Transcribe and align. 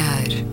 olhar. 0.00 0.50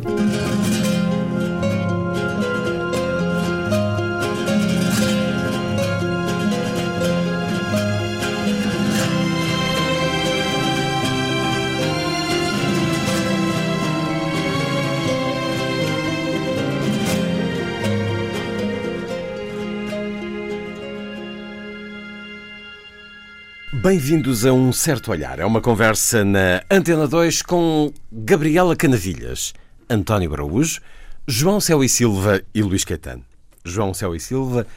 Bem-vindos 23.87 24.45
a 24.45 24.51
Um 24.51 24.73
Certo 24.73 25.11
Olhar. 25.11 25.39
É 25.39 25.45
uma 25.45 25.61
conversa 25.61 26.25
na 26.25 26.61
Antena 26.69 27.07
2 27.07 27.41
com 27.41 27.93
Gabriela 28.29 28.75
Canavilhas, 28.75 29.53
António 29.89 30.33
Araújo, 30.33 30.81
João 31.25 31.61
Céu 31.61 31.81
e 31.81 31.87
Silva 31.87 32.43
e 32.53 32.61
Luís 32.61 32.83
Caetano. 32.83 33.23
João 33.63 33.93
Céu 33.93 34.13
e 34.13 34.19
Silva, 34.19 34.67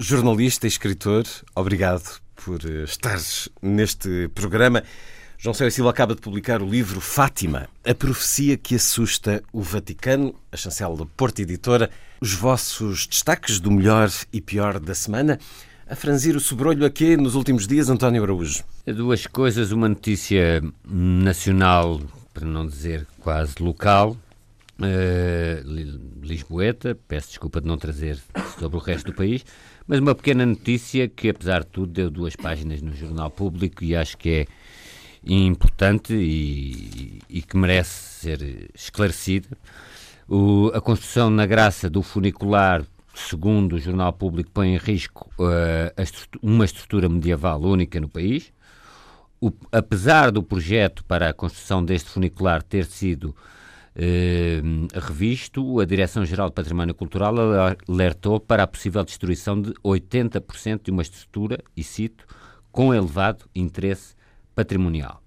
jornalista 0.00 0.66
e 0.66 0.68
escritor, 0.68 1.24
obrigado 1.54 2.18
por 2.34 2.64
eh, 2.64 2.84
estares 2.84 3.50
neste 3.60 4.28
programa. 4.28 4.82
João 5.36 5.52
Céu 5.52 5.68
e 5.68 5.70
Silva 5.70 5.90
acaba 5.90 6.14
de 6.14 6.22
publicar 6.22 6.62
o 6.62 6.66
livro 6.66 6.98
Fátima, 6.98 7.68
a 7.86 7.94
profecia 7.94 8.56
que 8.56 8.76
assusta 8.76 9.42
o 9.52 9.60
Vaticano, 9.60 10.34
a 10.50 10.56
chancela 10.56 10.96
da 10.96 11.04
Porta 11.04 11.42
Editora. 11.42 11.90
Os 12.22 12.32
vossos 12.32 13.06
destaques 13.06 13.60
do 13.60 13.70
melhor 13.70 14.10
e 14.32 14.40
pior 14.40 14.80
da 14.80 14.94
semana 14.94 15.38
a 15.86 15.94
franzir 15.94 16.34
o 16.34 16.40
sobrolho 16.40 16.86
aqui 16.86 17.18
nos 17.18 17.34
últimos 17.34 17.66
dias, 17.66 17.90
António 17.90 18.22
Araújo? 18.22 18.64
Duas 18.86 19.26
coisas, 19.26 19.72
uma 19.72 19.90
notícia 19.90 20.62
nacional, 20.88 22.00
para 22.34 22.44
não 22.44 22.66
dizer 22.66 23.06
quase 23.20 23.54
local, 23.60 24.16
uh, 24.80 26.20
Lisboeta, 26.20 26.98
peço 27.08 27.28
desculpa 27.28 27.60
de 27.60 27.68
não 27.68 27.78
trazer 27.78 28.18
sobre 28.58 28.76
o 28.76 28.80
resto 28.80 29.06
do 29.06 29.14
país, 29.14 29.46
mas 29.86 30.00
uma 30.00 30.14
pequena 30.14 30.44
notícia 30.44 31.08
que, 31.08 31.30
apesar 31.30 31.60
de 31.60 31.68
tudo, 31.68 31.92
deu 31.92 32.10
duas 32.10 32.34
páginas 32.34 32.82
no 32.82 32.94
Jornal 32.94 33.30
Público 33.30 33.84
e 33.84 33.94
acho 33.94 34.18
que 34.18 34.30
é 34.30 34.46
importante 35.26 36.12
e, 36.12 37.20
e 37.30 37.40
que 37.40 37.56
merece 37.56 38.20
ser 38.20 38.70
esclarecida. 38.74 39.48
O, 40.28 40.70
a 40.74 40.80
construção 40.80 41.30
na 41.30 41.46
graça 41.46 41.88
do 41.88 42.02
funicular 42.02 42.84
segundo 43.14 43.74
o 43.74 43.78
Jornal 43.78 44.12
Público, 44.12 44.50
põe 44.52 44.74
em 44.74 44.76
risco 44.76 45.30
uh, 45.38 46.38
uma 46.42 46.64
estrutura 46.64 47.08
medieval 47.08 47.60
única 47.62 48.00
no 48.00 48.08
país. 48.08 48.52
O, 49.44 49.52
apesar 49.70 50.30
do 50.30 50.42
projeto 50.42 51.04
para 51.04 51.28
a 51.28 51.34
construção 51.34 51.84
deste 51.84 52.08
funicular 52.08 52.62
ter 52.62 52.86
sido 52.86 53.36
uh, 53.94 54.98
revisto, 54.98 55.80
a 55.80 55.84
Direção-Geral 55.84 56.48
de 56.48 56.54
Património 56.54 56.94
Cultural 56.94 57.34
alertou 57.86 58.40
para 58.40 58.62
a 58.62 58.66
possível 58.66 59.04
destruição 59.04 59.60
de 59.60 59.74
80% 59.84 60.84
de 60.84 60.90
uma 60.90 61.02
estrutura, 61.02 61.58
e 61.76 61.84
cito, 61.84 62.26
com 62.72 62.94
elevado 62.94 63.44
interesse 63.54 64.14
patrimonial. 64.54 65.22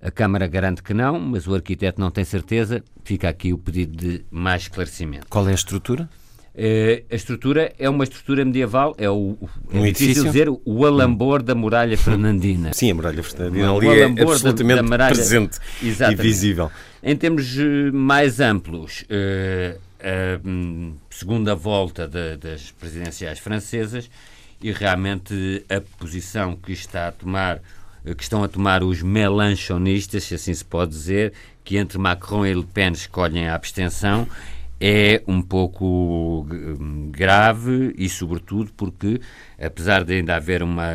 A 0.00 0.12
Câmara 0.12 0.46
garante 0.46 0.80
que 0.80 0.94
não, 0.94 1.18
mas 1.18 1.48
o 1.48 1.54
arquiteto 1.56 2.00
não 2.00 2.12
tem 2.12 2.22
certeza. 2.22 2.80
Fica 3.02 3.28
aqui 3.28 3.52
o 3.52 3.58
pedido 3.58 3.96
de 3.96 4.24
mais 4.30 4.62
esclarecimento. 4.62 5.26
Qual 5.28 5.48
é 5.48 5.50
a 5.50 5.54
estrutura? 5.56 6.08
Uh, 6.56 7.04
a 7.10 7.14
estrutura 7.14 7.74
é 7.78 7.86
uma 7.86 8.02
estrutura 8.02 8.42
medieval, 8.42 8.94
é 8.96 9.10
o, 9.10 9.36
é 9.70 9.78
um 9.78 9.82
difícil 9.82 10.24
dizer, 10.24 10.48
o 10.48 10.86
alambor 10.86 11.42
da 11.42 11.54
muralha 11.54 11.98
fernandina. 11.98 12.72
Sim, 12.72 12.92
a 12.92 12.94
muralha 12.94 13.22
fernandina 13.22 13.70
ali 13.70 13.88
é 13.88 14.04
absolutamente 14.22 14.82
da, 14.82 14.96
da 14.96 15.08
presente 15.08 15.58
Exatamente. 15.82 16.18
e 16.18 16.22
visível. 16.22 16.70
Em 17.02 17.14
termos 17.14 17.58
eh, 17.58 17.90
mais 17.92 18.40
amplos, 18.40 19.02
uh, 19.02 19.78
a 20.00 20.40
segunda 21.10 21.54
volta 21.54 22.08
de, 22.08 22.38
das 22.38 22.70
presidenciais 22.70 23.38
francesas 23.38 24.08
e 24.62 24.72
realmente 24.72 25.62
a 25.68 25.82
posição 25.98 26.56
que 26.56 26.72
está 26.72 27.08
a 27.08 27.12
tomar 27.12 27.60
que 28.16 28.22
estão 28.22 28.44
a 28.44 28.48
tomar 28.48 28.84
os 28.84 29.02
melanchonistas, 29.02 30.22
se 30.22 30.34
assim 30.36 30.54
se 30.54 30.64
pode 30.64 30.92
dizer, 30.92 31.32
que 31.64 31.76
entre 31.76 31.98
Macron 31.98 32.46
e 32.46 32.54
Le 32.54 32.62
Pen 32.62 32.92
escolhem 32.92 33.48
a 33.48 33.54
abstenção, 33.56 34.28
é 34.80 35.22
um 35.26 35.40
pouco 35.40 36.46
hum, 36.50 37.08
grave 37.10 37.94
e, 37.96 38.08
sobretudo, 38.08 38.70
porque, 38.76 39.20
apesar 39.58 40.04
de 40.04 40.14
ainda 40.14 40.36
haver 40.36 40.62
uma 40.62 40.92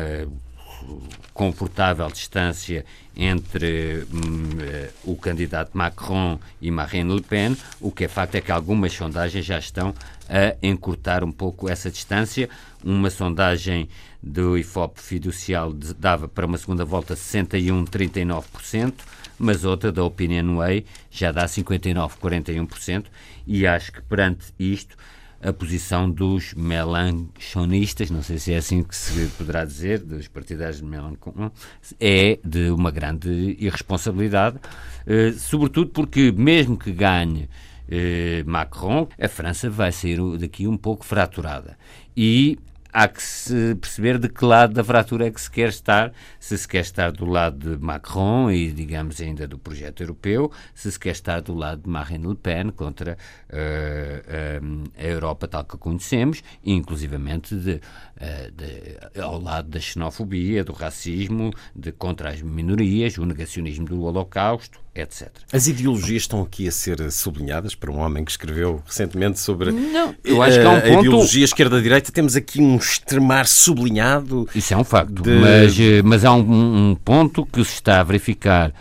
confortável 1.32 2.08
distância 2.08 2.84
entre 3.16 4.06
hum, 4.12 4.58
o 5.04 5.16
candidato 5.16 5.76
Macron 5.76 6.38
e 6.60 6.70
Marine 6.70 7.14
Le 7.14 7.22
Pen, 7.22 7.56
o 7.80 7.90
que 7.90 8.04
é 8.04 8.08
facto 8.08 8.34
é 8.36 8.40
que 8.40 8.52
algumas 8.52 8.92
sondagens 8.92 9.44
já 9.44 9.58
estão 9.58 9.94
a 10.28 10.56
encurtar 10.62 11.22
um 11.24 11.32
pouco 11.32 11.68
essa 11.68 11.90
distância. 11.90 12.48
Uma 12.82 13.10
sondagem 13.10 13.88
do 14.22 14.56
IFOP 14.56 15.00
fiducial 15.00 15.72
dava 15.72 16.28
para 16.28 16.46
uma 16.46 16.56
segunda 16.56 16.84
volta 16.84 17.14
61,39%, 17.14 18.94
mas 19.42 19.64
outra 19.64 19.90
da 19.90 20.04
Opinion 20.04 20.56
Way 20.56 20.84
já 21.10 21.32
dá 21.32 21.44
59,41%, 21.44 23.06
e 23.46 23.66
acho 23.66 23.92
que 23.92 24.00
perante 24.02 24.54
isto 24.58 24.96
a 25.42 25.52
posição 25.52 26.08
dos 26.08 26.54
melanchonistas, 26.54 28.08
não 28.08 28.22
sei 28.22 28.38
se 28.38 28.52
é 28.52 28.58
assim 28.58 28.84
que 28.84 28.94
se 28.94 29.26
poderá 29.36 29.64
dizer, 29.64 29.98
dos 29.98 30.28
partidários 30.28 30.76
de 30.76 30.84
Melanchon, 30.84 31.50
é 31.98 32.38
de 32.44 32.70
uma 32.70 32.92
grande 32.92 33.56
irresponsabilidade, 33.58 34.58
eh, 35.04 35.32
sobretudo 35.32 35.90
porque, 35.90 36.30
mesmo 36.30 36.78
que 36.78 36.92
ganhe 36.92 37.48
eh, 37.88 38.44
Macron, 38.46 39.08
a 39.20 39.26
França 39.26 39.68
vai 39.68 39.90
sair 39.90 40.20
daqui 40.38 40.68
um 40.68 40.76
pouco 40.76 41.04
fraturada. 41.04 41.76
E 42.16 42.56
há 42.92 43.08
que 43.08 43.22
se 43.22 43.74
perceber 43.76 44.18
de 44.18 44.28
que 44.28 44.44
lado 44.44 44.74
da 44.74 44.84
fratura 44.84 45.26
é 45.26 45.30
que 45.30 45.40
se 45.40 45.50
quer 45.50 45.70
estar, 45.70 46.12
se 46.38 46.58
se 46.58 46.68
quer 46.68 46.80
estar 46.80 47.10
do 47.10 47.24
lado 47.24 47.76
de 47.76 47.82
Macron 47.82 48.50
e, 48.50 48.70
digamos, 48.70 49.20
ainda 49.20 49.48
do 49.48 49.58
projeto 49.58 50.02
europeu, 50.02 50.52
se 50.74 50.92
se 50.92 51.00
quer 51.00 51.12
estar 51.12 51.40
do 51.40 51.54
lado 51.54 51.82
de 51.82 51.88
Marine 51.88 52.26
Le 52.26 52.34
Pen 52.34 52.70
contra 52.70 53.16
uh, 53.50 53.56
uh, 53.56 54.90
a 54.96 55.04
Europa 55.04 55.48
tal 55.48 55.64
que 55.64 55.76
a 55.76 55.78
conhecemos, 55.78 56.42
inclusivamente 56.64 57.54
de, 57.54 57.74
uh, 57.74 58.50
de, 58.52 59.20
ao 59.20 59.40
lado 59.40 59.70
da 59.70 59.80
xenofobia, 59.80 60.62
do 60.62 60.72
racismo, 60.72 61.50
de 61.74 61.92
contra 61.92 62.30
as 62.30 62.42
minorias, 62.42 63.16
o 63.16 63.24
negacionismo 63.24 63.86
do 63.86 64.02
Holocausto, 64.02 64.82
etc. 64.94 65.30
As 65.50 65.66
ideologias 65.66 66.22
estão 66.22 66.42
aqui 66.42 66.68
a 66.68 66.70
ser 66.70 67.10
sublinhadas 67.10 67.74
para 67.74 67.90
um 67.90 67.98
homem 67.98 68.24
que 68.24 68.30
escreveu 68.30 68.82
recentemente 68.86 69.40
sobre 69.40 69.72
Não, 69.72 70.14
eu 70.22 70.42
acho 70.42 70.60
que 70.60 70.66
há 70.66 70.70
um 70.70 70.76
a 70.76 70.80
ponto... 70.80 71.06
ideologia 71.06 71.44
esquerda-direita. 71.44 72.12
Temos 72.12 72.36
aqui 72.36 72.60
um 72.60 72.76
extremar 72.76 73.46
sublinhado. 73.46 74.48
Isso 74.54 74.74
é 74.74 74.76
um 74.76 74.84
facto, 74.84 75.22
de... 75.22 75.30
mas, 75.30 75.80
eh, 75.80 76.02
mas 76.02 76.24
há 76.24 76.32
um, 76.32 76.90
um, 76.90 76.94
ponto 76.94 77.46
que 77.46 77.64
se 77.64 77.74
está 77.74 78.00
a 78.00 78.02
verificar 78.02 78.72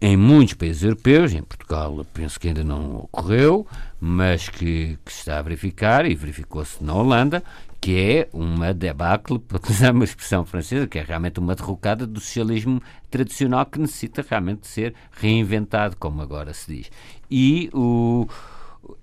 em 0.00 0.16
muitos 0.16 0.54
países 0.54 0.82
europeus, 0.82 1.32
em 1.32 1.42
Portugal 1.42 2.04
penso 2.12 2.40
que 2.40 2.48
ainda 2.48 2.64
não 2.64 2.96
ocorreu, 2.96 3.66
mas 4.00 4.48
que, 4.48 4.98
que 5.04 5.12
se 5.12 5.20
está 5.20 5.38
a 5.38 5.42
verificar 5.42 6.06
e 6.06 6.14
verificou-se 6.14 6.82
na 6.82 6.94
Holanda, 6.94 7.42
que 7.80 7.98
é 7.98 8.28
uma 8.32 8.72
debacle, 8.74 9.38
para 9.46 9.56
utilizar 9.56 9.92
uma 9.92 10.04
expressão 10.04 10.44
francesa, 10.44 10.86
que 10.86 10.98
é 10.98 11.02
realmente 11.02 11.38
uma 11.40 11.54
derrocada 11.54 12.06
do 12.06 12.20
socialismo 12.20 12.82
tradicional 13.10 13.66
que 13.66 13.78
necessita 13.78 14.24
realmente 14.28 14.60
de 14.60 14.68
ser 14.68 14.94
reinventado, 15.12 15.96
como 15.96 16.20
agora 16.22 16.52
se 16.52 16.74
diz. 16.74 16.90
E 17.30 17.70
o, 17.72 18.26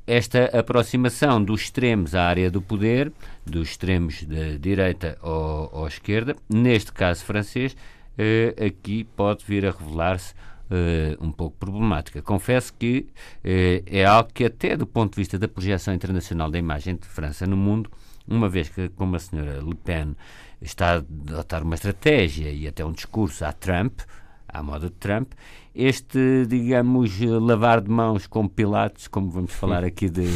esta 0.05 0.45
aproximação 0.57 1.43
dos 1.43 1.61
extremos 1.61 2.13
à 2.15 2.23
área 2.23 2.49
do 2.51 2.61
poder, 2.61 3.11
dos 3.45 3.69
extremos 3.69 4.23
da 4.23 4.57
direita 4.59 5.17
ou, 5.21 5.87
esquerda, 5.87 6.35
neste 6.49 6.91
caso 6.91 7.23
francês, 7.23 7.75
eh, 8.17 8.53
aqui 8.65 9.03
pode 9.03 9.43
vir 9.45 9.65
a 9.65 9.71
revelar-se 9.71 10.33
Uh, 10.71 11.23
um 11.23 11.31
pouco 11.31 11.55
problemática. 11.57 12.19
Confesso 12.21 12.73
que 12.73 13.05
uh, 13.43 13.83
é 13.85 14.05
algo 14.05 14.31
que, 14.33 14.45
até 14.45 14.75
do 14.75 14.87
ponto 14.87 15.11
de 15.13 15.17
vista 15.17 15.37
da 15.37 15.47
projeção 15.47 15.93
internacional 15.93 16.49
da 16.49 16.57
imagem 16.57 16.95
de 16.95 17.05
França 17.05 17.45
no 17.45 17.55
mundo, 17.55 17.91
uma 18.27 18.49
vez 18.49 18.69
que, 18.69 18.89
como 18.89 19.15
a 19.15 19.19
senhora 19.19 19.61
Le 19.61 19.75
Pen 19.75 20.15
está 20.61 20.93
a 20.93 20.97
adotar 20.97 21.63
uma 21.63 21.75
estratégia 21.75 22.49
e 22.49 22.67
até 22.67 22.85
um 22.85 22.91
discurso 22.91 23.43
à 23.45 23.51
Trump, 23.51 23.99
à 24.47 24.61
moda 24.61 24.87
de 24.87 24.95
Trump, 24.95 25.33
este, 25.75 26.45
digamos, 26.47 27.19
lavar 27.19 27.81
de 27.81 27.89
mãos 27.89 28.27
como 28.27 28.47
Pilatos, 28.47 29.07
como 29.07 29.29
vamos 29.29 29.51
falar 29.51 29.83
aqui 29.83 30.09
de, 30.09 30.27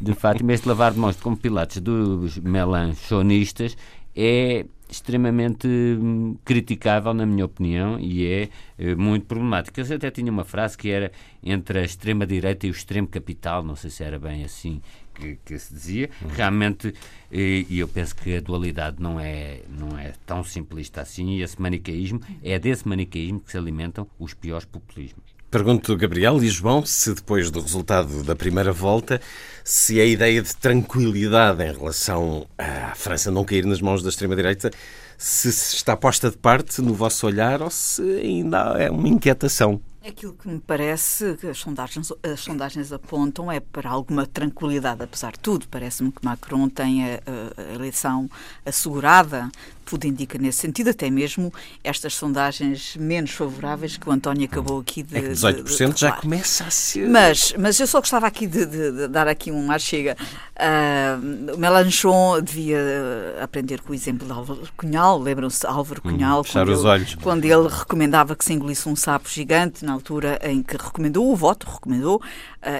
de 0.00 0.14
Fátima, 0.16 0.54
este 0.54 0.66
lavar 0.66 0.92
de 0.92 0.98
mãos 0.98 1.16
como 1.16 1.36
Pilatos 1.36 1.78
dos 1.78 2.38
melanchonistas 2.38 3.76
é 4.14 4.64
extremamente 4.88 5.66
hum, 5.68 6.36
criticável, 6.44 7.12
na 7.12 7.26
minha 7.26 7.44
opinião, 7.44 7.98
e 7.98 8.24
é 8.26 8.48
eh, 8.78 8.94
muito 8.94 9.26
problemático. 9.26 9.80
Eu 9.80 9.96
até 9.96 10.10
tinha 10.10 10.30
uma 10.30 10.44
frase 10.44 10.78
que 10.78 10.88
era 10.88 11.10
entre 11.42 11.80
a 11.80 11.82
extrema-direita 11.82 12.66
e 12.66 12.70
o 12.70 12.72
extremo 12.72 13.08
capital, 13.08 13.62
não 13.62 13.74
sei 13.74 13.90
se 13.90 14.04
era 14.04 14.18
bem 14.18 14.44
assim 14.44 14.80
que, 15.16 15.38
que 15.44 15.58
se 15.58 15.72
dizia. 15.72 16.10
Uhum. 16.20 16.28
Realmente, 16.28 16.94
e, 17.30 17.66
e, 17.68 17.78
eu 17.78 17.88
penso 17.88 18.14
que 18.14 18.36
a 18.36 18.40
dualidade 18.40 18.96
não 19.00 19.18
é, 19.18 19.60
não 19.68 19.98
é 19.98 20.12
tão 20.24 20.44
simplista 20.44 21.00
assim, 21.00 21.36
e 21.36 21.42
esse 21.42 21.60
manicaísmo, 21.60 22.20
é 22.42 22.58
desse 22.58 22.86
manicaísmo 22.86 23.40
que 23.40 23.50
se 23.50 23.58
alimentam 23.58 24.06
os 24.18 24.34
piores 24.34 24.64
populismos. 24.64 25.36
Pergunto, 25.50 25.96
Gabriel 25.96 26.42
e 26.42 26.48
João, 26.48 26.84
se 26.84 27.14
depois 27.14 27.50
do 27.50 27.60
resultado 27.60 28.22
da 28.24 28.34
primeira 28.34 28.72
volta, 28.72 29.20
se 29.64 30.00
a 30.00 30.04
ideia 30.04 30.42
de 30.42 30.54
tranquilidade 30.56 31.62
em 31.62 31.72
relação 31.72 32.46
à 32.58 32.94
França 32.94 33.30
não 33.30 33.44
cair 33.44 33.64
nas 33.64 33.80
mãos 33.80 34.02
da 34.02 34.08
extrema-direita, 34.08 34.70
se 35.16 35.48
está 35.48 35.96
posta 35.96 36.30
de 36.30 36.36
parte 36.36 36.82
no 36.82 36.92
vosso 36.92 37.26
olhar 37.26 37.62
ou 37.62 37.70
se 37.70 38.02
ainda 38.02 38.76
é 38.78 38.90
uma 38.90 39.08
inquietação. 39.08 39.80
Aquilo 40.06 40.34
que 40.34 40.46
me 40.46 40.60
parece 40.60 41.36
que 41.36 41.48
as 41.48 41.58
sondagens, 41.58 42.12
as 42.22 42.38
sondagens 42.38 42.92
apontam 42.92 43.50
é 43.50 43.58
para 43.58 43.90
alguma 43.90 44.24
tranquilidade, 44.24 45.02
apesar 45.02 45.32
de 45.32 45.40
tudo. 45.40 45.66
Parece-me 45.66 46.12
que 46.12 46.24
Macron 46.24 46.68
tem 46.68 47.04
a, 47.04 47.20
a, 47.56 47.74
eleição 47.74 48.30
assegurada, 48.64 49.50
tudo 49.86 50.04
indica 50.04 50.36
nesse 50.36 50.58
sentido, 50.58 50.90
até 50.90 51.08
mesmo 51.08 51.54
estas 51.82 52.12
sondagens 52.12 52.96
menos 52.96 53.30
favoráveis 53.30 53.96
que 53.96 54.08
o 54.08 54.12
António 54.12 54.44
acabou 54.44 54.80
aqui 54.80 55.02
de. 55.02 55.16
É 55.16 55.20
que 55.22 55.28
18% 55.28 55.88
de, 55.88 55.94
de 55.94 56.00
já 56.00 56.12
começa 56.12 56.64
a 56.64 56.70
ser. 56.70 57.08
Mas, 57.08 57.54
mas 57.56 57.78
eu 57.78 57.86
só 57.86 58.00
gostava 58.00 58.26
aqui 58.26 58.48
de, 58.48 58.66
de, 58.66 58.92
de 58.92 59.08
dar 59.08 59.28
aqui 59.28 59.52
um 59.52 59.70
ar 59.70 59.80
chega. 59.80 60.16
Uh, 60.56 61.56
Melanchon 61.56 62.40
devia 62.42 62.78
aprender 63.40 63.80
com 63.80 63.92
o 63.92 63.94
exemplo 63.94 64.26
de 64.26 64.32
Álvaro 64.32 64.68
Cunhal, 64.76 65.20
lembram-se 65.20 65.64
Álvaro 65.66 66.00
hum, 66.04 66.10
Cunhal, 66.10 66.40
hum, 66.40 66.44
quando, 66.50 66.68
os 66.72 66.80
ele, 66.80 66.88
olhos. 66.88 67.14
quando 67.16 67.44
ele 67.44 67.68
recomendava 67.68 68.34
que 68.34 68.44
se 68.44 68.52
engolisse 68.52 68.88
um 68.88 68.96
sapo 68.96 69.28
gigante, 69.28 69.84
na 69.84 69.92
altura 69.92 70.40
em 70.42 70.62
que 70.62 70.76
recomendou 70.76 71.30
o 71.30 71.36
voto, 71.36 71.68
recomendou 71.70 72.16
uh, 72.16 72.22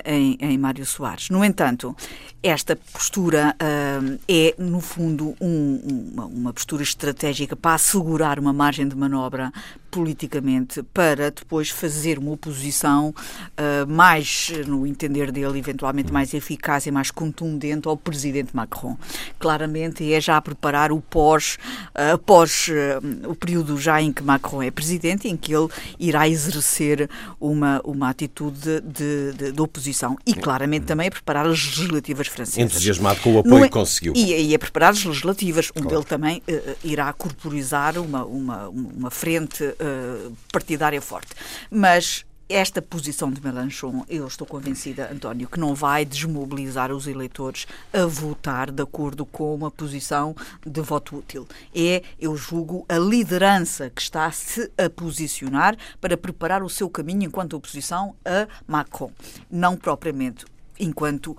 em, 0.04 0.36
em 0.40 0.58
Mário 0.58 0.84
Soares. 0.84 1.30
No 1.30 1.44
entanto, 1.44 1.94
esta 2.42 2.76
postura 2.76 3.54
uh, 3.60 4.18
é, 4.28 4.54
no 4.58 4.80
fundo, 4.80 5.36
um, 5.40 6.12
uma, 6.14 6.26
uma 6.26 6.52
postura 6.52 6.82
estratégica 6.96 7.54
para 7.54 7.74
assegurar 7.74 8.38
uma 8.38 8.52
margem 8.52 8.88
de 8.88 8.96
manobra 8.96 9.52
politicamente 9.90 10.82
para 10.82 11.30
depois 11.30 11.70
fazer 11.70 12.18
uma 12.18 12.32
oposição 12.32 13.10
uh, 13.10 13.90
mais, 13.90 14.52
no 14.66 14.86
entender 14.86 15.32
dele, 15.32 15.58
eventualmente 15.58 16.12
mais 16.12 16.34
eficaz 16.34 16.86
e 16.86 16.90
mais 16.90 17.10
contundente 17.10 17.88
ao 17.88 17.96
presidente 17.96 18.54
Macron. 18.54 18.96
Claramente 19.38 20.12
é 20.12 20.20
já 20.20 20.36
a 20.36 20.42
preparar 20.42 20.92
o 20.92 21.00
pós, 21.00 21.58
uh, 21.94 22.14
após 22.14 22.68
uh, 22.68 23.30
o 23.30 23.34
período 23.34 23.78
já 23.78 24.00
em 24.00 24.12
que 24.12 24.22
Macron 24.22 24.62
é 24.62 24.70
presidente, 24.70 25.28
em 25.28 25.36
que 25.36 25.54
ele 25.54 25.68
irá 25.98 26.28
exercer 26.28 27.08
uma, 27.40 27.80
uma 27.84 28.10
atitude 28.10 28.80
de, 28.80 29.32
de, 29.32 29.52
de 29.52 29.60
oposição. 29.60 30.16
E 30.26 30.34
claramente 30.34 30.86
também 30.86 31.08
a 31.08 31.10
preparar 31.10 31.46
as 31.46 31.64
legislativas 31.64 32.26
francesas. 32.26 32.58
Entusiasmado 32.58 33.20
com 33.20 33.36
o 33.36 33.38
apoio 33.38 33.64
é, 33.64 33.68
que 33.68 33.72
conseguiu. 33.72 34.12
E, 34.16 34.50
e 34.50 34.54
a 34.54 34.58
preparar 34.58 34.92
as 34.92 35.04
legislativas, 35.04 35.70
onde 35.76 35.86
claro. 35.86 35.98
ele 35.98 36.04
também 36.04 36.42
irá 36.82 37.12
corporizar 37.12 37.98
uma, 37.98 38.24
uma, 38.24 38.68
uma 38.68 39.10
frente 39.10 39.75
uh, 39.80 40.36
partidária 40.52 41.00
forte. 41.00 41.34
Mas 41.70 42.24
esta 42.48 42.80
posição 42.80 43.30
de 43.30 43.42
Melanchon, 43.42 44.04
eu 44.08 44.26
estou 44.26 44.46
convencida, 44.46 45.10
António, 45.12 45.48
que 45.48 45.58
não 45.58 45.74
vai 45.74 46.04
desmobilizar 46.04 46.92
os 46.92 47.08
eleitores 47.08 47.66
a 47.92 48.06
votar 48.06 48.70
de 48.70 48.82
acordo 48.82 49.26
com 49.26 49.52
uma 49.52 49.70
posição 49.70 50.34
de 50.64 50.80
voto 50.80 51.16
útil. 51.16 51.46
É, 51.74 52.02
eu 52.20 52.36
julgo, 52.36 52.86
a 52.88 52.98
liderança 52.98 53.90
que 53.90 54.00
está-se 54.00 54.70
a 54.78 54.88
posicionar 54.88 55.76
para 56.00 56.16
preparar 56.16 56.62
o 56.62 56.70
seu 56.70 56.88
caminho 56.88 57.24
enquanto 57.24 57.54
oposição 57.54 58.14
a 58.24 58.46
Macron. 58.66 59.10
Não 59.50 59.76
propriamente 59.76 60.44
enquanto 60.78 61.32
uh, 61.32 61.36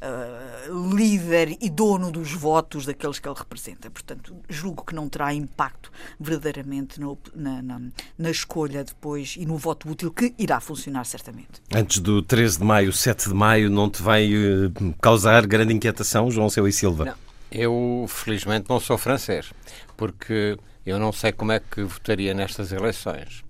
uh, 0.00 0.96
líder 0.96 1.56
e 1.60 1.68
dono 1.68 2.10
dos 2.10 2.32
votos 2.32 2.86
daqueles 2.86 3.18
que 3.18 3.28
ele 3.28 3.36
representa. 3.36 3.90
Portanto, 3.90 4.34
julgo 4.48 4.84
que 4.84 4.94
não 4.94 5.08
terá 5.08 5.32
impacto 5.34 5.90
verdadeiramente 6.18 7.00
no, 7.00 7.18
na, 7.34 7.62
na, 7.62 7.80
na, 8.18 8.30
escolha 8.30 8.84
depois 8.84 9.34
e 9.36 9.46
no 9.46 9.56
voto 9.56 9.88
útil 9.88 10.10
que 10.10 10.34
irá 10.38 10.60
funcionar 10.60 11.04
certamente. 11.04 11.60
Antes 11.74 11.98
do 11.98 12.22
13 12.22 12.58
de 12.58 12.64
maio, 12.64 12.92
7 12.92 13.28
de 13.28 13.34
maio, 13.34 13.70
não 13.70 13.90
te 13.90 14.02
vai 14.02 14.30
uh, 14.32 14.94
causar 15.00 15.46
grande 15.46 15.74
inquietação, 15.74 16.30
João 16.30 16.48
Seu 16.48 16.66
e 16.66 16.72
Silva? 16.72 17.04
Não. 17.04 17.14
Eu, 17.50 18.06
felizmente, 18.08 18.70
não 18.70 18.78
sou 18.78 18.96
francês, 18.96 19.52
porque 19.96 20.56
eu 20.86 20.98
não 20.98 21.12
sei 21.12 21.32
como 21.32 21.50
é 21.50 21.58
que 21.58 21.82
votaria 21.82 22.32
nestas 22.32 22.70
eleições. 22.70 23.42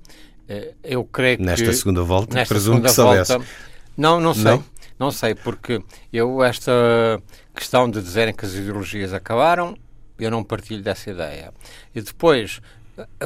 Eh, 0.49 0.75
eu 0.83 1.05
creio 1.05 1.37
que. 1.37 1.45
Nesta 1.45 1.73
segunda 1.73 2.03
volta, 2.03 2.35
nesta 2.35 2.53
presumo 2.53 2.77
segunda 2.77 2.89
que 2.89 2.95
soubesse. 2.95 3.39
Não, 3.97 4.21
não 4.21 4.35
sei. 4.35 4.45
Não? 4.45 4.65
não 4.99 5.11
sei, 5.11 5.35
porque 5.35 5.83
eu, 6.13 6.43
esta 6.43 6.73
questão 7.55 7.91
de 7.91 8.03
dizerem 8.03 8.35
que 8.35 8.45
as 8.45 8.55
ideologias 8.55 9.15
acabaram, 9.15 9.77
eu 10.19 10.31
não 10.31 10.45
partilho 10.45 10.83
dessa 10.83 11.11
ideia. 11.11 11.53
E 11.95 12.03
depois, 12.03 12.61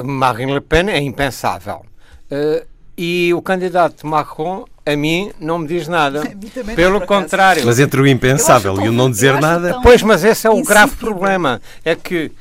Marine 0.03 0.53
Le 0.53 0.61
Pen 0.61 0.89
é 0.89 0.99
impensável. 0.99 1.85
Uh, 2.31 2.65
e 2.97 3.33
o 3.33 3.41
candidato 3.41 4.07
Macron, 4.07 4.65
a 4.85 4.95
mim, 4.95 5.31
não 5.39 5.59
me 5.59 5.67
diz 5.67 5.87
nada. 5.87 6.23
Pelo 6.75 7.05
contrário. 7.05 7.65
Mas 7.65 7.79
entre 7.79 7.99
o 7.99 8.07
impensável 8.07 8.79
e 8.81 8.87
o 8.87 8.91
não 8.91 9.11
dizer 9.11 9.39
nada. 9.41 9.79
Pois, 9.83 10.01
mas 10.01 10.23
esse 10.23 10.47
é 10.47 10.49
o 10.49 10.63
grave 10.63 10.95
problema. 10.95 11.61
É 11.83 11.93
que 11.95 12.31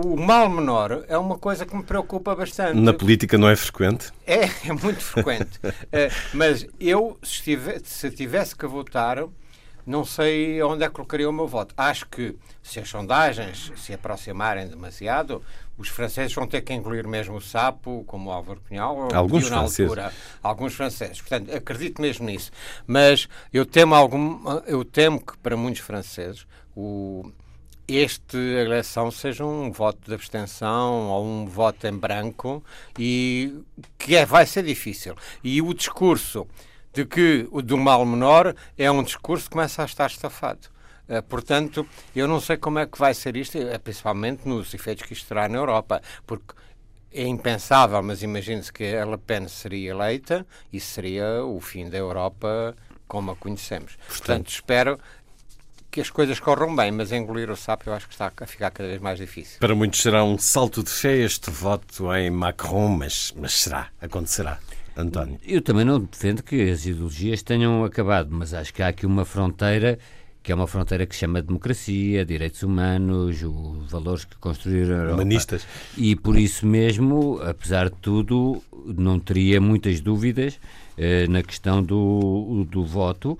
o 0.00 0.16
mal 0.16 0.48
menor 0.48 1.04
é 1.08 1.18
uma 1.18 1.38
coisa 1.38 1.66
que 1.66 1.74
me 1.76 1.82
preocupa 1.82 2.34
bastante. 2.34 2.78
Na 2.78 2.92
política 2.92 3.36
não 3.36 3.48
é 3.48 3.56
frequente? 3.56 4.12
É, 4.26 4.44
é 4.44 4.72
muito 4.72 5.00
frequente. 5.00 5.58
uh, 5.64 5.72
mas 6.32 6.66
eu, 6.78 7.18
se, 7.22 7.34
estive, 7.34 7.80
se 7.84 8.10
tivesse 8.10 8.54
que 8.54 8.66
votar, 8.66 9.24
não 9.84 10.04
sei 10.04 10.62
onde 10.62 10.84
é 10.84 10.86
que 10.86 10.94
colocaria 10.94 11.28
o 11.28 11.32
meu 11.32 11.48
voto. 11.48 11.74
Acho 11.76 12.06
que 12.08 12.36
se 12.62 12.78
as 12.78 12.88
sondagens 12.88 13.72
se 13.76 13.92
aproximarem 13.92 14.68
demasiado, 14.68 15.42
os 15.78 15.88
franceses 15.88 16.34
vão 16.34 16.46
ter 16.46 16.60
que 16.60 16.74
engolir 16.74 17.08
mesmo 17.08 17.36
o 17.36 17.40
sapo, 17.40 18.04
como 18.06 18.30
o 18.30 18.32
Álvaro 18.32 18.60
Cunhal, 18.68 19.08
alguns 19.14 19.48
franceses. 19.48 19.80
Altura, 19.80 20.12
alguns 20.42 20.74
franceses. 20.74 21.20
Portanto, 21.20 21.54
acredito 21.54 22.02
mesmo 22.02 22.26
nisso. 22.26 22.50
Mas 22.86 23.28
eu 23.52 23.64
temo, 23.64 23.94
algum, 23.94 24.40
eu 24.66 24.84
temo 24.84 25.24
que 25.24 25.36
para 25.38 25.56
muitos 25.56 25.80
franceses 25.80 26.46
o 26.76 27.32
este 27.88 28.36
eleição 28.36 29.10
seja 29.10 29.44
um 29.44 29.72
voto 29.72 29.98
de 30.06 30.14
abstenção 30.14 31.08
ou 31.08 31.24
um 31.24 31.46
voto 31.46 31.86
em 31.86 31.96
branco 31.96 32.62
e 32.98 33.62
que 33.96 34.14
é, 34.14 34.26
vai 34.26 34.44
ser 34.44 34.62
difícil. 34.62 35.16
E 35.42 35.62
o 35.62 35.72
discurso 35.72 36.46
de 36.92 37.06
que 37.06 37.48
o 37.50 37.62
do 37.62 37.78
mal 37.78 38.04
menor 38.04 38.54
é 38.76 38.90
um 38.90 39.02
discurso 39.02 39.44
que 39.44 39.52
começa 39.52 39.82
a 39.82 39.86
estar 39.86 40.06
estafado. 40.06 40.68
Uh, 41.08 41.22
portanto, 41.22 41.86
eu 42.14 42.28
não 42.28 42.38
sei 42.38 42.58
como 42.58 42.78
é 42.78 42.86
que 42.86 42.98
vai 42.98 43.14
ser 43.14 43.34
isto, 43.34 43.56
eh, 43.56 43.78
principalmente 43.78 44.46
nos 44.46 44.74
efeitos 44.74 45.06
que 45.06 45.14
isto 45.14 45.26
terá 45.26 45.48
na 45.48 45.56
Europa, 45.56 46.02
porque 46.26 46.52
é 47.10 47.26
impensável, 47.26 48.02
mas 48.02 48.22
imagine-se 48.22 48.70
que 48.70 48.94
a 48.94 49.06
Le 49.06 49.16
Pen 49.16 49.48
seria 49.48 49.92
eleita 49.92 50.46
e 50.70 50.78
seria 50.78 51.42
o 51.42 51.58
fim 51.60 51.88
da 51.88 51.96
Europa 51.96 52.76
como 53.06 53.30
a 53.30 53.36
conhecemos. 53.36 53.96
Portanto, 53.96 54.18
Portanto 54.18 54.48
espero 54.50 55.00
que 55.90 56.00
as 56.00 56.10
coisas 56.10 56.38
corram 56.38 56.74
bem, 56.74 56.92
mas 56.92 57.12
engolir 57.12 57.50
o 57.50 57.56
sapo 57.56 57.88
eu 57.88 57.94
acho 57.94 58.06
que 58.06 58.14
está 58.14 58.32
a 58.36 58.46
ficar 58.46 58.70
cada 58.70 58.88
vez 58.88 59.00
mais 59.00 59.18
difícil. 59.18 59.58
Para 59.60 59.74
muitos 59.74 60.00
será 60.00 60.22
um 60.22 60.38
salto 60.38 60.82
de 60.82 60.90
fé 60.90 61.16
este 61.16 61.50
voto 61.50 62.12
em 62.14 62.30
Macron, 62.30 62.88
mas, 62.88 63.32
mas 63.36 63.52
será, 63.52 63.88
acontecerá. 64.00 64.58
António. 64.96 65.38
Eu 65.46 65.62
também 65.62 65.84
não 65.84 66.00
defendo 66.00 66.42
que 66.42 66.70
as 66.70 66.84
ideologias 66.84 67.40
tenham 67.40 67.84
acabado, 67.84 68.30
mas 68.32 68.52
acho 68.52 68.74
que 68.74 68.82
há 68.82 68.88
aqui 68.88 69.06
uma 69.06 69.24
fronteira 69.24 69.96
que 70.42 70.52
é 70.52 70.54
uma 70.54 70.66
fronteira 70.66 71.04
que 71.04 71.14
se 71.14 71.20
chama 71.20 71.42
democracia, 71.42 72.24
direitos 72.24 72.62
humanos, 72.62 73.42
os 73.42 73.90
valores 73.90 74.24
que 74.24 74.34
construíram 74.36 74.94
a 74.94 74.98
Europa. 75.00 75.14
Humanistas. 75.16 75.66
E 75.94 76.16
por 76.16 76.38
isso 76.38 76.64
mesmo, 76.64 77.38
apesar 77.42 77.90
de 77.90 77.96
tudo, 77.96 78.62
não 78.86 79.20
teria 79.20 79.60
muitas 79.60 80.00
dúvidas 80.00 80.58
eh, 80.96 81.26
na 81.28 81.42
questão 81.42 81.82
do, 81.82 82.66
do 82.70 82.82
voto. 82.82 83.38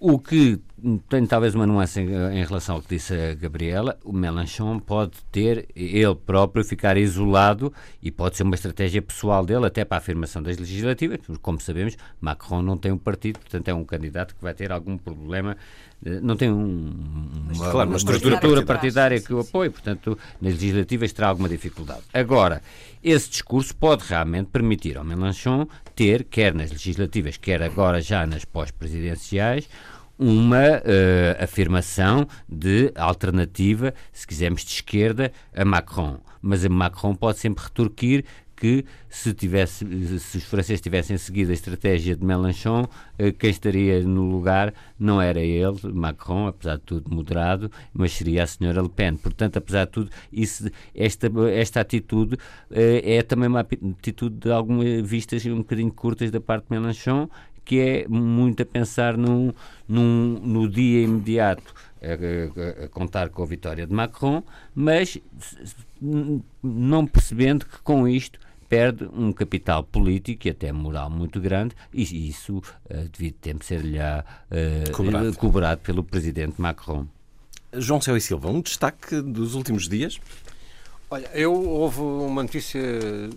O 0.00 0.18
que 0.18 0.58
tenho 1.08 1.26
talvez 1.26 1.54
uma 1.54 1.66
nuance 1.66 2.00
em, 2.00 2.04
em, 2.04 2.44
relação 2.44 2.76
ao 2.76 2.82
que 2.82 2.88
disse 2.88 3.12
a 3.12 3.34
Gabriela. 3.34 3.98
O 4.04 4.12
Melanchon 4.12 4.78
pode 4.78 5.12
ter, 5.32 5.68
ele 5.74 6.14
próprio, 6.14 6.64
ficar 6.64 6.96
isolado 6.96 7.72
e 8.02 8.10
pode 8.10 8.36
ser 8.36 8.44
uma 8.44 8.54
estratégia 8.54 9.02
pessoal 9.02 9.44
dele, 9.44 9.66
até 9.66 9.84
para 9.84 9.96
a 9.96 9.98
afirmação 9.98 10.42
das 10.42 10.56
legislativas, 10.56 11.18
porque, 11.18 11.40
como 11.42 11.60
sabemos, 11.60 11.96
Macron 12.20 12.62
não 12.62 12.76
tem 12.76 12.92
um 12.92 12.98
partido, 12.98 13.40
portanto 13.40 13.68
é 13.68 13.74
um 13.74 13.84
candidato 13.84 14.34
que 14.34 14.42
vai 14.42 14.54
ter 14.54 14.70
algum 14.70 14.96
problema. 14.96 15.56
Eh, 16.04 16.20
não 16.20 16.36
tem 16.36 16.50
um, 16.50 16.92
uma, 17.50 17.70
claro, 17.70 17.90
uma, 17.90 17.96
estrutura, 17.96 18.34
estrutura 18.36 18.64
partidária 18.64 19.20
que 19.20 19.34
o 19.34 19.40
apoie, 19.40 19.70
portanto, 19.70 20.16
nas 20.40 20.54
legislativas 20.54 21.12
terá 21.12 21.28
alguma 21.28 21.48
dificuldade. 21.48 22.02
Agora, 22.14 22.62
esse 23.02 23.30
discurso 23.30 23.74
pode 23.74 24.04
realmente 24.04 24.46
permitir 24.46 24.96
ao 24.96 25.04
Melanchon 25.04 25.66
ter, 25.96 26.24
quer 26.24 26.54
nas 26.54 26.70
legislativas, 26.70 27.36
quer 27.36 27.62
agora 27.62 28.00
já 28.00 28.26
nas 28.26 28.44
pós-presidenciais, 28.44 29.68
uma 30.18 30.78
uh, 30.78 31.42
afirmação 31.42 32.26
de 32.48 32.92
alternativa, 32.96 33.94
se 34.12 34.26
quisermos, 34.26 34.64
de 34.64 34.72
esquerda 34.72 35.32
a 35.54 35.64
Macron. 35.64 36.18
Mas 36.42 36.64
a 36.64 36.68
Macron 36.68 37.14
pode 37.14 37.38
sempre 37.38 37.64
retorquir 37.64 38.24
que 38.58 38.84
se, 39.08 39.32
tivesse, 39.32 39.86
se 40.18 40.38
os 40.38 40.44
franceses 40.44 40.80
tivessem 40.80 41.16
seguido 41.16 41.50
a 41.50 41.54
estratégia 41.54 42.16
de 42.16 42.24
Mélenchon, 42.24 42.86
eh, 43.18 43.30
quem 43.30 43.50
estaria 43.50 44.02
no 44.02 44.28
lugar 44.28 44.74
não 44.98 45.22
era 45.22 45.40
ele, 45.40 45.78
Macron, 45.92 46.48
apesar 46.48 46.76
de 46.76 46.82
tudo 46.82 47.14
moderado, 47.14 47.70
mas 47.92 48.12
seria 48.12 48.42
a 48.42 48.46
senhora 48.46 48.82
Le 48.82 48.88
Pen. 48.88 49.16
Portanto, 49.16 49.56
apesar 49.58 49.84
de 49.86 49.92
tudo, 49.92 50.10
isso, 50.32 50.68
esta, 50.94 51.30
esta 51.52 51.80
atitude 51.80 52.36
eh, 52.70 53.16
é 53.18 53.22
também 53.22 53.48
uma 53.48 53.60
atitude 53.60 54.36
de 54.36 54.50
algumas 54.50 55.08
vistas 55.08 55.46
um 55.46 55.58
bocadinho 55.58 55.92
curtas 55.92 56.30
da 56.30 56.40
parte 56.40 56.64
de 56.68 56.78
Mélenchon, 56.78 57.28
que 57.68 57.78
é 57.80 58.08
muito 58.08 58.62
a 58.62 58.66
pensar 58.66 59.14
num, 59.14 59.52
num, 59.86 60.40
no 60.42 60.66
dia 60.66 61.02
imediato 61.02 61.74
a, 62.00 62.80
a, 62.80 62.84
a, 62.86 62.88
contar 62.88 63.28
com 63.28 63.42
a 63.42 63.46
vitória 63.46 63.86
de 63.86 63.92
Macron, 63.92 64.42
mas 64.74 65.18
não 66.62 67.06
percebendo 67.06 67.66
que 67.66 67.78
com 67.82 68.08
isto 68.08 68.40
perde 68.70 69.04
um 69.12 69.34
capital 69.34 69.84
político 69.84 70.48
e 70.48 70.50
até 70.50 70.72
moral 70.72 71.10
muito 71.10 71.38
grande, 71.42 71.74
e 71.92 72.30
isso 72.30 72.56
uh, 72.56 73.08
devido 73.12 73.34
tempo 73.34 73.62
ser-lhe 73.62 73.98
uh, 73.98 74.92
cobrado. 74.92 75.36
cobrado 75.36 75.80
pelo 75.82 76.02
presidente 76.02 76.58
Macron. 76.58 77.06
João 77.74 78.00
Céu 78.00 78.16
e 78.16 78.20
Silva, 78.22 78.48
um 78.48 78.62
destaque 78.62 79.20
dos 79.20 79.54
últimos 79.54 79.90
dias? 79.90 80.18
Olha, 81.10 81.28
eu 81.34 81.52
houve 81.52 82.00
uma 82.00 82.42
notícia 82.42 82.80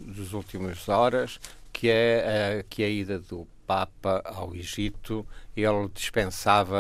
das 0.08 0.32
últimas 0.32 0.88
horas 0.88 1.38
que 1.74 1.90
é, 1.90 2.60
a, 2.60 2.64
que 2.64 2.82
é 2.82 2.86
a 2.86 2.90
ida 2.90 3.20
do 3.20 3.46
Papa 3.72 4.22
ao 4.26 4.54
Egito. 4.54 5.26
Ele 5.56 5.88
dispensava 5.94 6.78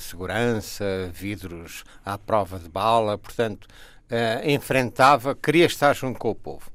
segurança, 0.00 0.84
vidros 1.12 1.84
à 2.04 2.18
prova 2.18 2.58
de 2.58 2.68
bala, 2.68 3.16
portanto, 3.16 3.68
uh, 4.10 4.50
enfrentava, 4.50 5.36
queria 5.36 5.66
estar 5.66 5.94
junto 5.94 6.18
com 6.18 6.30
o 6.30 6.34
povo. 6.34 6.68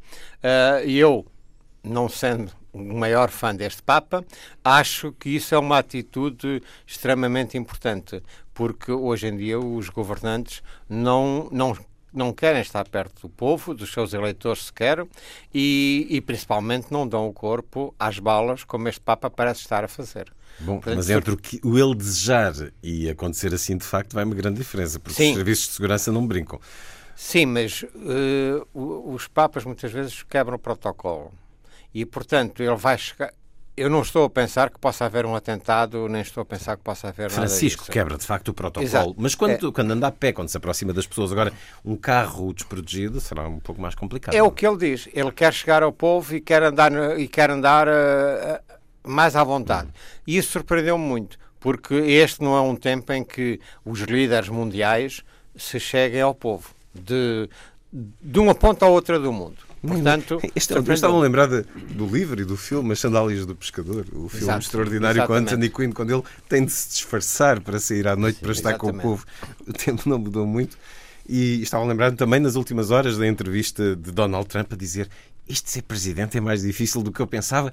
E 0.85 0.97
eu, 0.97 1.25
não 1.83 2.07
sendo 2.07 2.53
o 2.71 2.79
maior 2.79 3.29
fã 3.29 3.53
deste 3.53 3.83
Papa, 3.83 4.23
acho 4.63 5.11
que 5.11 5.29
isso 5.29 5.53
é 5.53 5.57
uma 5.57 5.79
atitude 5.79 6.63
extremamente 6.85 7.57
importante, 7.57 8.23
porque 8.53 8.91
hoje 8.91 9.27
em 9.27 9.35
dia 9.35 9.59
os 9.59 9.89
governantes 9.89 10.63
não, 10.87 11.49
não 11.51 11.75
não 12.17 12.33
querem 12.33 12.61
estar 12.61 12.87
perto 12.87 13.21
do 13.21 13.29
povo, 13.29 13.73
dos 13.73 13.91
seus 13.91 14.13
eleitores 14.13 14.65
sequer, 14.65 15.05
e, 15.53 16.07
e 16.09 16.19
principalmente 16.21 16.87
não 16.91 17.07
dão 17.07 17.27
o 17.27 17.33
corpo 17.33 17.93
às 17.99 18.19
balas, 18.19 18.63
como 18.63 18.87
este 18.87 19.01
Papa 19.01 19.29
parece 19.29 19.61
estar 19.61 19.83
a 19.83 19.87
fazer. 19.87 20.31
Bom, 20.59 20.75
Portanto, 20.75 20.97
mas 20.97 21.09
entre 21.09 21.33
o, 21.33 21.37
que, 21.37 21.59
o 21.63 21.77
ele 21.77 21.95
desejar 21.95 22.53
e 22.81 23.09
acontecer 23.09 23.53
assim, 23.53 23.77
de 23.77 23.85
facto, 23.85 24.13
vai 24.13 24.23
uma 24.23 24.35
grande 24.35 24.57
diferença, 24.57 24.99
porque 24.99 25.15
sim. 25.15 25.29
os 25.29 25.35
serviços 25.35 25.67
de 25.67 25.73
segurança 25.73 26.11
não 26.11 26.25
brincam. 26.25 26.59
Sim, 27.15 27.47
mas 27.47 27.83
uh, 27.83 29.13
os 29.13 29.27
Papas 29.27 29.65
muitas 29.65 29.91
vezes 29.91 30.23
quebram 30.23 30.55
o 30.55 30.59
protocolo. 30.59 31.31
E, 31.93 32.05
portanto, 32.05 32.61
ele 32.61 32.75
vai 32.75 32.97
chegar 32.97 33.33
eu 33.77 33.91
não 33.91 34.01
estou 34.01 34.25
a 34.25 34.29
pensar 34.29 34.71
que 34.71 34.79
possa 34.79 35.05
haver 35.05 35.23
um 35.23 35.35
atentado, 35.35 36.09
nem 36.09 36.21
estou 36.21 36.41
a 36.41 36.45
pensar 36.45 36.75
que 36.75 36.83
possa 36.83 37.09
haver 37.09 37.29
Francisco 37.29 37.85
quebra 37.85 38.17
de 38.17 38.25
facto 38.25 38.47
o 38.47 38.53
protocolo, 38.53 38.85
Exato. 38.87 39.15
mas 39.15 39.35
quando, 39.35 39.69
é. 39.69 39.71
quando 39.71 39.91
anda 39.91 40.07
a 40.07 40.11
pé, 40.11 40.33
quando 40.33 40.49
se 40.49 40.57
aproxima 40.57 40.91
das 40.91 41.05
pessoas, 41.05 41.31
agora 41.31 41.53
um 41.85 41.95
carro 41.95 42.51
desprotegido 42.51 43.21
será 43.21 43.47
um 43.47 43.59
pouco 43.59 43.79
mais 43.79 43.93
complicado. 43.93 44.33
É 44.33 44.41
o 44.41 44.49
que 44.49 44.65
ele 44.65 44.77
diz. 44.77 45.07
Ele 45.13 45.31
quer 45.31 45.53
chegar 45.53 45.83
ao 45.83 45.93
povo 45.93 46.35
e 46.35 46.41
quer 46.41 46.63
andar, 46.63 46.91
e 47.19 47.27
quer 47.27 47.51
andar 47.51 47.87
uh, 47.87 48.59
mais 49.03 49.35
à 49.35 49.43
vontade. 49.43 49.89
E 50.25 50.37
isso 50.37 50.53
surpreendeu-me 50.53 51.05
muito, 51.05 51.37
porque 51.59 51.93
este 51.93 52.41
não 52.41 52.57
é 52.57 52.61
um 52.61 52.75
tempo 52.75 53.13
em 53.13 53.23
que 53.23 53.59
os 53.85 53.99
líderes 53.99 54.49
mundiais 54.49 55.23
se 55.55 55.79
cheguem 55.79 56.21
ao 56.21 56.33
povo, 56.33 56.71
de, 56.93 57.47
de 57.93 58.39
uma 58.39 58.55
ponta 58.55 58.85
à 58.85 58.89
outra 58.89 59.19
do 59.19 59.31
mundo. 59.31 59.66
Portanto, 59.81 60.39
este, 60.55 60.73
eu 60.73 60.81
estava 60.91 61.15
a 61.15 61.19
lembrar 61.19 61.47
de, 61.47 61.61
do 61.93 62.05
livro 62.07 62.41
e 62.41 62.45
do 62.45 62.57
filme 62.57 62.93
As 62.93 62.99
Sandálias 62.99 63.45
do 63.45 63.55
Pescador, 63.55 64.05
o 64.11 64.27
filme 64.27 64.45
Exato, 64.45 64.59
extraordinário 64.59 65.25
com 65.27 65.33
Anthony 65.33 65.69
Quinn, 65.69 65.91
quando 65.91 66.13
ele 66.13 66.23
tem 66.49 66.65
de 66.65 66.71
se 66.71 66.89
disfarçar 66.89 67.61
para 67.61 67.79
sair 67.79 68.07
à 68.07 68.15
noite 68.15 68.37
Sim, 68.37 68.41
para 68.41 68.51
estar 68.51 68.69
exatamente. 68.71 69.01
com 69.01 69.07
o 69.07 69.11
povo. 69.11 69.25
O 69.67 69.73
tempo 69.73 70.09
não 70.09 70.17
mudou 70.17 70.45
muito. 70.45 70.77
E 71.29 71.61
estava 71.61 71.83
a 71.83 71.87
lembrar 71.87 72.11
também 72.13 72.39
nas 72.39 72.55
últimas 72.55 72.89
horas 72.89 73.17
da 73.17 73.27
entrevista 73.27 73.95
de 73.95 74.11
Donald 74.11 74.47
Trump 74.47 74.71
a 74.73 74.75
dizer 74.75 75.09
isto 75.47 75.65
de 75.65 75.71
ser 75.71 75.81
presidente 75.83 76.37
é 76.37 76.41
mais 76.41 76.61
difícil 76.61 77.01
do 77.01 77.11
que 77.11 77.19
eu 77.19 77.27
pensava. 77.27 77.71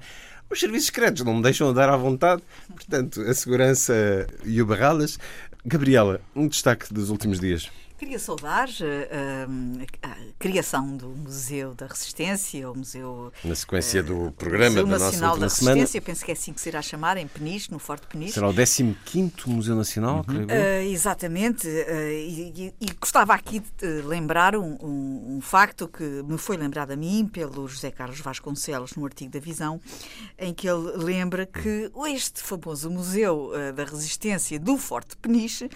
Os 0.49 0.59
serviços 0.59 0.87
secretos 0.87 1.23
não 1.23 1.35
me 1.35 1.41
deixam 1.41 1.67
andar 1.67 1.89
à 1.89 1.97
vontade, 1.97 2.41
portanto, 2.69 3.21
a 3.21 3.33
segurança 3.33 4.27
e 4.43 4.61
o 4.61 4.65
barralas. 4.65 5.17
Gabriela, 5.65 6.21
um 6.35 6.47
destaque 6.47 6.93
dos 6.93 7.09
últimos 7.09 7.39
dias. 7.39 7.69
Queria 7.97 8.19
saudar 8.19 8.67
uh, 8.67 9.85
a 10.03 10.17
criação 10.37 10.97
do 10.97 11.07
Museu 11.07 11.73
da 11.73 11.87
Resistência, 11.87 12.69
o 12.69 12.77
Museu. 12.77 13.31
Na 13.41 13.55
sequência 13.55 14.03
do 14.03 14.33
programa 14.33 14.81
Museu 14.81 14.87
da 14.87 14.99
Nacional 14.99 15.37
da 15.37 15.45
Resistência, 15.45 15.87
semana. 15.87 16.05
penso 16.05 16.25
que 16.25 16.31
é 16.31 16.33
assim 16.33 16.51
que 16.51 16.59
se 16.59 16.67
irá 16.67 16.81
chamar, 16.81 17.15
em 17.15 17.25
Peniche, 17.25 17.71
no 17.71 17.79
Forte 17.79 18.05
Peniche. 18.07 18.33
Será 18.33 18.49
o 18.49 18.53
15 18.53 19.31
Museu 19.47 19.77
Nacional, 19.77 20.25
uhum. 20.27 20.43
uh, 20.43 20.91
Exatamente, 20.91 21.67
uh, 21.67 22.11
e, 22.11 22.73
e, 22.81 22.93
gostava 22.99 23.33
aqui 23.33 23.61
de 23.77 24.01
lembrar 24.01 24.57
um, 24.57 24.77
um, 24.81 25.35
um, 25.37 25.41
facto 25.41 25.87
que 25.87 26.03
me 26.03 26.37
foi 26.37 26.57
lembrado 26.57 26.91
a 26.91 26.97
mim 26.97 27.25
pelo 27.25 27.65
José 27.65 27.91
Carlos 27.91 28.19
Vasconcelos 28.19 28.95
no 28.95 29.05
artigo 29.05 29.31
da 29.31 29.39
Visão, 29.39 29.79
em 30.37 30.53
que 30.53 30.67
ele 30.67 30.97
lembra 30.97 31.45
que 31.45 31.89
este 32.13 32.43
famoso 32.43 32.89
Museu 32.89 33.51
da 33.73 33.85
Resistência 33.85 34.59
do 34.59 34.77
Forte 34.77 35.15
Peniche 35.15 35.69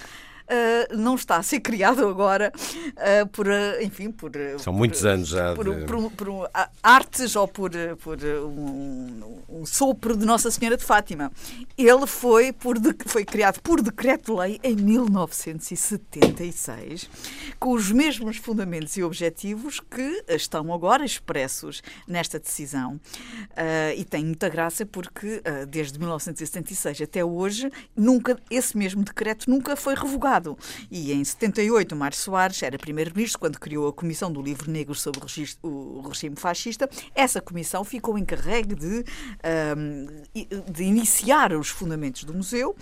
uh, 0.50 0.98
não 0.98 1.16
está 1.16 1.38
a 1.38 1.44
ser 1.44 1.60
criado 1.60 2.08
agora 2.08 2.52
uh, 2.56 3.28
por, 3.28 3.46
uh, 3.48 3.82
enfim, 3.82 4.10
por... 4.12 4.32
São 4.58 4.74
por, 4.74 4.80
muitos 4.80 5.06
anos 5.06 5.28
já. 5.30 5.56
Por, 5.56 5.76
de... 5.76 5.86
por, 5.86 6.12
por 6.12 6.50
artes 6.82 7.36
ou 7.36 7.48
por, 7.48 7.72
um, 7.76 9.42
um, 9.48 9.64
sopro 9.66 10.18
de 10.18 10.26
Nossa 10.26 10.50
Senhora 10.52 10.76
de 10.78 10.84
Fátima. 10.84 11.32
Ele 11.78 12.08
foi, 12.08 12.52
por, 12.52 12.78
foi 13.06 13.24
criado 13.24 13.62
por 13.62 13.80
decreto-lei 13.82 14.60
em 14.64 14.76
1976, 14.76 17.08
com 17.60 17.74
os 17.74 17.92
mesmos 17.92 18.38
fundamentos 18.38 18.98
e 18.98 19.04
objetivos 19.04 19.80
que 19.80 20.24
estão 20.28 20.74
agora 20.74 21.06
expressos 21.06 21.84
nesta 22.08 22.40
decisão. 22.40 23.00
e 23.96 24.04
tem 24.06 24.26
muita 24.26 24.50
graça 24.50 24.84
porque 24.86 25.44
desde 25.68 26.00
1976 26.00 27.02
até 27.02 27.24
hoje, 27.24 27.72
nunca, 27.96 28.38
esse 28.50 28.76
mesmo 28.78 29.04
decreto 29.04 29.48
nunca 29.50 29.76
foi 29.76 29.96
revogado. 29.96 30.39
E 30.90 31.12
em 31.12 31.24
78, 31.24 31.96
Mário 31.96 32.18
Soares 32.18 32.62
era 32.64 32.78
primeiro-ministro 32.78 33.40
quando 33.40 33.60
criou 33.60 33.88
a 33.88 33.94
Comissão 33.94 34.32
do 34.32 34.42
Livro 34.42 34.70
Negro 34.72 34.96
sobre 34.96 35.22
o 35.62 36.02
regime 36.02 36.36
fascista. 36.36 36.90
Essa 37.14 37.42
comissão 37.42 37.84
ficou 37.84 38.18
encarregue 38.18 38.76
de, 38.76 39.04
de 40.72 40.84
iniciar 40.84 41.54
os 41.54 41.70
fundamentos 41.70 42.24
do 42.24 42.34
museu 42.34 42.76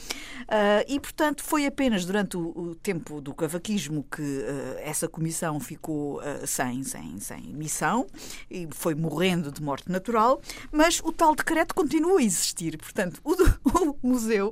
ah, 0.48 0.84
e, 0.88 1.00
portanto, 1.00 1.44
foi 1.44 1.66
apenas 1.66 2.06
durante 2.06 2.38
o 2.38 2.76
tempo 2.76 3.22
do 3.22 3.34
cavaquismo 3.34 4.04
que 4.04 4.22
ah, 4.22 4.82
essa 4.82 5.08
comissão 5.08 5.60
ficou 5.60 6.20
ah, 6.22 6.46
sem, 6.46 6.84
sem, 6.84 7.20
sem 7.20 7.42
missão 7.54 8.08
e 8.50 8.68
foi 8.72 8.96
morrendo 8.96 9.52
de 9.52 9.62
morte 9.62 9.92
natural, 9.92 10.42
mas 10.72 11.02
o 11.04 11.12
tal 11.12 11.36
decreto 11.36 11.74
continua 11.76 12.20
a 12.20 12.24
existir. 12.24 12.78
Portanto, 12.78 13.20
o, 13.24 13.34
o 14.02 14.08
Museu 14.08 14.52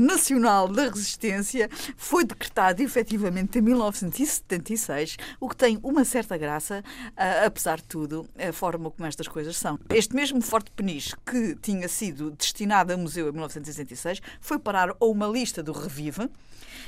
Nacional 0.00 0.68
da 0.68 0.88
Resistência 0.88 1.68
foi 1.96 2.24
decretado 2.24 2.39
efetivamente 2.82 3.58
em 3.58 3.62
1976, 3.62 5.16
o 5.38 5.48
que 5.48 5.56
tem 5.56 5.78
uma 5.82 6.04
certa 6.04 6.36
graça, 6.36 6.82
uh, 7.10 7.46
apesar 7.46 7.78
de 7.78 7.84
tudo, 7.84 8.26
a 8.38 8.52
forma 8.52 8.90
como 8.90 9.06
estas 9.06 9.28
coisas 9.28 9.56
são. 9.56 9.78
Este 9.90 10.14
mesmo 10.14 10.40
Forte 10.40 10.70
Peniche, 10.70 11.14
que 11.24 11.54
tinha 11.56 11.88
sido 11.88 12.30
destinado 12.30 12.92
a 12.92 12.96
museu 12.96 13.28
em 13.28 13.32
1966, 13.32 14.20
foi 14.40 14.58
parar 14.58 14.90
a 14.90 15.04
uma 15.04 15.26
lista 15.26 15.62
do 15.62 15.72
Revive, 15.72 16.28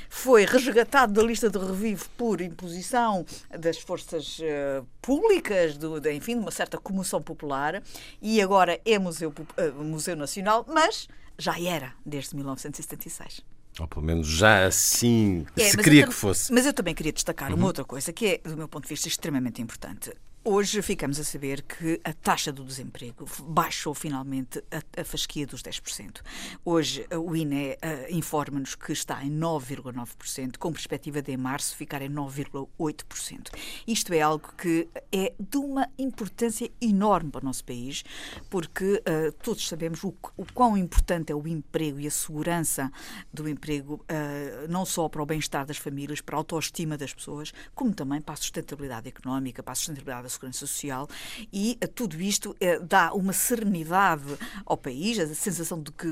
foi 0.09 0.45
resgatado 0.45 1.13
da 1.13 1.23
lista 1.23 1.49
do 1.49 1.59
Revive 1.59 2.05
por 2.17 2.41
imposição 2.41 3.25
das 3.57 3.77
forças 3.79 4.39
uh, 4.39 4.85
públicas, 5.01 5.77
do, 5.77 5.99
de, 5.99 6.13
enfim, 6.13 6.35
de 6.35 6.41
uma 6.41 6.51
certa 6.51 6.77
comoção 6.77 7.21
popular, 7.21 7.81
e 8.21 8.41
agora 8.41 8.79
é 8.85 8.97
museu, 8.99 9.29
uh, 9.31 9.83
museu 9.83 10.15
Nacional, 10.15 10.65
mas 10.67 11.07
já 11.37 11.59
era 11.59 11.93
desde 12.05 12.35
1976. 12.35 13.52
Ou 13.79 13.87
pelo 13.87 14.05
menos 14.05 14.27
já 14.27 14.65
assim 14.65 15.45
é, 15.57 15.69
se 15.69 15.77
queria 15.77 16.07
que 16.07 16.13
fosse. 16.13 16.53
Mas 16.53 16.65
eu 16.65 16.73
também 16.73 16.93
queria 16.93 17.11
destacar 17.11 17.49
uhum. 17.49 17.57
uma 17.57 17.67
outra 17.67 17.83
coisa 17.83 18.13
que 18.13 18.25
é, 18.25 18.37
do 18.37 18.55
meu 18.55 18.67
ponto 18.67 18.83
de 18.83 18.89
vista, 18.89 19.07
extremamente 19.07 19.61
importante. 19.61 20.11
Hoje 20.45 20.81
ficamos 20.81 21.21
a 21.21 21.23
saber 21.23 21.61
que 21.61 22.01
a 22.03 22.11
taxa 22.11 22.51
do 22.51 22.65
desemprego 22.65 23.25
baixou 23.43 23.93
finalmente 23.93 24.61
a, 24.69 24.99
a 24.99 25.05
fasquia 25.05 25.47
dos 25.47 25.63
10%. 25.63 26.19
Hoje 26.65 27.07
o 27.11 27.33
INE 27.33 27.71
uh, 27.71 27.77
informa-nos 28.13 28.75
que 28.75 28.91
está 28.91 29.23
em 29.23 29.31
9,9%, 29.31 30.57
com 30.57 30.73
perspectiva 30.73 31.21
de 31.21 31.31
em 31.31 31.37
março 31.37 31.77
ficar 31.77 32.01
em 32.01 32.09
9,8%. 32.09 33.51
Isto 33.87 34.13
é 34.13 34.19
algo 34.19 34.53
que 34.57 34.89
é 35.13 35.33
de 35.39 35.55
uma 35.55 35.87
importância 35.97 36.69
enorme 36.81 37.31
para 37.31 37.41
o 37.41 37.45
nosso 37.45 37.63
país, 37.63 38.03
porque 38.49 38.95
uh, 38.95 39.31
todos 39.41 39.65
sabemos 39.65 40.03
o, 40.03 40.13
o, 40.35 40.45
quão 40.53 40.77
importante 40.77 41.31
é 41.31 41.35
o 41.35 41.47
emprego 41.47 42.01
e 42.01 42.07
a 42.07 42.11
segurança 42.11 42.91
do 43.33 43.47
emprego, 43.47 43.93
uh, 43.93 44.67
não 44.67 44.85
só 44.85 45.07
para 45.07 45.23
o 45.23 45.25
bem-estar 45.25 45.65
das 45.65 45.77
famílias, 45.77 46.19
para 46.19 46.35
a 46.35 46.39
autoestima 46.39 46.97
das 46.97 47.13
pessoas, 47.13 47.53
como 47.73 47.93
também 47.93 48.19
para 48.19 48.33
a 48.33 48.37
sustentabilidade 48.37 49.07
económica, 49.07 49.63
para 49.63 49.71
a 49.71 49.75
sustentabilidade 49.75 50.32
Segurança 50.33 50.59
Social 50.59 51.07
e 51.51 51.77
tudo 51.95 52.21
isto 52.21 52.55
dá 52.87 53.13
uma 53.13 53.33
serenidade 53.33 54.23
ao 54.65 54.77
país, 54.77 55.19
a 55.19 55.27
sensação 55.33 55.81
de 55.81 55.91
que 55.91 56.07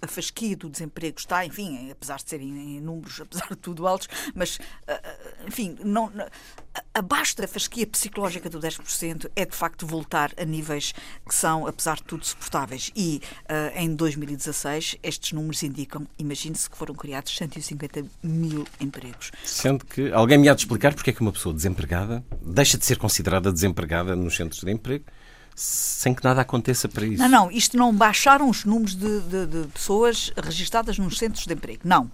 a 0.00 0.06
fasquia 0.06 0.56
do 0.56 0.68
desemprego 0.68 1.18
está, 1.18 1.44
enfim, 1.44 1.90
apesar 1.90 2.16
de 2.16 2.28
serem 2.28 2.76
em 2.76 2.80
números, 2.80 3.20
apesar 3.22 3.48
de 3.48 3.56
tudo 3.56 3.86
altos, 3.86 4.08
mas, 4.34 4.58
enfim, 5.46 5.76
não, 5.84 6.12
abaixo 6.94 7.36
da 7.36 7.46
fasquia 7.46 7.86
psicológica 7.86 8.48
do 8.48 8.60
10% 8.60 9.30
é 9.34 9.44
de 9.44 9.56
facto 9.56 9.86
voltar 9.86 10.32
a 10.36 10.44
níveis 10.44 10.94
que 11.26 11.34
são, 11.34 11.66
apesar 11.66 11.96
de 11.96 12.04
tudo, 12.04 12.24
suportáveis. 12.24 12.90
E 12.94 13.20
uh, 13.44 13.78
em 13.78 13.94
2016 13.94 14.96
estes 15.02 15.32
números 15.32 15.62
indicam, 15.62 16.06
imagine-se 16.18 16.68
que 16.68 16.76
foram 16.76 16.94
criados 16.94 17.36
150 17.36 18.04
mil 18.22 18.66
empregos. 18.80 19.30
Sendo 19.44 19.84
que 19.84 20.12
alguém 20.12 20.38
me 20.38 20.48
há 20.48 20.54
de 20.54 20.62
explicar 20.62 20.94
porque 20.94 21.10
é 21.10 21.12
que 21.12 21.20
uma 21.20 21.32
pessoa 21.32 21.54
desempregada 21.54 22.24
deixa 22.42 22.78
de 22.78 22.84
ser 22.84 22.98
considerada 22.98 23.52
desempregada 23.52 24.14
nos 24.16 24.36
centros 24.36 24.62
de 24.62 24.70
emprego 24.70 25.04
sem 25.54 26.14
que 26.14 26.22
nada 26.22 26.40
aconteça 26.40 26.88
para 26.88 27.04
isso. 27.04 27.20
Não, 27.20 27.28
não, 27.28 27.50
isto 27.50 27.76
não 27.76 27.92
baixaram 27.92 28.48
os 28.48 28.64
números 28.64 28.94
de, 28.94 29.20
de, 29.22 29.46
de 29.46 29.68
pessoas 29.68 30.32
registadas 30.36 30.98
nos 30.98 31.18
centros 31.18 31.46
de 31.46 31.52
emprego. 31.52 31.80
Não 31.84 32.08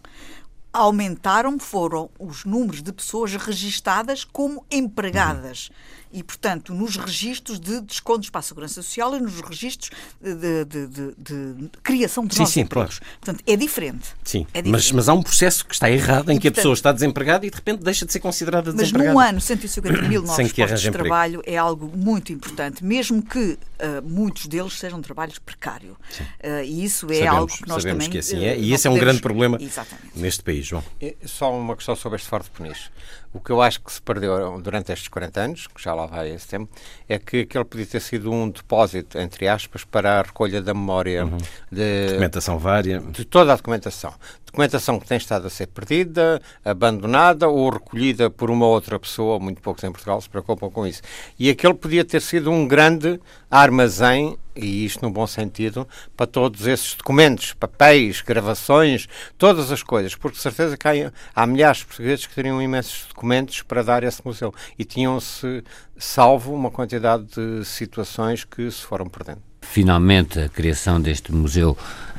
aumentaram 0.75 1.59
foram 1.59 2.11
os 2.19 2.45
números 2.45 2.83
de 2.83 2.93
pessoas 2.93 3.35
registadas 3.37 4.25
como 4.25 4.67
empregadas. 4.71 5.71
Uhum 5.71 6.04
e, 6.15 6.23
portanto, 6.23 6.73
nos 6.73 6.97
registros 6.97 7.59
de 7.59 7.81
descontos 7.81 8.31
para 8.31 8.39
a 8.39 8.43
Segurança 8.43 8.75
Social 8.75 9.17
e 9.17 9.21
nos 9.21 9.41
registros 9.41 9.91
de, 10.23 10.65
de, 10.65 10.87
de, 10.87 11.15
de 11.19 11.69
criação 11.83 12.25
de 12.25 12.35
sim, 12.35 12.41
novos 12.41 12.55
sim, 12.55 12.61
empregos. 12.61 12.99
Claro. 13.01 13.17
Portanto, 13.21 13.45
é 13.45 13.57
diferente. 13.57 14.07
Sim, 14.23 14.47
é 14.55 14.63
diferente. 14.63 14.71
Mas, 14.71 14.93
mas 14.93 15.09
há 15.09 15.13
um 15.13 15.23
processo 15.23 15.67
que 15.67 15.75
está 15.75 15.91
errado 15.91 16.31
em 16.31 16.37
e, 16.37 16.39
que 16.39 16.43
portanto, 16.43 16.53
a 16.53 16.63
pessoa 16.63 16.73
está 16.75 16.93
desempregada 16.93 17.45
e 17.45 17.51
de 17.51 17.57
repente 17.57 17.83
deixa 17.83 18.07
de 18.07 18.13
ser 18.13 18.21
considerada 18.21 18.73
desempregada. 18.73 19.13
Mas 19.13 19.15
num 19.15 19.29
ano, 19.29 19.41
150 19.41 20.03
mil 20.03 20.23
novos 20.23 20.53
postos 20.53 20.81
de 20.81 20.91
trabalho 20.93 21.43
é 21.45 21.57
algo 21.57 21.91
muito 21.97 22.33
importante, 22.33 22.85
mesmo 22.85 23.21
que 23.21 23.39
uh, 23.41 23.59
muitos 24.05 24.47
deles 24.47 24.79
sejam 24.79 25.03
trabalhos 25.03 25.41
precários. 25.41 25.95
Uh, 25.95 26.63
e 26.65 26.85
isso 26.85 27.11
é 27.11 27.15
sabemos, 27.15 27.37
algo 27.37 27.53
que 27.53 27.69
nós 27.69 27.83
sabemos 27.83 28.05
também... 28.05 28.11
que 28.11 28.19
assim 28.19 28.45
é. 28.45 28.57
E 28.57 28.73
esse 28.73 28.87
é 28.87 28.91
um 28.91 28.99
grande 28.99 29.21
problema 29.21 29.59
Exatamente. 29.61 30.13
neste 30.15 30.45
país, 30.45 30.65
João. 30.65 30.85
Só 31.25 31.53
uma 31.53 31.75
questão 31.75 31.97
sobre 31.97 32.17
este 32.17 32.29
Ford 32.29 32.47
Peniche. 32.57 32.89
O 33.35 33.41
que 33.41 33.51
eu 33.51 33.61
acho 33.61 33.81
que 33.83 33.93
se 33.93 34.01
perdeu 34.01 34.61
durante 34.63 34.93
estes 34.93 35.09
40 35.09 35.41
anos, 35.41 35.67
que 35.67 35.83
já 35.83 35.93
lá 35.93 36.07
vai 36.07 36.31
esse 36.31 36.47
tempo, 36.47 36.73
é 37.09 37.19
que 37.19 37.41
aquele 37.41 37.65
podia 37.65 37.85
ter 37.85 38.01
sido 38.01 38.31
um 38.31 38.49
depósito, 38.49 39.19
entre 39.19 39.49
aspas, 39.49 39.83
para 39.83 40.21
a 40.21 40.23
recolha 40.23 40.63
da 40.63 40.73
memória. 40.73 41.25
Uhum. 41.25 41.39
De, 41.71 42.07
documentação 42.07 42.59
vária. 42.59 43.01
De 43.01 43.25
toda 43.25 43.53
a 43.53 43.57
documentação. 43.57 44.15
Documentação 44.55 45.01
que 45.01 45.09
tem 45.09 45.19
estado 45.19 45.49
a 45.49 45.51
ser 45.51 45.67
perdida, 45.67 46.41
abandonada 46.65 47.49
ou 47.49 47.69
recolhida 47.71 48.31
por 48.31 48.53
uma 48.53 48.65
outra 48.65 49.01
pessoa, 49.01 49.41
muito 49.41 49.61
poucos 49.61 49.83
em 49.83 49.91
Portugal 49.91 50.21
se 50.21 50.29
preocupam 50.29 50.71
com 50.71 50.87
isso. 50.87 51.03
E 51.37 51.51
aquele 51.51 51.75
podia 51.75 52.05
ter 52.05 52.23
sido 52.23 52.53
um 52.53 52.69
grande 52.69 53.21
armazém 53.51 54.39
e 54.55 54.85
isto 54.85 55.03
no 55.03 55.11
bom 55.11 55.27
sentido, 55.27 55.89
para 56.17 56.29
todos 56.29 56.69
esses 56.69 56.95
documentos, 56.95 57.53
papéis, 57.55 58.21
gravações, 58.21 59.09
todas 59.37 59.73
as 59.73 59.83
coisas, 59.83 60.15
porque 60.15 60.37
de 60.37 60.43
certeza 60.45 60.77
que 60.77 60.87
há, 60.87 61.13
há 61.35 61.47
milhares 61.49 61.79
de 61.79 61.87
portugueses 61.87 62.25
que 62.25 62.35
teriam 62.37 62.63
imensos 62.63 63.07
documentos 63.09 63.61
para 63.63 63.83
dar 63.83 64.05
a 64.05 64.07
esse 64.07 64.25
museu 64.25 64.55
e 64.79 64.85
tinham-se 64.85 65.65
salvo 65.97 66.55
uma 66.55 66.71
quantidade 66.71 67.25
de 67.25 67.65
situações 67.65 68.45
que 68.45 68.71
se 68.71 68.83
foram 68.83 69.09
perdendo. 69.09 69.43
Finalmente, 69.63 70.39
a 70.39 70.49
criação 70.49 71.01
deste 71.01 71.33
museu 71.33 71.77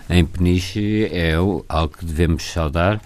em 0.10 0.26
Peniche 0.26 1.06
é 1.12 1.34
algo 1.34 1.98
que 1.98 2.06
devemos 2.06 2.44
saudar. 2.44 3.02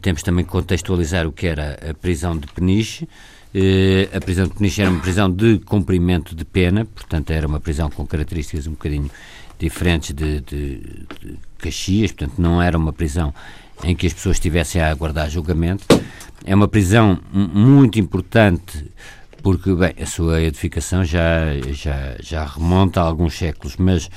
Temos 0.00 0.22
também 0.22 0.44
que 0.44 0.50
contextualizar 0.50 1.26
o 1.26 1.32
que 1.32 1.46
era 1.46 1.78
a 1.88 1.94
prisão 1.94 2.36
de 2.36 2.46
Peniche, 2.48 3.08
eh, 3.54 4.08
a 4.14 4.20
prisão 4.20 4.46
de 4.46 4.54
Peniche 4.54 4.82
era 4.82 4.90
uma 4.90 5.00
prisão 5.00 5.30
de 5.30 5.58
cumprimento 5.60 6.34
de 6.34 6.44
pena, 6.44 6.84
portanto 6.84 7.30
era 7.30 7.46
uma 7.46 7.58
prisão 7.58 7.90
com 7.90 8.06
características 8.06 8.66
um 8.66 8.72
bocadinho 8.72 9.10
diferentes 9.58 10.14
de, 10.14 10.40
de, 10.40 10.78
de 11.20 11.38
Caxias, 11.58 12.12
portanto 12.12 12.38
não 12.38 12.62
era 12.62 12.76
uma 12.76 12.92
prisão 12.92 13.34
em 13.82 13.96
que 13.96 14.06
as 14.06 14.12
pessoas 14.12 14.36
estivessem 14.36 14.80
a 14.80 14.90
aguardar 14.90 15.30
julgamento. 15.30 15.86
É 16.44 16.54
uma 16.54 16.68
prisão 16.68 17.18
muito 17.32 17.98
importante 17.98 18.84
porque 19.42 19.74
bem, 19.74 19.94
a 20.00 20.06
sua 20.06 20.42
edificação 20.42 21.04
já, 21.04 21.54
já, 21.72 22.16
já 22.20 22.44
remonta 22.44 23.00
a 23.00 23.04
alguns 23.04 23.34
séculos, 23.34 23.76
mas 23.76 24.10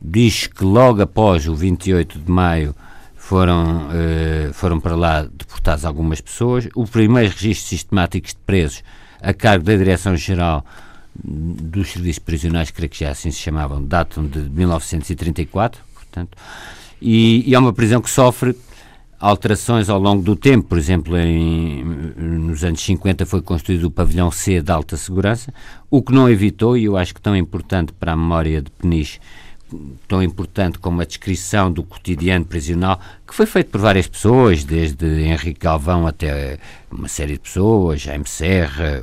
diz 0.00 0.46
que 0.46 0.64
logo 0.64 1.02
após 1.02 1.48
o 1.48 1.54
28 1.54 2.18
de 2.18 2.30
maio 2.30 2.74
foram, 3.16 3.88
uh, 3.88 4.52
foram 4.52 4.78
para 4.78 4.94
lá 4.94 5.22
deportadas 5.22 5.84
algumas 5.84 6.20
pessoas. 6.20 6.68
O 6.74 6.86
primeiro 6.86 7.32
registro 7.32 7.68
sistemático 7.68 8.28
de 8.28 8.36
presos 8.46 8.82
a 9.20 9.32
cargo 9.34 9.64
da 9.64 9.74
Direção-Geral 9.74 10.64
dos 11.24 11.92
Serviços 11.92 12.18
Prisionais, 12.18 12.70
creio 12.70 12.90
que 12.90 13.00
já 13.00 13.10
assim 13.10 13.30
se 13.30 13.38
chamavam, 13.38 13.82
datam 13.82 14.26
de 14.26 14.38
1934, 14.38 15.82
portanto, 15.94 16.36
e, 17.00 17.42
e 17.48 17.54
é 17.54 17.58
uma 17.58 17.72
prisão 17.72 18.00
que 18.00 18.10
sofre 18.10 18.54
alterações 19.18 19.88
ao 19.88 19.98
longo 19.98 20.22
do 20.22 20.36
tempo. 20.36 20.68
Por 20.68 20.78
exemplo, 20.78 21.16
em, 21.16 21.82
nos 21.84 22.62
anos 22.64 22.80
50 22.82 23.26
foi 23.26 23.42
construído 23.42 23.84
o 23.84 23.90
pavilhão 23.90 24.30
C 24.30 24.60
de 24.60 24.70
alta 24.70 24.96
segurança, 24.96 25.52
o 25.90 26.02
que 26.02 26.12
não 26.12 26.28
evitou, 26.28 26.76
e 26.76 26.84
eu 26.84 26.96
acho 26.96 27.14
que 27.14 27.20
tão 27.20 27.36
importante 27.36 27.92
para 27.92 28.12
a 28.12 28.16
memória 28.16 28.62
de 28.62 28.70
Peniche, 28.70 29.18
tão 30.06 30.22
importante 30.22 30.78
como 30.78 31.00
a 31.00 31.04
descrição 31.04 31.70
do 31.70 31.82
cotidiano 31.82 32.44
prisional, 32.44 33.00
que 33.26 33.34
foi 33.34 33.46
feito 33.46 33.70
por 33.70 33.80
várias 33.80 34.06
pessoas, 34.06 34.64
desde 34.64 35.22
Henrique 35.22 35.60
Galvão 35.60 36.06
até 36.06 36.58
uma 36.90 37.08
série 37.08 37.34
de 37.34 37.40
pessoas, 37.40 38.00
Jaime 38.00 38.26
Serra, 38.26 39.02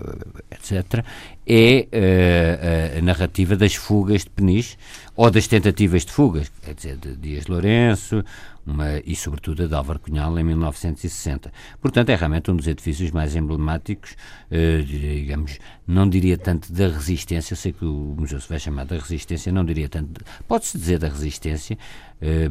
etc., 0.49 1.03
é 1.45 1.87
uh, 1.91 2.99
a 2.99 3.01
narrativa 3.01 3.55
das 3.55 3.75
fugas 3.75 4.23
de 4.23 4.29
Peniche, 4.29 4.77
ou 5.15 5.29
das 5.29 5.45
tentativas 5.45 6.05
de 6.05 6.11
fugas, 6.11 6.49
quer 6.61 6.73
dizer, 6.73 6.97
de 6.97 7.15
Dias 7.17 7.47
Lourenço, 7.47 8.23
uma, 8.65 8.99
e 9.05 9.15
sobretudo 9.15 9.63
a 9.63 9.67
de 9.67 9.75
Álvaro 9.75 9.99
Cunhal 9.99 10.39
em 10.39 10.43
1960. 10.43 11.51
Portanto, 11.81 12.09
é 12.09 12.15
realmente 12.15 12.49
um 12.49 12.55
dos 12.55 12.67
edifícios 12.67 13.11
mais 13.11 13.35
emblemáticos, 13.35 14.15
eh, 14.49 14.81
digamos, 14.81 15.59
não 15.85 16.09
diria 16.09 16.37
tanto 16.37 16.71
da 16.71 16.87
resistência, 16.87 17.55
sei 17.55 17.73
que 17.73 17.83
o 17.83 18.15
museu 18.17 18.39
se 18.39 18.47
vai 18.47 18.59
chamar 18.59 18.85
da 18.85 18.97
resistência, 18.97 19.51
não 19.51 19.65
diria 19.65 19.89
tanto, 19.89 20.23
pode-se 20.47 20.77
dizer 20.77 20.97
da 20.97 21.09
resistência, 21.09 21.77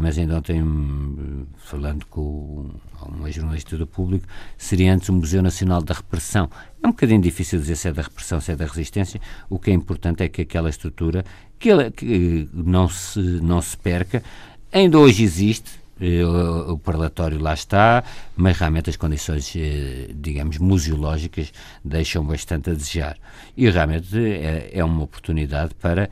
mas 0.01 0.19
ainda 0.19 0.37
ontem, 0.37 0.63
hum, 0.63 1.47
falando 1.57 2.05
com 2.07 2.71
uma 3.07 3.31
jornalista 3.31 3.77
do 3.77 3.87
público, 3.87 4.27
seria 4.57 4.95
antes 4.95 5.09
o 5.09 5.13
Museu 5.13 5.43
Nacional 5.43 5.83
da 5.83 5.95
Repressão. 5.95 6.51
É 6.83 6.87
um 6.87 6.91
bocadinho 6.91 7.23
difícil 7.23 7.59
dizer 7.59 7.77
se 7.77 7.89
é 7.89 7.93
da 7.93 8.03
repressão, 8.03 8.41
se 8.41 8.53
é 8.53 8.57
da 8.57 8.67
resistência, 8.67 9.21
o 9.49 9.59
que 9.59 9.71
é 9.71 9.75
importante 9.75 10.23
é 10.23 10.29
que 10.29 10.43
aquela 10.43 10.69
estrutura, 10.69 11.25
que, 11.59 11.71
ela, 11.71 11.91
que 11.91 12.49
não, 12.53 12.89
se, 12.89 13.19
não 13.19 13.63
se 13.63 13.77
perca, 13.77 14.23
ainda 14.73 14.99
hoje 14.99 15.23
existe, 15.23 15.83
eh, 16.01 16.25
o, 16.25 16.77
parlatório 16.79 17.41
lá 17.41 17.55
está, 17.55 18.03
mas 18.37 18.59
realmente 18.59 18.91
as 18.91 18.97
condições, 18.97 19.55
eh, 19.55 20.09
digamos, 20.15 20.59
museológicas 20.59 21.53
deixam 21.85 22.25
bastante 22.25 22.71
a 22.71 22.75
desejar. 22.75 23.17
E 23.57 23.71
realmente 23.71 24.09
é, 24.73 24.85
uma 24.85 25.05
oportunidade 25.05 25.75
para 25.77 26.11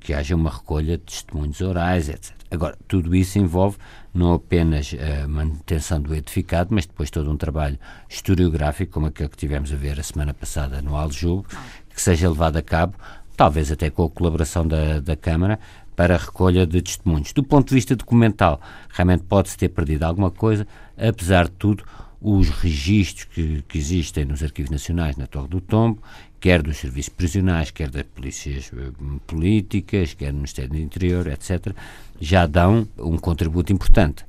que 0.00 0.14
haja 0.14 0.34
uma 0.34 0.50
recolha 0.50 0.96
de 0.96 1.04
testemunhos 1.04 1.60
orais, 1.60 2.08
etc. 2.08 2.41
Agora, 2.52 2.76
tudo 2.86 3.14
isso 3.14 3.38
envolve 3.38 3.78
não 4.12 4.34
apenas 4.34 4.94
a 4.94 5.26
manutenção 5.26 6.00
do 6.00 6.14
edificado, 6.14 6.68
mas 6.72 6.84
depois 6.84 7.10
todo 7.10 7.30
um 7.30 7.36
trabalho 7.36 7.78
historiográfico, 8.08 8.92
como 8.92 9.06
aquele 9.06 9.30
que 9.30 9.38
tivemos 9.38 9.72
a 9.72 9.76
ver 9.76 9.98
a 9.98 10.02
semana 10.02 10.34
passada 10.34 10.82
no 10.82 10.94
Aljube, 10.94 11.48
que 11.94 12.00
seja 12.00 12.28
levado 12.28 12.58
a 12.58 12.62
cabo, 12.62 12.94
talvez 13.36 13.72
até 13.72 13.88
com 13.88 14.04
a 14.04 14.10
colaboração 14.10 14.66
da, 14.68 15.00
da 15.00 15.16
Câmara, 15.16 15.58
para 15.96 16.14
a 16.14 16.18
recolha 16.18 16.66
de 16.66 16.82
testemunhos. 16.82 17.32
Do 17.32 17.42
ponto 17.42 17.68
de 17.68 17.74
vista 17.74 17.96
documental, 17.96 18.60
realmente 18.90 19.24
pode-se 19.24 19.56
ter 19.56 19.70
perdido 19.70 20.04
alguma 20.04 20.30
coisa, 20.30 20.66
apesar 20.96 21.44
de 21.44 21.52
tudo, 21.52 21.84
os 22.20 22.50
registros 22.50 23.24
que, 23.24 23.62
que, 23.66 23.78
existem 23.78 24.24
nos 24.24 24.42
arquivos 24.42 24.70
nacionais 24.70 25.16
na 25.16 25.26
Torre 25.26 25.48
do 25.48 25.60
Tombo, 25.60 26.00
quer 26.42 26.60
dos 26.60 26.78
serviços 26.78 27.08
prisionais, 27.08 27.70
quer 27.70 27.88
das 27.88 28.02
polícias 28.02 28.72
eh, 28.76 28.90
políticas, 29.28 30.12
quer 30.12 30.32
do 30.32 30.38
Ministério 30.38 30.70
do 30.70 30.76
Interior, 30.76 31.28
etc., 31.28 31.72
já 32.20 32.46
dão 32.48 32.86
um 32.98 33.16
contributo 33.16 33.72
importante. 33.72 34.24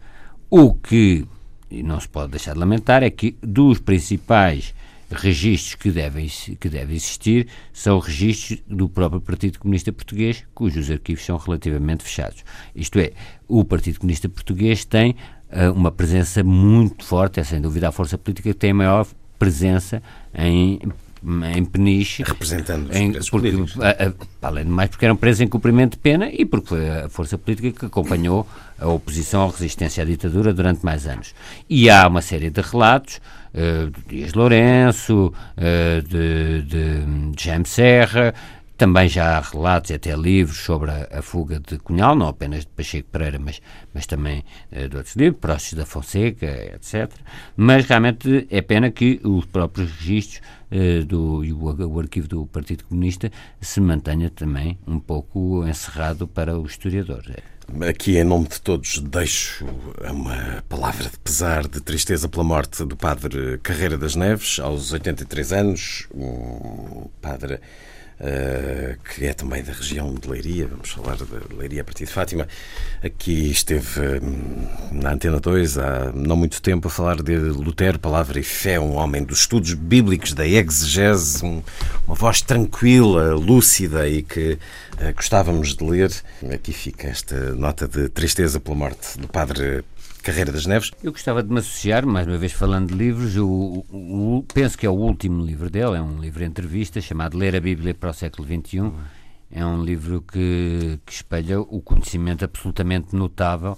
O 0.48 0.76
que 0.76 1.26
não 1.72 2.00
se 2.00 2.08
pode 2.08 2.30
deixar 2.30 2.54
de 2.54 2.60
lamentar 2.60 3.02
é 3.02 3.10
que 3.10 3.36
dos 3.42 3.80
principais 3.80 4.76
registros 5.10 5.74
que 5.74 5.90
devem, 5.90 6.28
que 6.60 6.70
devem 6.70 6.96
existir 6.96 7.48
são 7.74 7.98
registros 7.98 8.62
do 8.68 8.88
próprio 8.88 9.20
Partido 9.20 9.58
Comunista 9.58 9.92
Português, 9.92 10.44
cujos 10.54 10.92
arquivos 10.92 11.26
são 11.26 11.38
relativamente 11.38 12.04
fechados. 12.04 12.46
Isto 12.76 13.00
é, 13.00 13.14
o 13.48 13.66
Partido 13.66 14.00
Comunista 14.00 14.30
Português 14.30 14.86
tem 14.86 15.16
uh, 15.50 15.72
uma 15.74 15.92
presença 15.92 16.44
muito 16.44 17.04
forte, 17.04 17.40
é 17.40 17.44
sem 17.44 17.60
dúvida 17.60 17.90
a 17.90 17.92
força 17.92 18.20
política 18.20 18.54
que 18.54 18.60
tem 18.60 18.70
a 18.70 18.76
maior 18.76 19.08
presença 19.40 20.02
em 20.36 20.80
em 21.56 21.66
Peniche. 21.66 22.24
Representando 22.24 22.90
os 22.90 22.96
em, 22.96 23.14
porque, 23.30 23.54
a, 23.82 24.08
a, 24.08 24.48
Além 24.48 24.66
de 24.66 24.70
mais, 24.70 24.90
porque 24.90 25.06
eram 25.06 25.16
presos 25.16 25.42
em 25.42 25.48
cumprimento 25.48 25.92
de 25.94 26.00
pena 26.00 26.30
e 26.32 26.46
porque 26.46 26.70
foi 26.70 26.90
a 26.90 27.10
força 27.10 27.38
política 27.38 27.72
que 27.72 27.86
acompanhou 27.86 28.48
a 28.78 28.88
oposição 28.88 29.44
à 29.44 29.48
resistência 29.50 30.04
à 30.04 30.06
ditadura 30.06 30.54
durante 30.54 30.84
mais 30.84 31.08
anos. 31.08 31.34
E 31.70 31.90
há 31.90 32.08
uma 32.08 32.22
série 32.22 32.50
de 32.50 32.62
relatos 32.62 33.22
uh, 33.54 33.90
de 33.90 34.18
Dias 34.18 34.34
Lourenço, 34.34 35.34
uh, 35.58 36.02
de, 36.02 36.62
de, 36.64 37.32
de 37.32 37.44
Jaime 37.44 37.66
Serra, 37.66 38.34
também 38.78 39.08
já 39.08 39.38
há 39.38 39.40
relatos 39.40 39.92
e 39.92 39.94
até 39.94 40.16
livros 40.16 40.58
sobre 40.58 40.92
a, 40.92 41.08
a, 41.12 41.22
fuga 41.22 41.60
de 41.60 41.78
Cunhal, 41.78 42.16
não 42.16 42.28
apenas 42.28 42.62
de 42.62 42.68
Pacheco 42.68 43.10
Pereira, 43.10 43.40
mas, 43.40 43.62
mas 43.94 44.06
também 44.06 44.44
uh, 44.72 44.90
de 44.90 44.98
outros 44.98 45.16
livros, 45.16 45.40
Próximos 45.40 45.84
da 45.84 45.86
Fonseca, 45.86 46.46
etc. 46.76 47.12
Mas 47.56 47.86
realmente 47.86 48.48
é 48.50 48.62
pena 48.62 48.90
que 48.92 49.20
os 49.24 49.46
próprios 49.46 49.92
registros 49.92 50.42
uh, 50.72 51.06
do, 51.06 51.44
e 51.44 51.54
o, 51.54 51.64
o, 51.64 52.00
arquivo 52.00 52.28
do 52.28 52.46
Partido 52.48 52.84
Comunista 52.86 53.32
se 53.62 53.80
mantenha 53.80 54.30
também 54.30 54.78
um 54.88 55.00
pouco 55.00 55.66
encerrado 55.68 56.28
para 56.28 56.58
os 56.58 56.72
historiadores. 56.72 57.36
Aqui, 57.88 58.18
em 58.18 58.26
nome 58.26 58.48
de 58.50 58.60
todos, 58.60 59.00
deixo 59.00 59.66
uma 60.04 60.62
palavra 60.68 61.10
de 61.10 61.18
pesar, 61.18 61.66
de 61.66 61.80
tristeza 61.80 62.28
pela 62.28 62.44
morte 62.44 62.84
do 62.84 62.96
padre 62.98 63.58
Carreira 63.64 63.98
das 63.98 64.16
Neves, 64.16 64.60
aos 64.60 64.92
83 64.92 65.54
anos, 65.54 66.08
um 66.14 67.08
padre 67.22 67.62
Uh, 68.24 68.98
que 69.04 69.26
é 69.26 69.34
também 69.34 69.62
da 69.62 69.74
região 69.74 70.14
de 70.16 70.30
Leiria, 70.30 70.66
vamos 70.66 70.92
falar 70.92 71.18
de 71.18 71.26
Leiria 71.58 71.82
a 71.82 71.84
partir 71.84 72.06
de 72.06 72.12
Fátima. 72.14 72.48
Aqui 73.04 73.52
esteve 73.52 74.00
um, 74.24 74.66
na 74.94 75.12
Antena 75.12 75.42
2 75.42 75.78
há 75.78 76.14
não 76.14 76.38
muito 76.38 76.62
tempo 76.62 76.88
a 76.88 76.90
falar 76.90 77.22
de 77.22 77.36
Lutero, 77.36 78.00
Palavra 78.00 78.40
e 78.40 78.44
Fé, 78.44 78.80
um 78.80 78.94
homem 78.96 79.26
dos 79.26 79.40
estudos 79.40 79.74
bíblicos, 79.74 80.34
da 80.34 80.48
exegese, 80.48 81.44
um, 81.44 81.62
uma 82.08 82.16
voz 82.16 82.42
tranquila, 82.42 83.36
lúcida 83.36 84.08
e 84.08 84.24
que 84.24 84.54
uh, 84.54 85.14
gostávamos 85.14 85.76
de 85.76 85.84
ler. 85.84 86.10
Aqui 86.50 86.72
fica 86.72 87.10
esta 87.10 87.54
nota 87.56 87.90
de 87.90 88.08
tristeza 88.08 88.58
pela 88.58 88.78
morte 88.78 89.20
do 89.20 89.28
padre 89.28 89.84
Carreira 90.24 90.54
das 90.54 90.66
Neves. 90.66 90.90
Eu 91.04 91.12
gostava 91.12 91.44
de 91.44 91.52
me 91.52 91.60
associar, 91.60 92.06
mais 92.06 92.26
uma 92.26 92.38
vez 92.38 92.54
falando 92.54 92.88
de 92.88 92.94
livros, 92.94 93.36
o, 93.36 93.46
o, 93.92 94.38
o, 94.38 94.44
penso 94.54 94.78
que 94.78 94.86
é 94.86 94.90
o 94.90 94.94
último 94.94 95.46
livro 95.46 95.70
dele, 95.70 95.98
é 95.98 96.02
um 96.02 96.18
livro 96.22 96.40
de 96.40 96.46
entrevista 96.46 97.02
chamado 97.02 97.38
Ler 97.38 97.58
a 97.58 97.60
Bíblia 97.60 97.94
para 97.94 98.10
o 98.10 98.14
século 98.14 98.48
XXI. 98.48 98.90
É 99.52 99.66
um 99.66 99.84
livro 99.84 100.22
que, 100.22 100.98
que 101.06 101.12
espelha 101.12 101.60
o 101.60 101.82
conhecimento 101.82 102.46
absolutamente 102.46 103.14
notável 103.14 103.78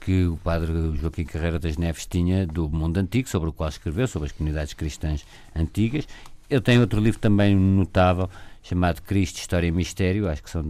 que 0.00 0.26
o 0.26 0.36
padre 0.36 0.72
Joaquim 0.96 1.24
Carreira 1.24 1.58
das 1.58 1.76
Neves 1.76 2.06
tinha 2.06 2.46
do 2.46 2.70
mundo 2.70 2.96
antigo, 2.98 3.28
sobre 3.28 3.48
o 3.48 3.52
qual 3.52 3.68
escreveu, 3.68 4.06
sobre 4.06 4.26
as 4.26 4.32
comunidades 4.32 4.72
cristãs 4.74 5.26
antigas. 5.54 6.06
Eu 6.48 6.60
tenho 6.60 6.80
outro 6.80 7.00
livro 7.00 7.18
também 7.18 7.54
notável 7.54 8.30
chamado 8.62 9.02
Cristo, 9.02 9.38
História 9.38 9.66
e 9.66 9.72
Mistério. 9.72 10.28
Acho 10.28 10.42
que 10.42 10.50
são, 10.50 10.64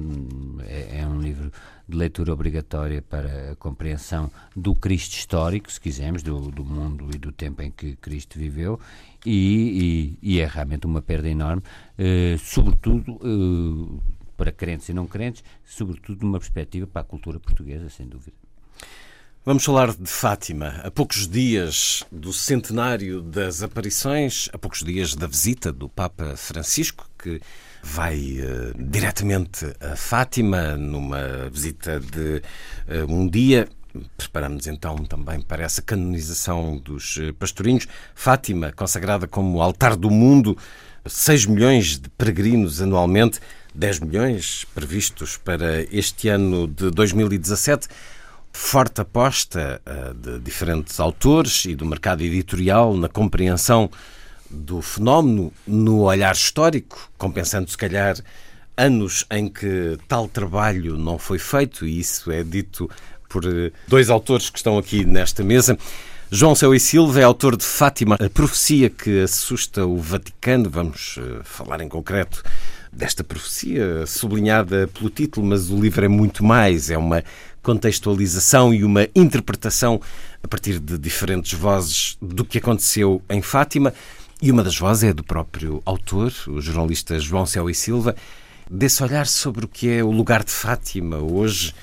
é, 0.67 1.01
é 1.01 1.07
um 1.07 1.21
livro 1.21 1.53
de 1.91 1.97
leitura 1.97 2.33
obrigatória 2.33 3.03
para 3.03 3.53
a 3.53 3.57
compreensão 3.57 4.31
do 4.55 4.75
Cristo 4.75 5.15
histórico, 5.15 5.71
se 5.71 5.81
quisermos, 5.81 6.23
do, 6.23 6.51
do 6.51 6.65
mundo 6.65 7.11
e 7.15 7.19
do 7.19 7.33
tempo 7.33 7.61
em 7.63 7.71
que 7.71 7.97
Cristo 7.97 8.39
viveu, 8.39 8.81
e, 9.27 10.17
e, 10.23 10.37
e 10.37 10.41
é 10.41 10.47
realmente 10.47 10.87
uma 10.87 11.03
perda 11.03 11.29
enorme, 11.29 11.63
eh, 11.99 12.37
sobretudo 12.39 13.21
eh, 13.23 14.01
para 14.37 14.51
crentes 14.51 14.89
e 14.89 14.95
não 14.95 15.07
crentes, 15.07 15.45
sobretudo 15.67 16.25
numa 16.25 16.39
perspectiva 16.39 16.87
para 16.87 17.03
a 17.03 17.05
cultura 17.05 17.39
portuguesa, 17.39 17.91
sem 17.91 18.07
dúvida. 18.07 18.37
Vamos 19.45 19.65
falar 19.65 19.95
de 19.95 20.07
Fátima. 20.07 20.69
A 20.85 20.91
poucos 20.91 21.27
dias 21.27 22.05
do 22.13 22.33
centenário 22.33 23.23
das 23.23 23.63
aparições, 23.63 24.49
a 24.53 24.59
poucos 24.59 24.85
dias 24.85 25.15
da 25.15 25.27
visita 25.27 25.73
do 25.73 25.89
Papa 25.89 26.37
Francisco, 26.37 27.09
que 27.19 27.41
vai 27.83 28.39
uh, 28.41 28.75
diretamente 28.79 29.67
a 29.81 29.97
Fátima 29.97 30.77
numa 30.77 31.49
visita 31.51 32.01
de 32.01 32.43
uh, 32.89 33.13
um 33.13 33.29
dia. 33.29 33.69
Preparamos 34.17 34.67
então 34.67 34.97
também 35.05 35.41
para 35.41 35.65
essa 35.65 35.83
canonização 35.83 36.79
dos 36.79 37.19
eh, 37.21 37.33
pastorinhos. 37.33 37.89
Fátima, 38.15 38.71
consagrada 38.71 39.27
como 39.27 39.61
altar 39.61 39.97
do 39.97 40.09
mundo, 40.09 40.57
6 41.05 41.47
milhões 41.47 41.99
de 41.99 42.09
peregrinos 42.11 42.81
anualmente, 42.81 43.41
10 43.75 43.99
milhões 43.99 44.65
previstos 44.77 45.37
para 45.37 45.83
este 45.93 46.29
ano 46.29 46.69
de 46.69 46.89
2017 46.93 47.89
forte 48.53 49.01
aposta 49.01 49.83
de 50.23 50.39
diferentes 50.39 51.01
autores 51.01 51.65
e 51.65 51.75
do 51.75 51.85
mercado 51.85 52.23
editorial 52.23 52.97
na 52.97 53.09
compreensão 53.09 53.91
do 54.51 54.83
fenómeno 54.83 55.53
no 55.67 56.03
olhar 56.03 56.35
histórico, 56.35 57.11
compensando 57.17 57.71
se 57.71 57.79
calhar 57.79 58.17
anos 58.77 59.25
em 59.31 59.49
que 59.49 59.99
tal 60.09 60.27
trabalho 60.27 60.97
não 60.97 61.19
foi 61.19 61.39
feito, 61.39 61.87
e 61.87 62.01
isso 62.01 62.31
é 62.31 62.43
dito 62.43 62.91
por 63.29 63.45
eh, 63.45 63.71
dois 63.87 64.11
autores 64.11 64.51
que 64.51 64.59
estão 64.59 64.79
aqui 64.79 65.05
nesta 65.05 65.45
mesa. 65.45 65.79
João 66.33 66.55
Céu 66.55 66.75
e 66.75 66.79
Silva 66.79 67.21
é 67.21 67.25
autor 67.25 67.57
de 67.57 67.65
Fátima, 67.65 68.15
a 68.15 68.31
profecia 68.31 68.89
que 68.89 69.23
assusta 69.23 69.85
o 69.85 69.99
Vaticano. 69.99 70.71
Vamos 70.71 71.17
uh, 71.17 71.41
falar 71.43 71.81
em 71.81 71.89
concreto 71.89 72.43
desta 72.93 73.25
profecia, 73.25 74.07
sublinhada 74.07 74.89
pelo 74.89 75.11
título, 75.11 75.45
mas 75.45 75.71
o 75.71 75.81
livro 75.81 76.05
é 76.05 76.09
muito 76.09 76.45
mais. 76.45 76.89
É 76.89 76.97
uma 76.97 77.25
contextualização 77.63 78.73
e 78.73 78.85
uma 78.85 79.09
interpretação 79.13 80.01
a 80.41 80.47
partir 80.47 80.79
de 80.79 80.97
diferentes 80.99 81.53
vozes 81.53 82.17
do 82.23 82.45
que 82.45 82.59
aconteceu 82.59 83.21
em 83.29 83.43
Fátima. 83.43 83.93
E 84.43 84.51
uma 84.51 84.65
das 84.65 84.79
vozes 84.79 85.05
é 85.05 85.13
do 85.13 85.23
próprio 85.23 85.83
autor, 85.85 86.33
o 86.49 86.63
jornalista 86.63 87.19
João 87.19 87.45
Céu 87.45 87.69
e 87.69 87.75
Silva, 87.75 88.17
desse 88.71 89.03
olhar 89.03 89.27
sobre 89.27 89.67
o 89.67 89.69
que 89.69 89.91
é 89.91 90.03
o 90.03 90.11
lugar 90.11 90.43
de 90.43 90.51
Fátima. 90.51 91.19
Hoje 91.19 91.75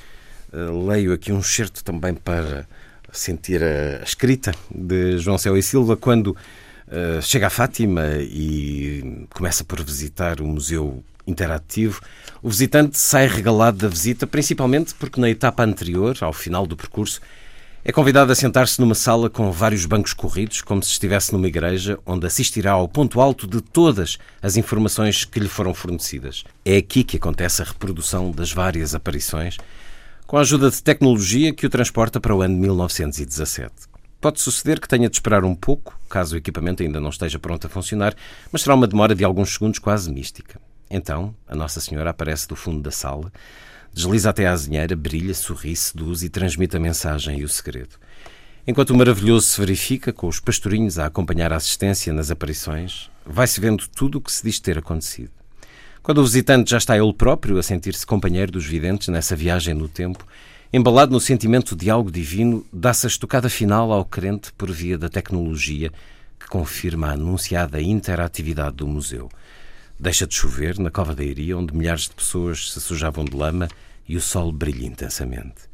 uh, 0.52 0.88
leio 0.88 1.14
aqui 1.14 1.32
um 1.32 1.44
certo 1.44 1.84
também 1.84 2.16
para 2.16 2.68
sentir 3.12 3.62
a 3.62 4.02
escrita 4.04 4.56
de 4.74 5.20
João 5.20 5.38
Céu 5.38 5.56
e 5.56 5.62
Silva 5.62 5.96
quando 5.96 6.30
uh, 6.30 7.22
chega 7.22 7.46
a 7.46 7.52
Fátima 7.52 8.18
e 8.22 9.28
começa 9.30 9.64
por 9.64 9.80
visitar 9.84 10.42
o 10.42 10.48
Museu 10.48 11.04
Interativo. 11.28 12.02
O 12.42 12.50
visitante 12.50 12.98
sai 12.98 13.28
regalado 13.28 13.78
da 13.78 13.88
visita, 13.88 14.26
principalmente 14.26 14.96
porque 14.96 15.22
na 15.22 15.30
etapa 15.30 15.64
anterior, 15.64 16.18
ao 16.22 16.34
final 16.34 16.66
do 16.66 16.76
percurso, 16.76 17.22
é 17.90 17.92
convidado 17.94 18.30
a 18.34 18.36
sentar-se 18.36 18.82
numa 18.82 18.94
sala 18.94 19.30
com 19.30 19.50
vários 19.50 19.86
bancos 19.86 20.12
corridos, 20.12 20.60
como 20.60 20.84
se 20.84 20.92
estivesse 20.92 21.32
numa 21.32 21.48
igreja, 21.48 21.98
onde 22.06 22.28
assistirá 22.28 22.74
ao 22.74 22.86
ponto 22.86 23.22
alto 23.22 23.48
de 23.48 23.62
todas 23.62 24.18
as 24.42 24.58
informações 24.58 25.24
que 25.24 25.40
lhe 25.40 25.48
foram 25.48 25.74
fornecidas. 25.74 26.44
É 26.66 26.76
aqui 26.76 27.02
que 27.02 27.16
acontece 27.16 27.62
a 27.62 27.66
reprodução 27.66 28.30
das 28.30 28.52
várias 28.52 28.94
aparições, 28.94 29.56
com 30.26 30.36
a 30.36 30.42
ajuda 30.42 30.70
de 30.70 30.84
tecnologia 30.84 31.54
que 31.54 31.66
o 31.66 31.70
transporta 31.70 32.20
para 32.20 32.36
o 32.36 32.42
ano 32.42 32.56
de 32.56 32.60
1917. 32.60 33.72
Pode 34.20 34.42
suceder 34.42 34.82
que 34.82 34.88
tenha 34.90 35.10
de 35.10 35.16
esperar 35.16 35.46
um 35.46 35.56
pouco, 35.56 35.98
caso 36.10 36.36
o 36.36 36.38
equipamento 36.38 36.84
ainda 36.84 37.00
não 37.00 37.10
esteja 37.10 37.40
pronto 37.40 37.68
a 37.68 37.70
funcionar, 37.70 38.14
mas 38.52 38.64
será 38.64 38.76
uma 38.76 38.86
demora 38.86 39.16
de 39.16 39.24
alguns 39.24 39.54
segundos 39.54 39.80
quase 39.80 40.12
mística. 40.12 40.60
Então, 40.90 41.34
a 41.48 41.56
Nossa 41.56 41.80
Senhora 41.80 42.10
aparece 42.10 42.50
do 42.50 42.56
fundo 42.58 42.82
da 42.82 42.92
sala, 42.92 43.32
Desliza 43.94 44.30
até 44.30 44.48
à 44.48 44.52
azinheira, 44.52 44.96
brilha, 44.96 45.34
sorri, 45.34 45.76
seduz 45.76 46.24
e 46.24 46.30
transmite 46.30 46.78
a 46.78 46.80
mensagem 46.80 47.40
e 47.40 47.44
o 47.44 47.50
segredo. 47.50 47.96
Enquanto 48.68 48.90
o 48.90 48.98
maravilhoso 48.98 49.48
se 49.48 49.60
verifica, 49.60 50.12
com 50.12 50.28
os 50.28 50.40
pastorinhos 50.40 51.00
a 51.00 51.06
acompanhar 51.06 51.54
a 51.54 51.56
assistência 51.56 52.12
nas 52.12 52.30
aparições, 52.30 53.10
vai-se 53.26 53.62
vendo 53.62 53.88
tudo 53.88 54.18
o 54.18 54.22
que 54.22 54.32
se 54.32 54.44
diz 54.44 54.60
ter 54.60 54.78
acontecido. 54.78 55.32
Quando 56.04 56.20
o 56.20 56.24
visitante 56.24 56.72
já 56.72 56.78
está 56.78 56.98
ele 56.98 57.14
próprio 57.14 57.58
a 57.58 57.64
sentir-se 57.64 58.06
companheiro 58.06 58.52
dos 58.52 58.66
videntes 58.66 59.08
nessa 59.08 59.36
viagem 59.36 59.74
no 59.74 59.88
tempo, 59.88 60.26
embalado 60.72 61.12
no 61.12 61.20
sentimento 61.20 61.76
de 61.76 61.90
algo 61.90 62.12
divino, 62.12 62.66
dá-se 62.72 63.06
a 63.06 63.10
estocada 63.10 63.50
final 63.50 63.92
ao 63.92 64.06
crente 64.06 64.52
por 64.54 64.70
via 64.72 64.98
da 64.98 65.10
tecnologia 65.10 65.92
que 66.40 66.48
confirma 66.48 67.08
a 67.08 67.12
anunciada 67.14 67.82
interatividade 67.82 68.76
do 68.78 68.88
museu. 68.88 69.30
Deixa 70.00 70.28
de 70.28 70.36
chover 70.36 70.78
na 70.78 70.92
Cova 70.92 71.16
da 71.16 71.24
Iria, 71.24 71.58
onde 71.58 71.76
milhares 71.76 72.04
de 72.04 72.12
pessoas 72.12 72.72
se 72.72 72.80
sujavam 72.80 73.26
de 73.26 73.36
lama 73.36 73.68
e 74.08 74.16
o 74.16 74.22
sol 74.22 74.52
brilha 74.52 74.86
intensamente. 74.86 75.68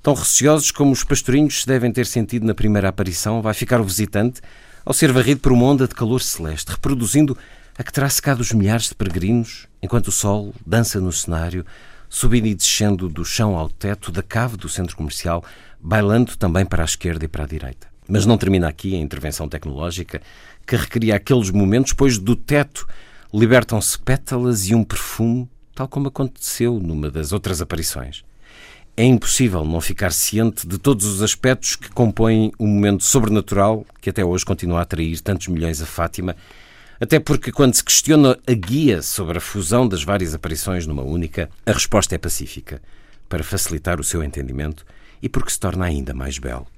Tão 0.00 0.14
receosos 0.14 0.70
como 0.70 0.92
os 0.92 1.02
pastorinhos 1.02 1.62
se 1.62 1.66
devem 1.66 1.90
ter 1.90 2.06
sentido 2.06 2.46
na 2.46 2.54
primeira 2.54 2.88
aparição, 2.88 3.42
vai 3.42 3.52
ficar 3.52 3.80
o 3.80 3.84
visitante 3.84 4.40
ao 4.84 4.94
ser 4.94 5.10
varrido 5.10 5.40
por 5.40 5.50
uma 5.50 5.64
onda 5.64 5.88
de 5.88 5.94
calor 5.94 6.22
celeste, 6.22 6.70
reproduzindo 6.70 7.36
a 7.76 7.82
que 7.82 7.92
terá 7.92 8.08
secado 8.08 8.42
os 8.42 8.52
milhares 8.52 8.90
de 8.90 8.94
peregrinos, 8.94 9.66
enquanto 9.82 10.08
o 10.08 10.12
sol 10.12 10.54
dança 10.64 11.00
no 11.00 11.10
cenário, 11.10 11.66
subindo 12.08 12.46
e 12.46 12.54
descendo 12.54 13.08
do 13.08 13.24
chão 13.24 13.56
ao 13.56 13.68
teto 13.68 14.12
da 14.12 14.22
cave 14.22 14.56
do 14.56 14.68
centro 14.68 14.96
comercial, 14.96 15.44
bailando 15.80 16.36
também 16.36 16.64
para 16.64 16.84
a 16.84 16.86
esquerda 16.86 17.24
e 17.24 17.28
para 17.28 17.42
a 17.42 17.48
direita. 17.48 17.88
Mas 18.06 18.24
não 18.24 18.38
termina 18.38 18.68
aqui 18.68 18.94
a 18.94 18.98
intervenção 18.98 19.48
tecnológica 19.48 20.22
que 20.64 20.76
recria 20.76 21.16
aqueles 21.16 21.50
momentos, 21.50 21.92
pois 21.92 22.18
do 22.18 22.36
teto 22.36 22.86
libertam-se 23.34 23.98
pétalas 23.98 24.68
e 24.68 24.76
um 24.76 24.84
perfume 24.84 25.48
tal 25.74 25.88
como 25.88 26.06
aconteceu 26.06 26.78
numa 26.78 27.10
das 27.10 27.32
outras 27.32 27.60
aparições. 27.60 28.24
É 28.96 29.02
impossível 29.02 29.64
não 29.64 29.80
ficar 29.80 30.12
ciente 30.12 30.68
de 30.68 30.78
todos 30.78 31.04
os 31.04 31.20
aspectos 31.20 31.74
que 31.74 31.90
compõem 31.90 32.52
o 32.56 32.64
um 32.64 32.68
momento 32.68 33.02
sobrenatural 33.02 33.84
que 34.00 34.08
até 34.08 34.24
hoje 34.24 34.44
continua 34.44 34.78
a 34.78 34.82
atrair 34.82 35.20
tantos 35.20 35.48
milhões 35.48 35.82
a 35.82 35.86
Fátima, 35.86 36.36
até 37.00 37.18
porque 37.18 37.50
quando 37.50 37.74
se 37.74 37.82
questiona 37.82 38.38
a 38.46 38.52
guia 38.52 39.02
sobre 39.02 39.38
a 39.38 39.40
fusão 39.40 39.88
das 39.88 40.04
várias 40.04 40.32
aparições 40.32 40.86
numa 40.86 41.02
única, 41.02 41.50
a 41.66 41.72
resposta 41.72 42.14
é 42.14 42.18
pacífica, 42.18 42.80
para 43.28 43.42
facilitar 43.42 43.98
o 43.98 44.04
seu 44.04 44.22
entendimento 44.22 44.86
e 45.20 45.28
porque 45.28 45.50
se 45.50 45.58
torna 45.58 45.84
ainda 45.84 46.14
mais 46.14 46.38
belo. 46.38 46.68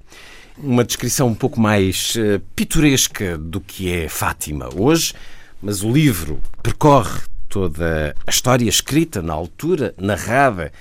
uma 0.57 0.83
descrição 0.83 1.27
um 1.27 1.35
pouco 1.35 1.59
mais 1.59 2.15
uh, 2.15 2.39
pitoresca 2.55 3.37
do 3.37 3.61
que 3.61 3.91
é 3.91 4.09
Fátima 4.09 4.69
hoje, 4.75 5.13
mas 5.61 5.83
o 5.83 5.91
livro 5.91 6.39
percorre 6.61 7.21
toda 7.49 8.15
a 8.25 8.29
história 8.29 8.67
escrita 8.67 9.21
na 9.21 9.33
altura, 9.33 9.93
narrada 9.97 10.71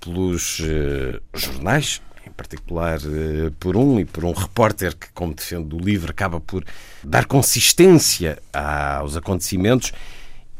pelos 0.00 0.60
uh, 0.60 1.20
jornais, 1.34 2.00
em 2.26 2.30
particular 2.30 2.98
uh, 2.98 3.50
por 3.58 3.76
um 3.76 4.00
e 4.00 4.04
por 4.04 4.24
um 4.24 4.32
repórter 4.32 4.96
que, 4.96 5.08
como 5.12 5.34
defende 5.34 5.74
o 5.74 5.78
livro, 5.78 6.10
acaba 6.10 6.40
por 6.40 6.64
dar 7.02 7.26
consistência 7.26 8.38
aos 8.52 9.16
acontecimentos. 9.16 9.92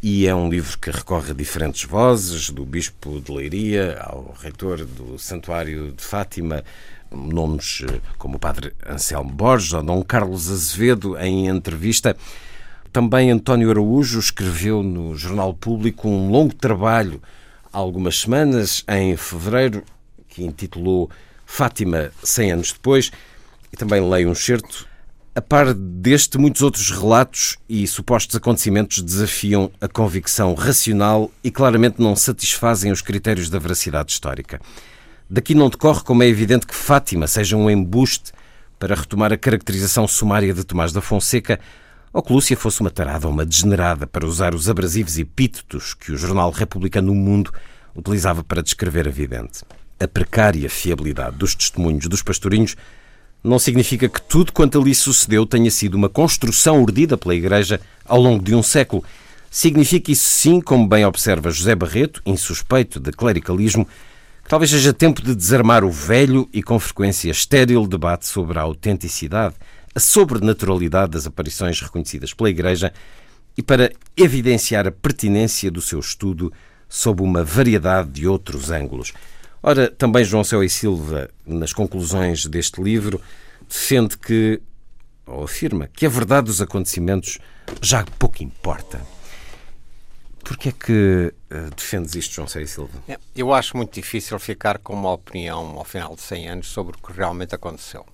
E 0.02 0.26
é 0.26 0.34
um 0.34 0.50
livro 0.50 0.78
que 0.78 0.90
recorre 0.90 1.30
a 1.30 1.34
diferentes 1.34 1.84
vozes, 1.84 2.50
do 2.50 2.66
Bispo 2.66 3.22
de 3.22 3.32
Leiria 3.32 3.98
ao 4.02 4.34
reitor 4.38 4.84
do 4.84 5.18
Santuário 5.18 5.92
de 5.92 6.02
Fátima, 6.02 6.62
nomes 7.10 7.80
uh, 7.80 8.02
como 8.18 8.36
o 8.36 8.40
Padre 8.40 8.72
Anselmo 8.86 9.30
Borges 9.30 9.72
ou 9.72 9.82
Dom 9.82 10.02
Carlos 10.02 10.50
Azevedo, 10.50 11.16
em 11.16 11.46
entrevista. 11.46 12.16
Também 12.94 13.28
António 13.28 13.70
Araújo 13.70 14.20
escreveu 14.20 14.80
no 14.80 15.16
Jornal 15.16 15.52
Público 15.52 16.08
um 16.08 16.30
longo 16.30 16.54
trabalho 16.54 17.20
há 17.72 17.76
algumas 17.76 18.20
semanas, 18.20 18.84
em 18.88 19.16
fevereiro, 19.16 19.82
que 20.28 20.44
intitulou 20.44 21.10
Fátima 21.44 22.12
100 22.22 22.52
anos 22.52 22.72
depois, 22.72 23.10
e 23.72 23.76
também 23.76 24.00
leio 24.00 24.30
um 24.30 24.34
certo. 24.36 24.86
A 25.34 25.42
par 25.42 25.74
deste, 25.74 26.38
muitos 26.38 26.62
outros 26.62 26.92
relatos 26.92 27.56
e 27.68 27.84
supostos 27.84 28.36
acontecimentos 28.36 29.02
desafiam 29.02 29.72
a 29.80 29.88
convicção 29.88 30.54
racional 30.54 31.32
e 31.42 31.50
claramente 31.50 32.00
não 32.00 32.14
satisfazem 32.14 32.92
os 32.92 33.02
critérios 33.02 33.50
da 33.50 33.58
veracidade 33.58 34.12
histórica. 34.12 34.60
Daqui 35.28 35.52
não 35.52 35.68
decorre 35.68 36.04
como 36.04 36.22
é 36.22 36.28
evidente 36.28 36.64
que 36.64 36.76
Fátima 36.76 37.26
seja 37.26 37.56
um 37.56 37.68
embuste 37.68 38.30
para 38.78 38.94
retomar 38.94 39.32
a 39.32 39.36
caracterização 39.36 40.06
sumária 40.06 40.54
de 40.54 40.62
Tomás 40.62 40.92
da 40.92 41.00
Fonseca 41.00 41.58
ou 42.14 42.22
que 42.22 42.32
Lúcia 42.32 42.56
fosse 42.56 42.80
uma 42.80 42.90
tarada 42.90 43.26
ou 43.26 43.32
uma 43.32 43.44
degenerada 43.44 44.06
para 44.06 44.24
usar 44.24 44.54
os 44.54 44.70
abrasivos 44.70 45.18
epítetos 45.18 45.94
que 45.94 46.12
o 46.12 46.16
jornal 46.16 46.52
republicano 46.52 47.08
No 47.08 47.14
Mundo 47.14 47.52
utilizava 47.92 48.44
para 48.44 48.62
descrever 48.62 49.08
a 49.08 49.10
vidente. 49.10 49.64
A 49.98 50.06
precária 50.06 50.70
fiabilidade 50.70 51.36
dos 51.36 51.56
testemunhos 51.56 52.06
dos 52.06 52.22
pastorinhos 52.22 52.76
não 53.42 53.58
significa 53.58 54.08
que 54.08 54.22
tudo 54.22 54.52
quanto 54.52 54.80
ali 54.80 54.94
sucedeu 54.94 55.44
tenha 55.44 55.70
sido 55.72 55.96
uma 55.96 56.08
construção 56.08 56.80
urdida 56.80 57.18
pela 57.18 57.34
Igreja 57.34 57.80
ao 58.04 58.20
longo 58.20 58.44
de 58.44 58.54
um 58.54 58.62
século. 58.62 59.02
Significa 59.50 60.12
isso 60.12 60.24
sim, 60.24 60.60
como 60.60 60.86
bem 60.86 61.04
observa 61.04 61.50
José 61.50 61.74
Barreto, 61.74 62.22
insuspeito 62.24 63.00
de 63.00 63.10
clericalismo, 63.10 63.88
que 64.44 64.48
talvez 64.48 64.70
seja 64.70 64.92
tempo 64.92 65.20
de 65.20 65.34
desarmar 65.34 65.82
o 65.82 65.90
velho 65.90 66.48
e 66.52 66.62
com 66.62 66.78
frequência 66.78 67.32
estéril 67.32 67.88
debate 67.88 68.24
sobre 68.26 68.56
a 68.58 68.62
autenticidade 68.62 69.56
a 69.94 70.00
sobrenaturalidade 70.00 71.12
das 71.12 71.26
aparições 71.26 71.80
reconhecidas 71.80 72.34
pela 72.34 72.50
Igreja 72.50 72.92
e 73.56 73.62
para 73.62 73.92
evidenciar 74.16 74.86
a 74.86 74.92
pertinência 74.92 75.70
do 75.70 75.80
seu 75.80 76.00
estudo 76.00 76.52
sob 76.88 77.22
uma 77.22 77.44
variedade 77.44 78.10
de 78.10 78.26
outros 78.26 78.70
ângulos. 78.70 79.12
Ora, 79.62 79.90
também 79.90 80.24
João 80.24 80.44
Céu 80.44 80.62
e 80.62 80.68
Silva, 80.68 81.30
nas 81.46 81.72
conclusões 81.72 82.44
deste 82.46 82.82
livro, 82.82 83.20
defende 83.68 84.18
que, 84.18 84.60
ou 85.26 85.44
afirma, 85.44 85.88
que 85.88 86.04
a 86.04 86.08
verdade 86.08 86.46
dos 86.46 86.60
acontecimentos 86.60 87.38
já 87.80 88.04
pouco 88.18 88.42
importa. 88.42 89.00
Porquê 90.44 90.68
é 90.68 90.72
que 90.72 91.32
uh, 91.50 91.74
defendes 91.74 92.14
isto, 92.14 92.34
João 92.34 92.62
e 92.62 92.66
Silva? 92.66 93.02
É, 93.08 93.18
eu 93.34 93.54
acho 93.54 93.76
muito 93.76 93.94
difícil 93.94 94.38
ficar 94.38 94.78
com 94.78 94.92
uma 94.92 95.12
opinião 95.12 95.78
ao 95.78 95.84
final 95.84 96.14
de 96.14 96.20
100 96.20 96.48
anos 96.48 96.66
sobre 96.66 96.94
o 96.94 96.98
que 97.00 97.16
realmente 97.16 97.54
aconteceu 97.54 98.04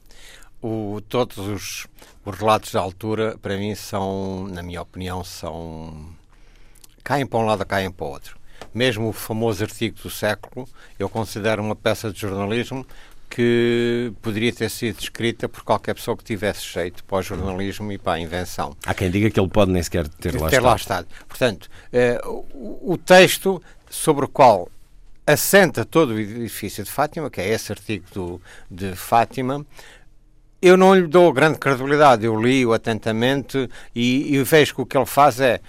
o, 0.62 1.00
todos 1.08 1.38
os, 1.38 1.86
os, 2.24 2.38
relatos 2.38 2.72
da 2.72 2.80
altura, 2.80 3.36
para 3.40 3.56
mim, 3.56 3.74
são, 3.74 4.46
na 4.48 4.62
minha 4.62 4.82
opinião, 4.82 5.24
são. 5.24 6.08
caem 7.02 7.26
para 7.26 7.38
um 7.38 7.46
lado, 7.46 7.64
caem 7.64 7.90
para 7.90 8.06
o 8.06 8.10
outro. 8.10 8.38
Mesmo 8.74 9.08
o 9.08 9.12
famoso 9.12 9.64
artigo 9.64 9.96
do 10.02 10.10
século, 10.10 10.68
eu 10.98 11.08
considero 11.08 11.62
uma 11.62 11.74
peça 11.74 12.12
de 12.12 12.20
jornalismo 12.20 12.86
que 13.28 14.12
poderia 14.20 14.52
ter 14.52 14.68
sido 14.68 14.98
escrita 14.98 15.48
por 15.48 15.62
qualquer 15.62 15.94
pessoa 15.94 16.16
que 16.16 16.24
tivesse 16.24 16.66
jeito 16.66 17.04
para 17.04 17.18
o 17.18 17.22
jornalismo 17.22 17.90
e 17.92 17.96
para 17.96 18.14
a 18.14 18.20
invenção. 18.20 18.76
Há 18.84 18.92
quem 18.92 19.10
diga 19.10 19.30
que 19.30 19.38
ele 19.38 19.48
pode 19.48 19.70
nem 19.70 19.82
sequer 19.82 20.08
ter, 20.08 20.34
lá, 20.34 20.50
ter 20.50 20.56
estado. 20.56 20.64
lá 20.64 20.76
estado. 20.76 21.08
Portanto, 21.28 21.70
eh, 21.92 22.20
o, 22.24 22.92
o 22.92 22.98
texto 22.98 23.62
sobre 23.88 24.24
o 24.24 24.28
qual 24.28 24.68
assenta 25.26 25.84
todo 25.84 26.10
o 26.10 26.18
edifício 26.18 26.82
de 26.82 26.90
Fátima, 26.90 27.30
que 27.30 27.40
é 27.40 27.48
esse 27.48 27.70
artigo 27.70 28.04
do, 28.12 28.42
de 28.70 28.94
Fátima, 28.96 29.64
eu 30.62 30.76
não 30.76 30.94
lhe 30.94 31.06
dou 31.06 31.32
grande 31.32 31.58
credibilidade. 31.58 32.24
Eu 32.24 32.40
li-o 32.40 32.72
atentamente 32.72 33.68
e, 33.94 34.34
e 34.34 34.42
vejo 34.42 34.74
que 34.74 34.80
o 34.82 34.86
que 34.86 34.96
ele 34.96 35.06
faz 35.06 35.40
é 35.40 35.60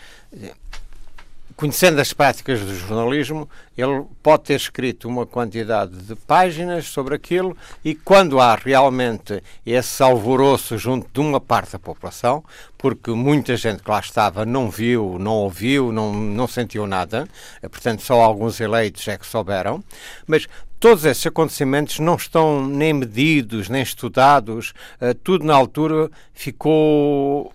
conhecendo 1.61 2.01
as 2.01 2.11
práticas 2.11 2.59
do 2.59 2.73
jornalismo, 2.73 3.47
ele 3.77 4.03
pode 4.23 4.45
ter 4.45 4.55
escrito 4.55 5.07
uma 5.07 5.27
quantidade 5.27 5.95
de 5.95 6.15
páginas 6.15 6.87
sobre 6.87 7.13
aquilo 7.13 7.55
e 7.85 7.93
quando 7.93 8.39
há 8.39 8.55
realmente 8.55 9.43
esse 9.63 10.01
alvoroço 10.01 10.75
junto 10.75 11.07
de 11.13 11.19
uma 11.19 11.39
parte 11.39 11.73
da 11.73 11.79
população, 11.79 12.43
porque 12.79 13.11
muita 13.11 13.55
gente 13.55 13.83
que 13.83 13.91
lá 13.91 13.99
estava 13.99 14.43
não 14.43 14.71
viu, 14.71 15.19
não 15.19 15.33
ouviu, 15.33 15.91
não, 15.91 16.11
não 16.11 16.47
sentiu 16.47 16.87
nada, 16.87 17.27
portanto 17.61 18.01
só 18.01 18.19
alguns 18.19 18.59
eleitos 18.59 19.07
é 19.07 19.15
que 19.15 19.27
souberam, 19.27 19.83
mas 20.25 20.47
todos 20.81 21.05
esses 21.05 21.25
acontecimentos 21.25 21.99
não 21.99 22.15
estão 22.15 22.67
nem 22.67 22.91
medidos, 22.91 23.69
nem 23.69 23.83
estudados, 23.83 24.73
uh, 24.99 25.13
tudo 25.23 25.45
na 25.45 25.53
altura 25.53 26.09
ficou 26.33 27.53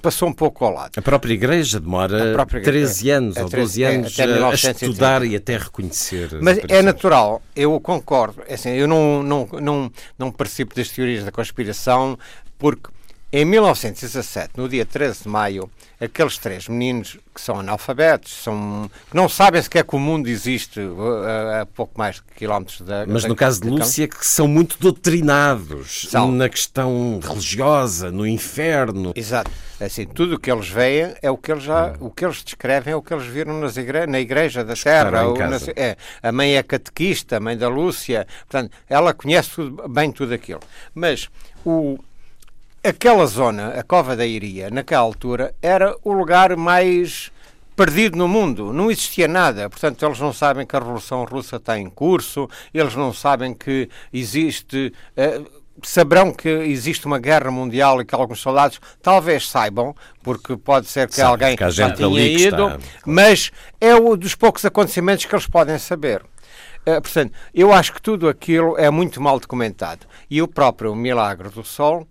passou 0.00 0.28
um 0.28 0.32
pouco 0.32 0.64
ao 0.64 0.72
lado. 0.72 0.92
A 0.96 1.02
própria 1.02 1.34
Igreja 1.34 1.80
demora 1.80 2.32
própria 2.32 2.62
13 2.62 3.10
anos 3.10 3.36
é, 3.36 3.42
ou 3.42 3.50
12 3.50 3.82
anos 3.82 4.18
é, 4.18 4.24
a 4.24 4.70
estudar 4.70 5.24
e 5.24 5.34
até 5.36 5.58
reconhecer. 5.58 6.38
Mas 6.40 6.58
é 6.68 6.80
natural, 6.80 7.42
eu 7.54 7.78
concordo. 7.80 8.42
É 8.46 8.54
assim, 8.54 8.70
eu 8.70 8.86
não, 8.86 9.22
não, 9.22 9.48
não, 9.60 9.92
não 10.16 10.32
participo 10.32 10.74
das 10.74 10.88
teorias 10.88 11.24
da 11.24 11.32
conspiração 11.32 12.16
porque 12.56 12.88
em 13.32 13.44
1917, 13.44 14.52
no 14.56 14.68
dia 14.68 14.86
13 14.86 15.24
de 15.24 15.28
maio, 15.28 15.70
aqueles 16.00 16.38
três 16.38 16.66
meninos 16.66 17.18
que 17.34 17.40
são 17.40 17.60
analfabetos, 17.60 18.32
são, 18.32 18.90
que 19.10 19.16
não 19.16 19.28
sabem 19.28 19.60
sequer 19.62 19.84
que 19.84 19.94
o 19.94 19.98
mundo 19.98 20.28
existe 20.28 20.80
uh, 20.80 21.60
a, 21.60 21.66
pouco 21.66 21.98
mais 21.98 22.16
de 22.16 22.22
quilómetros 22.34 22.80
da. 22.80 23.04
Mas 23.06 23.22
da, 23.22 23.28
no 23.28 23.36
caso 23.36 23.60
de 23.60 23.68
Lúcia, 23.68 24.08
que 24.08 24.26
são 24.26 24.48
muito 24.48 24.78
doutrinados 24.78 26.08
são. 26.10 26.32
na 26.32 26.48
questão 26.48 27.20
religiosa, 27.22 28.10
no 28.10 28.26
inferno. 28.26 29.12
Exato. 29.14 29.50
Assim, 29.78 30.06
tudo 30.06 30.34
o 30.34 30.38
que 30.38 30.50
eles 30.50 30.68
veem 30.68 31.14
é 31.22 31.30
o 31.30 31.38
que 31.38 31.52
eles 31.52 31.64
já, 31.64 31.92
hum. 31.92 32.06
o 32.06 32.10
que 32.10 32.24
eles 32.24 32.42
descrevem 32.42 32.92
é 32.92 32.96
o 32.96 33.02
que 33.02 33.14
eles 33.14 33.26
viram 33.26 33.58
nas 33.60 33.76
igre 33.76 34.06
na 34.06 34.20
igreja 34.20 34.64
da 34.64 34.74
Terra. 34.74 35.26
Ou, 35.26 35.38
na, 35.38 35.56
é, 35.76 35.96
a 36.22 36.32
mãe 36.32 36.56
é 36.56 36.62
catequista, 36.62 37.36
a 37.36 37.40
mãe 37.40 37.56
da 37.56 37.68
Lúcia, 37.68 38.26
portanto, 38.40 38.72
ela 38.88 39.14
conhece 39.14 39.50
tudo, 39.50 39.88
bem 39.88 40.10
tudo 40.10 40.34
aquilo. 40.34 40.60
Mas 40.94 41.28
o 41.64 41.98
aquela 42.82 43.26
zona, 43.26 43.68
a 43.68 43.82
Cova 43.82 44.16
da 44.16 44.26
Iria, 44.26 44.70
naquela 44.70 45.02
altura, 45.02 45.54
era 45.62 45.94
o 46.02 46.12
lugar 46.12 46.56
mais 46.56 47.30
perdido 47.76 48.16
no 48.16 48.28
mundo, 48.28 48.72
não 48.72 48.90
existia 48.90 49.26
nada. 49.26 49.68
Portanto, 49.70 50.04
eles 50.04 50.18
não 50.20 50.32
sabem 50.32 50.66
que 50.66 50.76
a 50.76 50.78
Revolução 50.78 51.24
Russa 51.24 51.56
está 51.56 51.78
em 51.78 51.88
curso, 51.88 52.48
eles 52.74 52.94
não 52.94 53.12
sabem 53.12 53.54
que 53.54 53.88
existe. 54.12 54.92
Uh, 55.16 55.60
saberão 55.82 56.30
que 56.30 56.48
existe 56.48 57.06
uma 57.06 57.18
guerra 57.18 57.50
mundial 57.50 58.02
e 58.02 58.04
que 58.04 58.14
alguns 58.14 58.40
soldados 58.40 58.78
talvez 59.00 59.48
saibam, 59.48 59.96
porque 60.22 60.54
pode 60.54 60.86
ser 60.88 61.08
que 61.08 61.14
Sabe 61.14 61.30
alguém 61.30 61.56
que 61.56 61.70
já 61.70 61.90
tenha 61.90 62.22
ido, 62.22 62.68
está... 62.68 62.78
mas 63.06 63.50
é 63.80 63.94
um 63.94 64.14
dos 64.14 64.34
poucos 64.34 64.62
acontecimentos 64.66 65.24
que 65.24 65.34
eles 65.34 65.46
podem 65.46 65.78
saber. 65.78 66.22
Uh, 66.86 67.00
portanto, 67.00 67.32
eu 67.54 67.72
acho 67.72 67.94
que 67.94 68.02
tudo 68.02 68.28
aquilo 68.28 68.76
é 68.76 68.90
muito 68.90 69.22
mal 69.22 69.40
documentado. 69.40 70.06
E 70.28 70.42
o 70.42 70.48
próprio 70.48 70.94
Milagre 70.94 71.48
do 71.48 71.64
Sol 71.64 72.02
eh, 72.02 72.09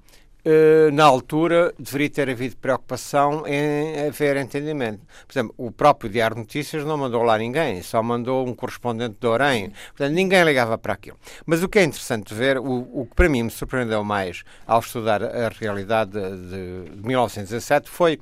na 0.93 1.03
altura 1.03 1.73
deveria 1.77 2.09
ter 2.09 2.29
havido 2.29 2.55
preocupação 2.57 3.45
em 3.45 4.07
haver 4.07 4.37
entendimento. 4.37 5.01
Por 5.27 5.33
exemplo, 5.33 5.53
o 5.57 5.71
próprio 5.71 6.09
Diário 6.09 6.35
de 6.35 6.41
Notícias 6.41 6.85
não 6.85 6.97
mandou 6.97 7.23
lá 7.23 7.37
ninguém, 7.37 7.81
só 7.81 8.01
mandou 8.01 8.47
um 8.47 8.53
correspondente 8.53 9.17
de 9.19 9.27
Orem. 9.27 9.71
Portanto, 9.89 10.13
ninguém 10.13 10.43
ligava 10.43 10.77
para 10.77 10.93
aquilo. 10.93 11.17
Mas 11.45 11.61
o 11.61 11.67
que 11.67 11.79
é 11.79 11.83
interessante 11.83 12.33
ver, 12.33 12.57
o, 12.57 12.87
o 12.93 13.05
que 13.05 13.15
para 13.15 13.29
mim 13.29 13.43
me 13.43 13.51
surpreendeu 13.51 14.03
mais 14.03 14.43
ao 14.65 14.79
estudar 14.79 15.23
a 15.23 15.49
realidade 15.49 16.11
de, 16.11 16.95
de 16.95 17.07
1917 17.07 17.89
foi 17.89 18.19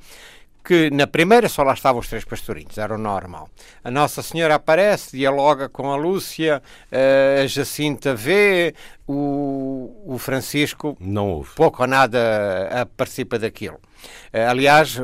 que 0.68 0.90
na 0.90 1.08
primeira 1.08 1.48
só 1.48 1.64
lá 1.64 1.74
estavam 1.74 2.02
os 2.02 2.10
três 2.10 2.26
pastorinhos, 2.26 2.78
era 2.78 2.94
o 2.94 2.98
normal. 2.98 3.50
A 3.82 3.90
Nossa 3.90 4.22
Senhora 4.22 4.56
aparece, 4.56 5.16
dialoga 5.16 5.70
com 5.70 5.94
a 5.94 5.96
Lúcia, 5.96 6.62
eh, 6.92 7.44
a 7.46 7.48
Jacinta 7.48 8.14
vê, 8.14 8.76
o, 9.08 10.04
o 10.06 10.18
Francisco 10.18 10.98
não 11.00 11.30
houve. 11.30 11.52
pouco 11.56 11.84
ou 11.84 11.88
nada 11.88 12.86
participa 12.98 13.40
daquilo. 13.40 13.80
Eh, 14.34 14.46
aliás, 14.46 14.98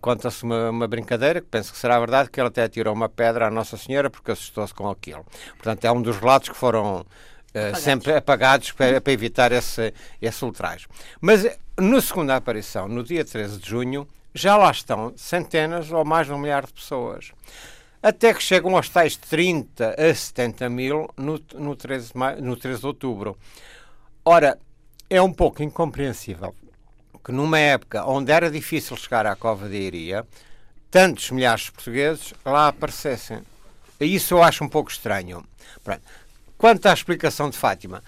conta-se 0.00 0.44
uma, 0.44 0.70
uma, 0.70 0.86
brincadeira, 0.86 1.40
que 1.40 1.48
penso 1.48 1.72
que 1.72 1.78
será 1.78 1.98
verdade, 1.98 2.30
que 2.30 2.40
ele 2.40 2.46
até 2.46 2.68
tirou 2.68 2.94
uma 2.94 3.08
pedra 3.08 3.48
à 3.48 3.50
Nossa 3.50 3.76
Senhora 3.76 4.08
porque 4.08 4.30
assustou-se 4.30 4.72
com 4.72 4.88
aquilo. 4.88 5.26
Portanto, 5.56 5.84
é 5.84 5.90
um 5.90 6.00
dos 6.00 6.16
relatos 6.16 6.48
que 6.48 6.56
foram 6.56 7.04
apagados. 7.52 7.80
sempre 7.80 8.12
apagados 8.14 8.70
para, 8.70 9.00
para 9.00 9.12
evitar 9.12 9.50
esse, 9.50 9.92
esse 10.22 10.44
ultraje. 10.44 10.86
Mas 11.20 11.44
na 11.76 12.00
segunda 12.00 12.36
aparição, 12.36 12.86
no 12.86 13.02
dia 13.02 13.24
13 13.24 13.58
de 13.58 13.68
junho, 13.68 14.06
já 14.38 14.56
lá 14.56 14.70
estão 14.70 15.12
centenas 15.16 15.90
ou 15.90 16.04
mais 16.04 16.26
de 16.26 16.32
um 16.32 16.38
milhar 16.38 16.64
de 16.66 16.72
pessoas. 16.72 17.32
Até 18.02 18.32
que 18.32 18.42
chegam 18.42 18.76
aos 18.76 18.88
tais 18.88 19.16
30 19.16 19.96
a 19.98 20.14
70 20.14 20.68
mil 20.68 21.08
no, 21.16 21.40
no, 21.54 21.74
13, 21.74 22.12
no 22.40 22.56
13 22.56 22.80
de 22.80 22.86
outubro. 22.86 23.36
Ora, 24.24 24.58
é 25.10 25.20
um 25.20 25.32
pouco 25.32 25.62
incompreensível 25.62 26.54
que 27.24 27.32
numa 27.32 27.58
época 27.58 28.06
onde 28.06 28.32
era 28.32 28.50
difícil 28.50 28.96
chegar 28.96 29.26
à 29.26 29.36
Cova 29.36 29.68
de 29.68 29.76
Iria, 29.76 30.26
tantos 30.90 31.30
milhares 31.30 31.64
de 31.64 31.72
portugueses 31.72 32.32
lá 32.42 32.68
aparecessem. 32.68 33.42
Isso 34.00 34.34
eu 34.34 34.42
acho 34.42 34.64
um 34.64 34.68
pouco 34.68 34.90
estranho. 34.90 35.44
Pronto. 35.84 36.00
Quanto 36.56 36.86
à 36.86 36.92
explicação 36.94 37.50
de 37.50 37.58
Fátima, 37.58 38.02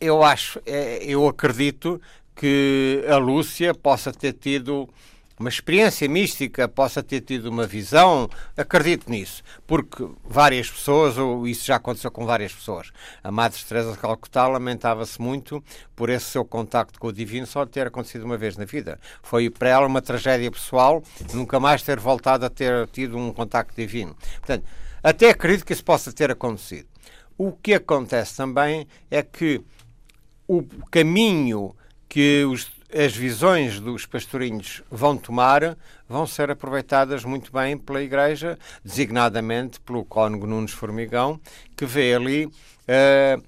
eu 0.00 0.22
acho, 0.22 0.60
é, 0.66 0.98
eu 1.04 1.28
acredito 1.28 2.00
que 2.34 3.04
a 3.08 3.16
Lúcia 3.16 3.72
possa 3.72 4.12
ter 4.12 4.32
tido 4.32 4.88
uma 5.38 5.48
experiência 5.48 6.08
mística, 6.08 6.66
possa 6.66 7.02
ter 7.02 7.20
tido 7.20 7.46
uma 7.46 7.66
visão, 7.66 8.28
acredito 8.56 9.10
nisso, 9.10 9.42
porque 9.66 10.08
várias 10.24 10.70
pessoas, 10.70 11.18
ou 11.18 11.46
isso 11.46 11.66
já 11.66 11.76
aconteceu 11.76 12.10
com 12.10 12.24
várias 12.24 12.52
pessoas. 12.52 12.90
A 13.22 13.30
Madre 13.30 13.62
Teresa 13.62 13.92
de 13.92 13.98
Calcutá 13.98 14.48
lamentava-se 14.48 15.20
muito 15.20 15.62
por 15.94 16.08
esse 16.08 16.26
seu 16.26 16.44
contacto 16.44 16.98
com 16.98 17.08
o 17.08 17.12
divino 17.12 17.46
só 17.46 17.66
ter 17.66 17.86
acontecido 17.86 18.24
uma 18.24 18.38
vez 18.38 18.56
na 18.56 18.64
vida. 18.64 18.98
Foi 19.22 19.50
para 19.50 19.68
ela 19.68 19.86
uma 19.86 20.00
tragédia 20.00 20.50
pessoal, 20.50 21.02
nunca 21.34 21.60
mais 21.60 21.82
ter 21.82 22.00
voltado 22.00 22.46
a 22.46 22.50
ter 22.50 22.86
tido 22.88 23.18
um 23.18 23.32
contacto 23.32 23.74
divino. 23.76 24.16
Portanto, 24.38 24.64
até 25.02 25.30
acredito 25.30 25.64
que 25.64 25.72
isso 25.72 25.84
possa 25.84 26.12
ter 26.12 26.30
acontecido. 26.30 26.88
O 27.38 27.52
que 27.52 27.74
acontece 27.74 28.36
também 28.36 28.86
é 29.10 29.22
que 29.22 29.62
o 30.48 30.62
caminho 30.90 31.74
que 32.08 32.44
os 32.44 32.70
as 32.94 33.14
visões 33.14 33.80
dos 33.80 34.06
pastorinhos 34.06 34.82
vão 34.90 35.16
tomar 35.16 35.76
vão 36.08 36.26
ser 36.26 36.50
aproveitadas 36.50 37.24
muito 37.24 37.52
bem 37.52 37.76
pela 37.76 38.02
Igreja, 38.02 38.58
designadamente 38.84 39.80
pelo 39.80 40.04
cônego 40.04 40.46
Nunes 40.46 40.72
Formigão, 40.72 41.40
que 41.76 41.84
vê 41.84 42.14
ali 42.14 42.46
uh, 42.46 43.42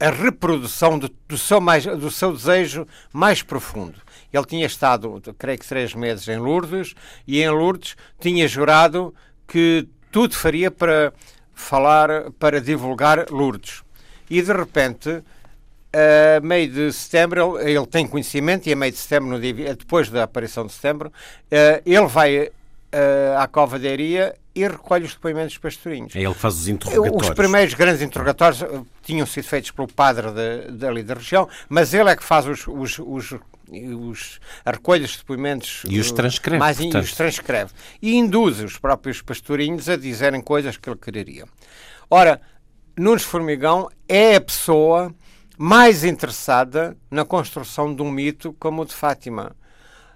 a 0.00 0.10
reprodução 0.10 0.98
do, 0.98 1.10
do, 1.28 1.38
seu 1.38 1.60
mais, 1.60 1.84
do 1.84 2.10
seu 2.10 2.32
desejo 2.32 2.86
mais 3.12 3.42
profundo. 3.42 4.00
Ele 4.32 4.44
tinha 4.44 4.66
estado, 4.66 5.22
creio 5.38 5.58
que 5.58 5.66
três 5.66 5.94
meses 5.94 6.28
em 6.28 6.38
Lourdes, 6.38 6.94
e 7.26 7.42
em 7.42 7.50
Lourdes 7.50 7.96
tinha 8.20 8.46
jurado 8.46 9.14
que 9.46 9.88
tudo 10.10 10.34
faria 10.34 10.70
para 10.70 11.12
falar, 11.54 12.30
para 12.38 12.60
divulgar 12.60 13.30
Lourdes. 13.30 13.82
E 14.28 14.42
de 14.42 14.52
repente 14.52 15.22
a 15.96 16.40
meio 16.40 16.68
de 16.68 16.92
setembro, 16.92 17.58
ele, 17.58 17.78
ele, 17.78 17.86
tem 17.86 18.06
conhecimento, 18.06 18.68
e 18.68 18.72
a 18.72 18.76
meio 18.76 18.92
de 18.92 18.98
setembro, 18.98 19.40
dia, 19.40 19.74
depois 19.74 20.10
da 20.10 20.24
aparição 20.24 20.66
de 20.66 20.72
setembro, 20.72 21.08
uh, 21.08 21.82
ele 21.84 22.06
vai 22.06 22.38
uh, 22.96 23.38
à 23.38 23.46
Cova 23.46 23.78
de 23.78 23.88
Aria 23.88 24.34
e 24.54 24.66
recolhe 24.66 25.04
os 25.04 25.14
depoimentos 25.14 25.54
dos 25.54 25.58
pastorinhos. 25.58 26.14
É 26.14 26.20
ele 26.20 26.32
que 26.34 26.40
faz 26.40 26.54
os 26.54 26.68
interrogatórios. 26.68 27.28
Os 27.28 27.34
primeiros 27.34 27.74
grandes 27.74 28.02
interrogatórios 28.02 28.62
uh, 28.62 28.86
tinham 29.02 29.26
sido 29.26 29.44
feitos 29.44 29.70
pelo 29.70 29.88
padre 29.88 30.30
de, 30.30 30.72
dali 30.72 31.02
da 31.02 31.14
região, 31.14 31.48
mas 31.68 31.94
ele 31.94 32.10
é 32.10 32.16
que 32.16 32.24
faz 32.24 32.46
os, 32.46 32.66
os, 32.66 32.98
os 32.98 33.34
os, 33.68 34.38
a 34.64 34.70
recolha 34.70 35.00
dos 35.00 35.16
depoimentos 35.16 35.82
e 35.88 35.98
os 35.98 36.12
transcreve, 36.12 36.60
mais, 36.60 36.78
e 36.78 36.86
os 36.96 37.12
transcreve 37.16 37.72
e 38.00 38.14
induz 38.14 38.60
os 38.60 38.78
próprios 38.78 39.20
pastorinhos 39.20 39.88
a 39.88 39.96
dizerem 39.96 40.40
coisas 40.40 40.76
que 40.76 40.88
ele 40.88 40.96
quereria. 40.96 41.46
Ora, 42.08 42.40
Nunes 42.96 43.24
Formigão 43.24 43.90
é 44.08 44.36
a 44.36 44.40
pessoa 44.40 45.12
mais 45.56 46.04
interessada 46.04 46.96
na 47.10 47.24
construção 47.24 47.94
de 47.94 48.02
um 48.02 48.10
mito 48.10 48.54
como 48.58 48.82
o 48.82 48.84
de 48.84 48.94
Fátima. 48.94 49.56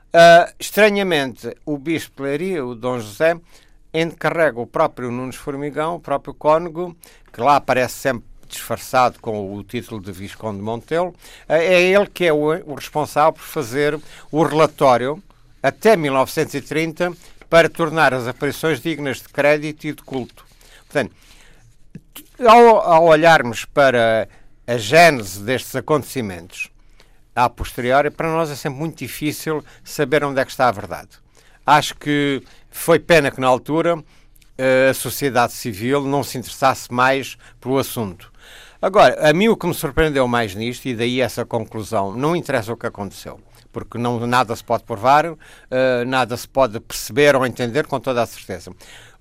Uh, 0.09 0.53
estranhamente, 0.59 1.57
o 1.65 1.79
bispo 1.79 2.23
Leiria, 2.23 2.65
o 2.65 2.75
Dom 2.75 2.99
José, 2.99 3.39
encarrega 3.95 4.61
o 4.61 4.67
próprio 4.67 5.11
Nunes 5.11 5.37
Formigão, 5.37 5.97
o 5.97 6.01
próprio 6.01 6.35
cônego, 6.35 6.97
que 7.33 7.41
lá 7.41 7.57
aparece 7.57 7.95
sempre 7.95 8.29
disfarçado 8.49 9.21
com 9.21 9.55
o 9.55 9.63
título 9.63 10.01
de 10.01 10.11
Visconde 10.11 10.59
de 10.59 10.65
Montelo, 10.65 11.11
uh, 11.11 11.15
é 11.49 11.81
ele 11.81 12.07
que 12.07 12.27
é 12.27 12.33
o, 12.33 12.49
o 12.67 12.75
responsável 12.75 13.33
por 13.33 13.43
fazer 13.43 13.99
o 14.31 14.43
relatório 14.43 15.23
até 15.63 15.97
1930 15.97 17.13
para 17.49 17.69
tornar 17.69 18.13
as 18.13 18.27
aparições 18.27 18.81
dignas 18.81 19.19
de 19.19 19.29
crédito 19.29 19.85
e 19.85 19.93
de 19.93 20.03
culto. 20.03 20.45
Portanto, 20.87 21.15
ao, 22.47 22.81
ao 22.81 23.05
olharmos 23.05 23.65
para 23.65 24.29
a 24.71 24.79
gênese 24.79 25.41
destes 25.41 25.75
acontecimentos 25.75 26.71
a 27.35 27.49
posteriori, 27.51 28.09
para 28.09 28.31
nós 28.31 28.53
é 28.53 28.55
sempre 28.55 28.79
muito 28.79 28.99
difícil 28.99 29.65
saber 29.83 30.23
onde 30.23 30.41
é 30.41 30.45
que 30.45 30.51
está 30.53 30.69
a 30.69 30.71
verdade. 30.71 31.09
Acho 31.67 31.97
que 31.97 32.41
foi 32.71 33.01
pena 33.01 33.33
que 33.33 33.41
na 33.41 33.49
altura 33.49 34.01
eh, 34.57 34.91
a 34.91 34.95
sociedade 34.95 35.55
civil 35.55 36.03
não 36.03 36.23
se 36.23 36.39
interessasse 36.39 36.93
mais 36.93 37.37
pelo 37.61 37.79
assunto. 37.79 38.33
Agora, 38.81 39.29
a 39.29 39.33
mim 39.33 39.49
o 39.49 39.57
que 39.57 39.67
me 39.67 39.75
surpreendeu 39.75 40.29
mais 40.29 40.55
nisto, 40.55 40.87
e 40.87 40.95
daí 40.95 41.21
essa 41.21 41.45
conclusão, 41.45 42.15
não 42.17 42.37
interessa 42.37 42.73
o 42.73 42.77
que 42.77 42.87
aconteceu, 42.87 43.41
porque 43.73 43.99
não, 43.99 44.25
nada 44.25 44.55
se 44.55 44.63
pode 44.63 44.85
provar, 44.85 45.27
uh, 45.27 45.37
nada 46.07 46.37
se 46.37 46.49
pode 46.49 46.79
perceber 46.79 47.35
ou 47.35 47.45
entender 47.45 47.89
com 47.89 47.99
toda 47.99 48.23
a 48.23 48.27
certeza. 48.27 48.71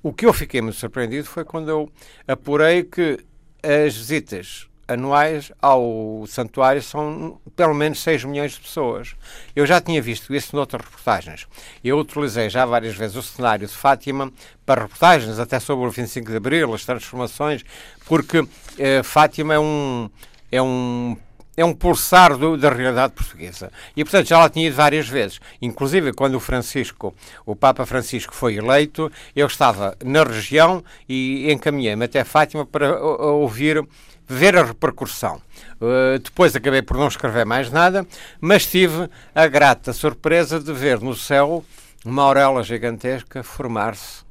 O 0.04 0.14
que 0.14 0.28
eu 0.28 0.34
fiquei 0.34 0.62
muito 0.62 0.78
surpreendido 0.78 1.28
foi 1.28 1.44
quando 1.44 1.70
eu 1.70 1.92
apurei 2.28 2.84
que 2.84 3.18
as 3.64 3.98
visitas 3.98 4.69
anuais 4.90 5.52
ao 5.62 6.26
santuário 6.28 6.82
são 6.82 7.40
pelo 7.56 7.76
menos 7.76 8.02
6 8.02 8.24
milhões 8.26 8.54
de 8.54 8.60
pessoas. 8.60 9.16
Eu 9.56 9.66
já 9.66 9.80
tinha 9.80 10.02
visto 10.02 10.34
isso 10.34 10.56
noutras 10.56 10.84
reportagens. 10.84 11.48
Eu 11.84 12.00
utilizei 12.00 12.50
já 12.50 12.66
várias 12.66 12.96
vezes 12.96 13.16
o 13.16 13.22
cenário 13.22 13.68
de 13.68 13.74
Fátima 13.74 14.32
para 14.66 14.82
reportagens, 14.82 15.38
até 15.38 15.60
sobre 15.60 15.86
o 15.88 15.92
25 15.92 16.30
de 16.32 16.38
Abril, 16.38 16.74
as 16.74 16.84
transformações, 16.84 17.64
porque 18.06 18.46
eh, 18.78 19.04
Fátima 19.04 19.54
é 19.54 19.60
um, 19.60 20.10
é 20.52 20.62
um 20.62 21.16
é 21.60 21.66
um 21.66 21.74
pulsar 21.74 22.38
do, 22.38 22.56
da 22.56 22.70
realidade 22.70 23.12
portuguesa. 23.12 23.70
E, 23.96 24.02
portanto, 24.06 24.28
já 24.28 24.40
lá 24.40 24.50
tinha 24.50 24.68
ido 24.68 24.78
várias 24.78 25.10
vezes. 25.10 25.42
Inclusive, 25.62 26.14
quando 26.14 26.36
o 26.36 26.40
Francisco, 26.40 27.14
o 27.46 27.54
Papa 27.54 27.86
Francisco 27.86 28.34
foi 28.34 28.56
eleito, 28.56 29.12
eu 29.36 29.46
estava 29.46 29.94
na 30.02 30.24
região 30.24 30.82
e 31.08 31.52
encaminhei-me 31.52 32.06
até 32.06 32.24
Fátima 32.24 32.66
para 32.66 32.98
ouvir 33.04 33.86
ver 34.30 34.56
a 34.56 34.64
repercussão. 34.64 35.42
Uh, 35.82 36.20
depois 36.20 36.56
acabei 36.56 36.84
por 36.84 36.96
não 36.98 37.08
escrever 37.08 37.46
mais 37.46 37.72
nada, 37.72 38.06
mas 38.40 38.66
tive 38.66 39.10
a 39.34 39.48
grata 39.48 39.92
surpresa 39.92 40.60
de 40.60 40.72
ver 40.72 41.00
no 41.00 41.16
céu 41.16 41.66
uma 42.06 42.24
auréola 42.24 42.64
gigantesca 42.64 43.42
formar-se 43.42 44.22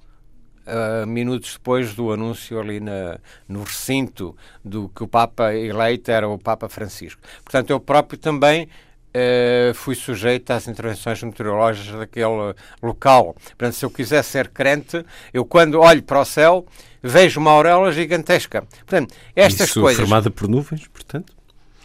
uh, 0.68 1.06
minutos 1.06 1.54
depois 1.54 1.94
do 1.94 2.12
anúncio 2.12 2.60
ali 2.60 2.78
na, 2.78 3.18
no 3.48 3.64
recinto 3.64 4.36
do 4.64 4.88
que 4.88 5.02
o 5.02 5.08
Papa 5.08 5.52
eleito 5.52 6.10
era 6.10 6.28
o 6.28 6.38
Papa 6.38 6.68
Francisco. 6.68 7.20
Portanto, 7.42 7.70
eu 7.70 7.80
próprio 7.80 8.18
também 8.18 8.68
Uh, 9.18 9.74
fui 9.74 9.94
sujeito 9.94 10.50
às 10.52 10.68
intervenções 10.68 11.22
meteorológicas 11.22 11.98
daquele 11.98 12.54
local. 12.82 13.34
Portanto, 13.34 13.72
se 13.72 13.84
eu 13.84 13.90
quiser 13.90 14.22
ser 14.22 14.48
crente, 14.48 15.04
eu 15.32 15.44
quando 15.44 15.80
olho 15.80 16.02
para 16.02 16.20
o 16.20 16.24
céu 16.24 16.66
vejo 17.02 17.40
uma 17.40 17.50
auréola 17.50 17.90
gigantesca. 17.90 18.62
Portanto, 18.62 19.14
estas 19.34 19.70
Isso 19.70 19.80
coisas... 19.80 20.00
formada 20.00 20.30
por 20.30 20.48
nuvens, 20.48 20.86
portanto? 20.88 21.37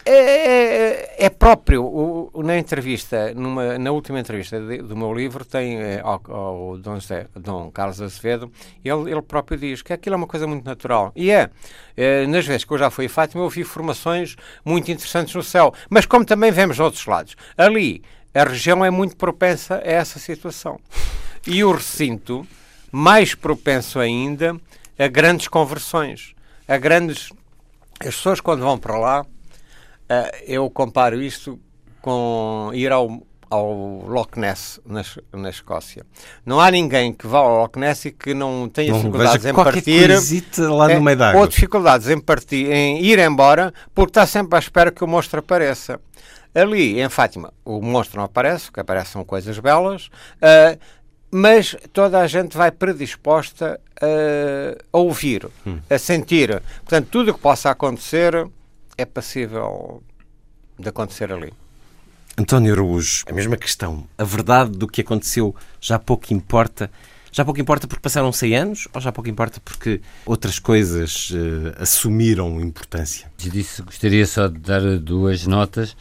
É, 0.05 0.11
é, 0.11 1.25
é, 1.25 1.29
próprio. 1.29 1.83
O, 1.83 2.43
na 2.43 2.57
entrevista, 2.57 3.33
numa, 3.33 3.77
na 3.77 3.91
última 3.91 4.19
entrevista 4.19 4.59
de, 4.59 4.77
do 4.79 4.95
meu 4.97 5.13
livro, 5.13 5.45
tem 5.45 5.77
é, 5.77 6.01
ao, 6.01 6.77
Dom, 6.77 6.95
José, 6.95 7.27
Dom 7.35 7.71
Carlos 7.71 8.01
Azevedo, 8.01 8.51
ele, 8.83 9.11
ele 9.11 9.21
próprio 9.21 9.57
diz 9.57 9.81
que 9.81 9.93
aquilo 9.93 10.15
é 10.15 10.17
uma 10.17 10.27
coisa 10.27 10.45
muito 10.45 10.65
natural. 10.65 11.11
E 11.15 11.31
é. 11.31 11.49
é 11.95 12.27
nas 12.27 12.45
vezes 12.45 12.65
que 12.65 12.73
eu 12.73 12.77
já 12.77 12.89
fui 12.89 13.05
a 13.05 13.09
Fátima, 13.09 13.43
eu 13.43 13.49
vi 13.49 13.63
formações 13.63 14.35
muito 14.65 14.91
interessantes 14.91 15.33
no 15.33 15.43
céu. 15.43 15.73
Mas 15.89 16.05
como 16.05 16.25
também 16.25 16.51
vemos 16.51 16.79
outros 16.79 17.05
lados. 17.05 17.35
Ali, 17.57 18.03
a 18.33 18.43
região 18.43 18.83
é 18.83 18.89
muito 18.89 19.15
propensa 19.15 19.75
a 19.75 19.89
essa 19.89 20.19
situação. 20.19 20.79
E 21.47 21.63
o 21.63 21.71
recinto, 21.71 22.45
mais 22.91 23.35
propenso 23.35 23.99
ainda 23.99 24.55
a 24.99 25.07
grandes 25.07 25.47
conversões, 25.47 26.35
a 26.67 26.77
grandes. 26.77 27.29
As 27.99 28.15
pessoas, 28.15 28.41
quando 28.41 28.63
vão 28.63 28.77
para 28.77 28.97
lá, 28.97 29.25
eu 30.45 30.69
comparo 30.69 31.21
isto 31.21 31.59
com 32.01 32.69
ir 32.73 32.91
ao, 32.91 33.23
ao 33.49 34.05
Loch 34.07 34.37
Ness, 34.37 34.79
na, 34.85 35.03
na 35.31 35.49
Escócia. 35.49 36.05
Não 36.45 36.59
há 36.59 36.69
ninguém 36.69 37.13
que 37.13 37.25
vá 37.25 37.39
ao 37.39 37.61
Loch 37.61 37.79
Ness 37.79 38.05
e 38.05 38.11
que 38.11 38.33
não 38.33 38.67
tenha 38.67 38.91
não, 38.91 38.99
dificuldades 38.99 39.45
em 39.45 39.53
partir. 39.53 40.09
Lá 40.59 40.89
no 40.89 41.01
meio 41.01 41.17
da 41.17 41.35
Ou 41.35 41.47
dificuldades 41.47 42.09
em, 42.09 42.19
partir, 42.19 42.69
em 42.71 43.01
ir 43.01 43.19
embora, 43.19 43.73
porque 43.93 44.09
está 44.09 44.25
sempre 44.25 44.55
à 44.57 44.59
espera 44.59 44.91
que 44.91 45.03
o 45.03 45.07
monstro 45.07 45.39
apareça. 45.39 45.99
Ali, 46.53 46.99
em 46.99 47.09
Fátima, 47.09 47.51
o 47.65 47.81
monstro 47.81 48.17
não 48.17 48.25
aparece, 48.25 48.69
o 48.69 48.73
que 48.73 48.79
aparece 48.79 49.11
são 49.11 49.23
coisas 49.23 49.57
belas. 49.57 50.07
Uh, 50.37 50.77
mas 51.31 51.75
toda 51.91 52.19
a 52.19 52.27
gente 52.27 52.55
vai 52.55 52.69
predisposta 52.69 53.79
a, 53.99 54.95
a 54.95 54.97
ouvir, 54.99 55.47
hum. 55.65 55.79
a 55.89 55.97
sentir. 55.97 56.61
Portanto, 56.81 57.07
tudo 57.09 57.31
o 57.31 57.33
que 57.33 57.39
possa 57.39 57.71
acontecer 57.71 58.47
é 58.97 59.05
passível 59.05 60.03
de 60.77 60.89
acontecer 60.89 61.31
ali. 61.31 61.53
António 62.37 62.73
Araújo, 62.73 63.25
a 63.27 63.33
mesma 63.33 63.55
questão. 63.55 64.07
A 64.17 64.23
verdade 64.23 64.71
do 64.71 64.87
que 64.87 65.01
aconteceu 65.01 65.55
já 65.79 65.99
pouco 65.99 66.33
importa. 66.33 66.89
Já 67.31 67.43
pouco 67.43 67.59
importa 67.59 67.87
porque 67.87 68.01
passaram 68.01 68.31
100 68.31 68.55
anos 68.55 68.87
ou 68.93 69.01
já 69.01 69.11
pouco 69.11 69.29
importa 69.29 69.59
porque 69.63 70.01
outras 70.25 70.59
coisas 70.59 71.31
uh, 71.31 71.81
assumiram 71.81 72.61
importância? 72.61 73.31
Disse, 73.37 73.81
gostaria 73.81 74.25
só 74.25 74.47
de 74.47 74.59
dar 74.59 74.81
duas 74.99 75.45
notas. 75.45 75.95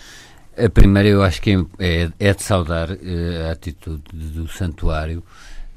A 0.57 0.69
primeira, 0.69 1.09
eu 1.09 1.23
acho 1.23 1.41
que 1.41 1.67
é, 1.79 2.11
é 2.19 2.35
de 2.35 2.43
saudar 2.43 2.91
uh, 2.91 3.49
a 3.49 3.53
atitude 3.53 4.03
do 4.13 4.47
Santuário, 4.49 5.23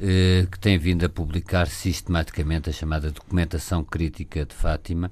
uh, 0.02 0.48
que 0.48 0.60
tem 0.60 0.78
vindo 0.78 1.06
a 1.06 1.10
publicar 1.10 1.68
sistematicamente 1.68 2.70
a 2.70 2.74
chamada 2.74 3.10
documentação 3.10 3.84
crítica 3.84 4.46
de 4.46 4.54
Fátima, 4.54 5.10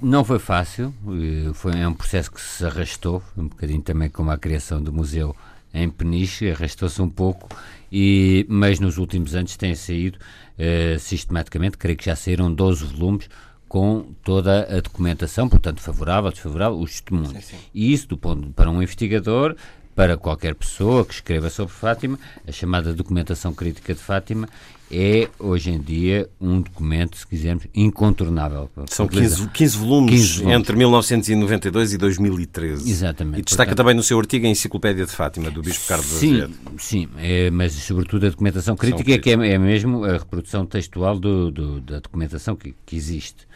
não 0.00 0.24
foi 0.24 0.38
fácil, 0.38 0.92
uh, 1.04 1.54
foi 1.54 1.78
é 1.78 1.86
um 1.86 1.94
processo 1.94 2.30
que 2.30 2.40
se 2.40 2.64
arrastou, 2.64 3.22
um 3.36 3.48
bocadinho 3.48 3.82
também 3.82 4.08
como 4.08 4.30
a 4.30 4.38
criação 4.38 4.82
do 4.82 4.92
museu 4.92 5.36
em 5.74 5.88
Peniche, 5.88 6.50
arrastou-se 6.50 7.00
um 7.00 7.08
pouco, 7.08 7.48
e, 7.90 8.44
mas 8.48 8.80
nos 8.80 8.98
últimos 8.98 9.34
anos 9.34 9.56
tem 9.56 9.74
saído 9.74 10.18
uh, 10.18 10.98
sistematicamente, 10.98 11.78
creio 11.78 11.96
que 11.96 12.04
já 12.04 12.16
saíram 12.16 12.52
12 12.52 12.84
volumes, 12.84 13.28
com 13.68 14.12
toda 14.22 14.68
a 14.76 14.80
documentação, 14.80 15.48
portanto, 15.48 15.80
favorável, 15.80 16.30
desfavorável, 16.30 16.78
os 16.78 16.90
testemunhos. 16.90 17.32
Sim, 17.44 17.56
sim. 17.56 17.56
E 17.72 17.90
isso, 17.90 18.06
do 18.06 18.18
ponto, 18.18 18.50
para 18.50 18.70
um 18.70 18.82
investigador, 18.82 19.56
para 19.94 20.16
qualquer 20.18 20.54
pessoa 20.54 21.06
que 21.06 21.14
escreva 21.14 21.48
sobre 21.48 21.72
Fátima, 21.72 22.18
a 22.46 22.52
chamada 22.52 22.92
documentação 22.92 23.54
crítica 23.54 23.94
de 23.94 24.00
Fátima 24.00 24.46
é, 24.92 25.30
hoje 25.38 25.70
em 25.70 25.80
dia, 25.80 26.28
um 26.38 26.60
documento, 26.60 27.16
se 27.16 27.26
quisermos, 27.26 27.64
incontornável. 27.74 28.68
São 28.88 29.08
15, 29.08 29.48
15, 29.48 29.78
volumes 29.78 30.10
15 30.10 30.38
volumes 30.38 30.60
entre 30.60 30.76
1992 30.76 31.94
e 31.94 31.98
2013. 31.98 32.90
Exatamente. 32.90 33.40
E 33.40 33.42
destaca 33.42 33.70
portanto, 33.70 33.76
também 33.78 33.94
no 33.94 34.02
seu 34.02 34.18
artigo 34.18 34.46
a 34.46 34.50
Enciclopédia 34.50 35.06
de 35.06 35.12
Fátima, 35.12 35.50
do 35.50 35.62
Bispo 35.62 35.88
Carlos 35.88 36.06
Sim, 36.06 36.34
Azevedo. 36.34 36.54
sim 36.78 37.08
é, 37.16 37.50
mas 37.50 37.72
sobretudo 37.72 38.26
a 38.26 38.28
documentação 38.28 38.76
crítica, 38.76 39.18
que 39.18 39.30
é, 39.30 39.32
é, 39.32 39.58
mesmo 39.58 40.04
a 40.04 40.18
reprodução 40.18 40.66
textual 40.66 41.18
do, 41.18 41.50
do, 41.50 41.80
da 41.80 41.98
documentação 41.98 42.54
que, 42.54 42.74
que 42.84 42.94
existe. 42.94 43.48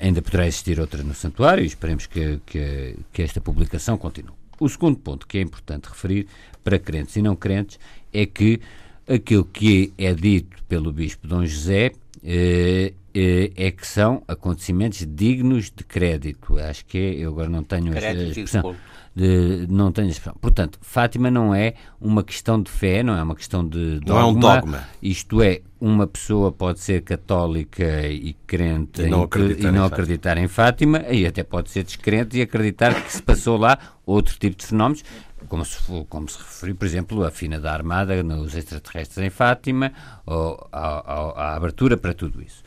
Ainda 0.00 0.22
poderá 0.22 0.46
existir 0.46 0.80
outra 0.80 1.02
no 1.02 1.12
santuário 1.12 1.62
e 1.62 1.66
esperemos 1.66 2.06
que, 2.06 2.40
que, 2.46 2.96
que 3.12 3.22
esta 3.22 3.38
publicação 3.38 3.98
continue. 3.98 4.32
O 4.58 4.68
segundo 4.68 4.96
ponto 4.96 5.26
que 5.26 5.36
é 5.36 5.40
importante 5.42 5.88
referir 5.88 6.26
para 6.62 6.78
crentes 6.78 7.16
e 7.16 7.22
não 7.22 7.36
crentes 7.36 7.78
é 8.12 8.24
que 8.24 8.60
aquilo 9.08 9.44
que 9.44 9.92
é 9.98 10.12
dito 10.14 10.56
pelo 10.68 10.92
Bispo 10.92 11.26
Dom 11.26 11.44
José 11.44 11.92
eh, 12.22 12.94
eh, 13.14 13.52
é 13.54 13.70
que 13.70 13.86
são 13.86 14.22
acontecimentos 14.26 15.06
dignos 15.06 15.70
de 15.70 15.84
crédito. 15.84 16.58
Acho 16.58 16.84
que 16.86 16.98
é, 16.98 17.14
eu 17.14 17.30
agora 17.30 17.48
não 17.48 17.62
tenho 17.62 17.92
crédito 17.92 18.24
a 18.24 18.28
expressão. 18.28 18.76
De, 19.14 19.66
não 19.68 19.92
tenho 19.92 20.08
expressão. 20.08 20.34
Portanto, 20.40 20.78
Fátima 20.80 21.30
não 21.30 21.54
é 21.54 21.74
uma 22.00 22.24
questão 22.24 22.60
de 22.60 22.70
fé, 22.70 23.02
não 23.02 23.16
é 23.16 23.22
uma 23.22 23.36
questão 23.36 23.66
de 23.66 24.00
dogma. 24.00 24.14
Não 24.14 24.20
é 24.20 24.24
um 24.24 24.34
dogma. 24.34 24.88
Isto 25.00 25.42
é, 25.42 25.60
uma 25.80 26.06
pessoa 26.06 26.50
pode 26.50 26.80
ser 26.80 27.02
católica 27.02 28.08
e 28.08 28.34
crente 28.46 29.02
e 29.02 29.08
não, 29.08 29.20
em, 29.20 29.24
acreditar, 29.24 29.68
e 29.68 29.72
não 29.72 29.82
em 29.82 29.86
acreditar 29.86 30.38
em 30.38 30.48
Fátima, 30.48 31.04
e 31.10 31.26
até 31.26 31.44
pode 31.44 31.70
ser 31.70 31.84
descrente 31.84 32.38
e 32.38 32.42
acreditar 32.42 32.94
que 33.00 33.12
se 33.12 33.22
passou 33.22 33.56
lá 33.56 33.78
outro 34.06 34.36
tipo 34.38 34.56
de 34.56 34.66
fenómenos 34.66 35.04
como 35.48 35.64
se, 35.64 35.78
como 36.08 36.28
se 36.28 36.38
referiu, 36.38 36.76
por 36.76 36.86
exemplo, 36.86 37.24
a 37.24 37.30
fina 37.30 37.60
da 37.60 37.72
Armada 37.72 38.22
nos 38.22 38.54
extraterrestres 38.54 39.18
em 39.18 39.30
Fátima, 39.30 39.92
ou 40.26 40.68
a, 40.72 41.54
abertura 41.54 41.96
para 41.96 42.14
tudo 42.14 42.42
isso. 42.42 42.62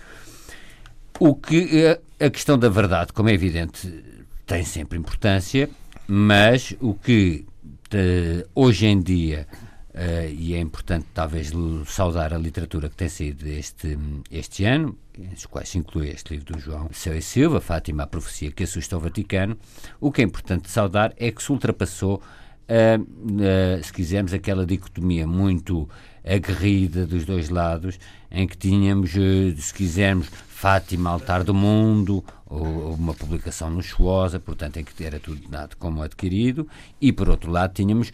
O 1.19 1.35
que 1.35 1.85
a, 1.85 1.91
eh, 2.19 2.27
a 2.27 2.29
questão 2.29 2.57
da 2.57 2.69
verdade, 2.69 3.11
como 3.11 3.29
é 3.29 3.33
evidente, 3.33 4.03
tem 4.45 4.63
sempre 4.63 4.97
importância, 4.97 5.69
mas 6.07 6.75
o 6.79 6.93
que 6.93 7.45
de, 7.89 8.45
hoje 8.55 8.85
em 8.85 9.01
dia, 9.01 9.47
uh, 9.93 10.29
e 10.31 10.53
é 10.53 10.59
importante 10.59 11.05
talvez 11.13 11.51
saudar 11.85 12.33
a 12.33 12.37
literatura 12.37 12.89
que 12.89 12.95
tem 12.95 13.09
saído 13.09 13.47
este, 13.47 13.97
este 14.31 14.65
ano, 14.65 14.97
os 15.35 15.45
quais 15.45 15.69
se 15.69 15.77
inclui 15.77 16.09
este 16.09 16.33
livro 16.33 16.53
do 16.53 16.59
João 16.59 16.89
Céu 16.91 17.15
e 17.15 17.21
Silva, 17.21 17.59
Fátima, 17.59 18.03
a 18.03 18.07
profecia 18.07 18.51
que 18.51 18.63
assusta 18.63 18.95
o 18.95 18.99
Vaticano, 18.99 19.57
o 19.99 20.11
que 20.11 20.21
é 20.21 20.23
importante 20.23 20.69
saudar 20.69 21.13
é 21.17 21.31
que 21.31 21.41
se 21.41 21.51
ultrapassou 21.51 22.21
uh, 22.69 23.83
se 23.83 23.93
quisermos, 23.93 24.33
aquela 24.33 24.65
dicotomia 24.65 25.25
muito 25.25 25.89
aguerrida 26.25 27.05
dos 27.05 27.25
dois 27.25 27.49
lados, 27.49 27.99
em 28.29 28.47
que 28.47 28.57
tínhamos, 28.57 29.13
uh, 29.15 29.55
se 29.57 29.73
quisermos, 29.73 30.29
Fátima, 30.47 31.11
Altar 31.11 31.43
do 31.43 31.53
Mundo, 31.53 32.23
uma 32.49 33.13
publicação 33.13 33.69
luxuosa, 33.69 34.39
portanto, 34.39 34.77
em 34.77 34.83
que 34.83 35.03
era 35.03 35.19
tudo 35.19 35.47
dado 35.47 35.75
como 35.77 36.01
adquirido, 36.01 36.67
e 36.99 37.11
por 37.11 37.29
outro 37.29 37.51
lado 37.51 37.73
tínhamos 37.73 38.11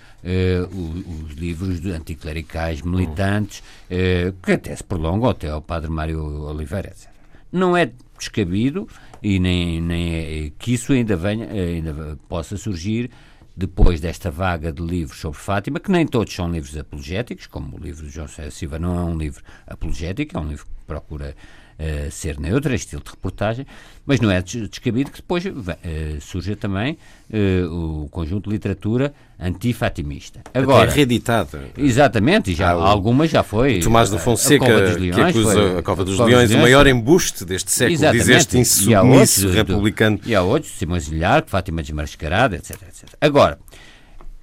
os, 0.70 1.32
os, 1.32 1.38
livros 1.38 1.80
de 1.80 1.92
anticlericais 1.92 2.82
militantes, 2.82 3.64
que 4.42 4.52
até 4.52 4.76
se 4.76 4.84
prolongam 4.84 5.30
até 5.30 5.50
ao 5.50 5.62
Padre 5.62 5.90
Mário 5.90 6.22
Oliveira, 6.22 6.90
etc. 6.90 7.10
Não 7.50 7.78
é 7.78 7.94
descabido 8.18 8.88
e 9.22 9.40
nem, 9.40 9.80
nem 9.82 10.16
é, 10.16 10.52
que 10.58 10.74
isso 10.74 10.92
ainda 10.94 11.16
venha, 11.16 11.48
ainda 11.50 12.18
possa 12.28 12.58
surgir 12.58 13.10
depois 13.56 14.02
desta 14.02 14.32
vaga 14.32 14.72
de 14.72 14.82
livros 14.82 15.20
sobre 15.20 15.40
Fátima, 15.40 15.80
que 15.80 15.92
nem 15.92 16.08
todos 16.08 16.34
são 16.34 16.52
livros 16.52 16.76
apologéticos, 16.76 17.48
como 17.48 17.78
o 17.78 17.80
livro 17.80 18.06
de 18.06 18.12
João 18.12 18.28
José 18.28 18.50
Silva 18.50 18.80
não 18.80 18.98
é 18.98 19.04
um 19.04 19.18
livro 19.18 19.44
apologético, 19.68 20.38
é 20.38 20.40
um 20.40 20.48
livro 20.48 20.66
que 20.66 20.86
procura 20.86 21.36
uh, 21.80 22.12
ser 22.12 22.40
neutro, 22.40 22.72
é 22.72 22.76
estilo 22.76 23.02
de 23.04 23.12
reportagem, 23.12 23.66
mas 24.06 24.20
não 24.20 24.30
é 24.30 24.42
descabido 24.42 25.12
que 25.12 25.18
depois 25.18 25.46
uh, 25.46 25.52
surja 26.20 26.56
também 26.56 26.98
uh, 27.30 28.04
o 28.04 28.10
conjunto 28.10 28.50
de 28.50 28.56
literatura 28.56 29.14
antifatimista. 29.40 30.42
Agora, 30.54 30.86
Até 30.86 30.96
reeditada. 30.96 31.66
Exatamente, 31.78 32.52
e 32.52 32.56
já, 32.56 32.72
ah, 32.72 32.90
algumas 32.90 33.30
já 33.30 33.44
foi. 33.44 33.80
Tomás 33.80 34.10
do 34.10 34.18
Fonseca, 34.18 34.66
Leões, 34.66 35.16
que 35.16 35.22
acusa 35.22 35.54
foi, 35.54 35.78
a 35.78 35.84
Cova 35.84 36.06
dos 36.06 36.18
Leões, 36.18 36.50
Leões, 36.50 36.52
o 36.52 36.58
maior 36.58 36.88
embuste 36.88 37.46
deste 37.46 37.72
século, 37.72 37.96
exatamente. 37.96 38.26
diz 38.26 38.36
este 38.36 38.58
insubmisso 38.58 39.50
republicano. 39.50 40.20
E 40.26 40.36
há 40.36 40.42
outros, 40.42 40.74
Simões 40.74 41.08
Ilhar, 41.08 41.44
Fátima 41.46 41.82
Desmascarada, 41.82 42.56
etc, 42.56 42.82
etc. 42.84 43.10
Agora, 43.20 43.60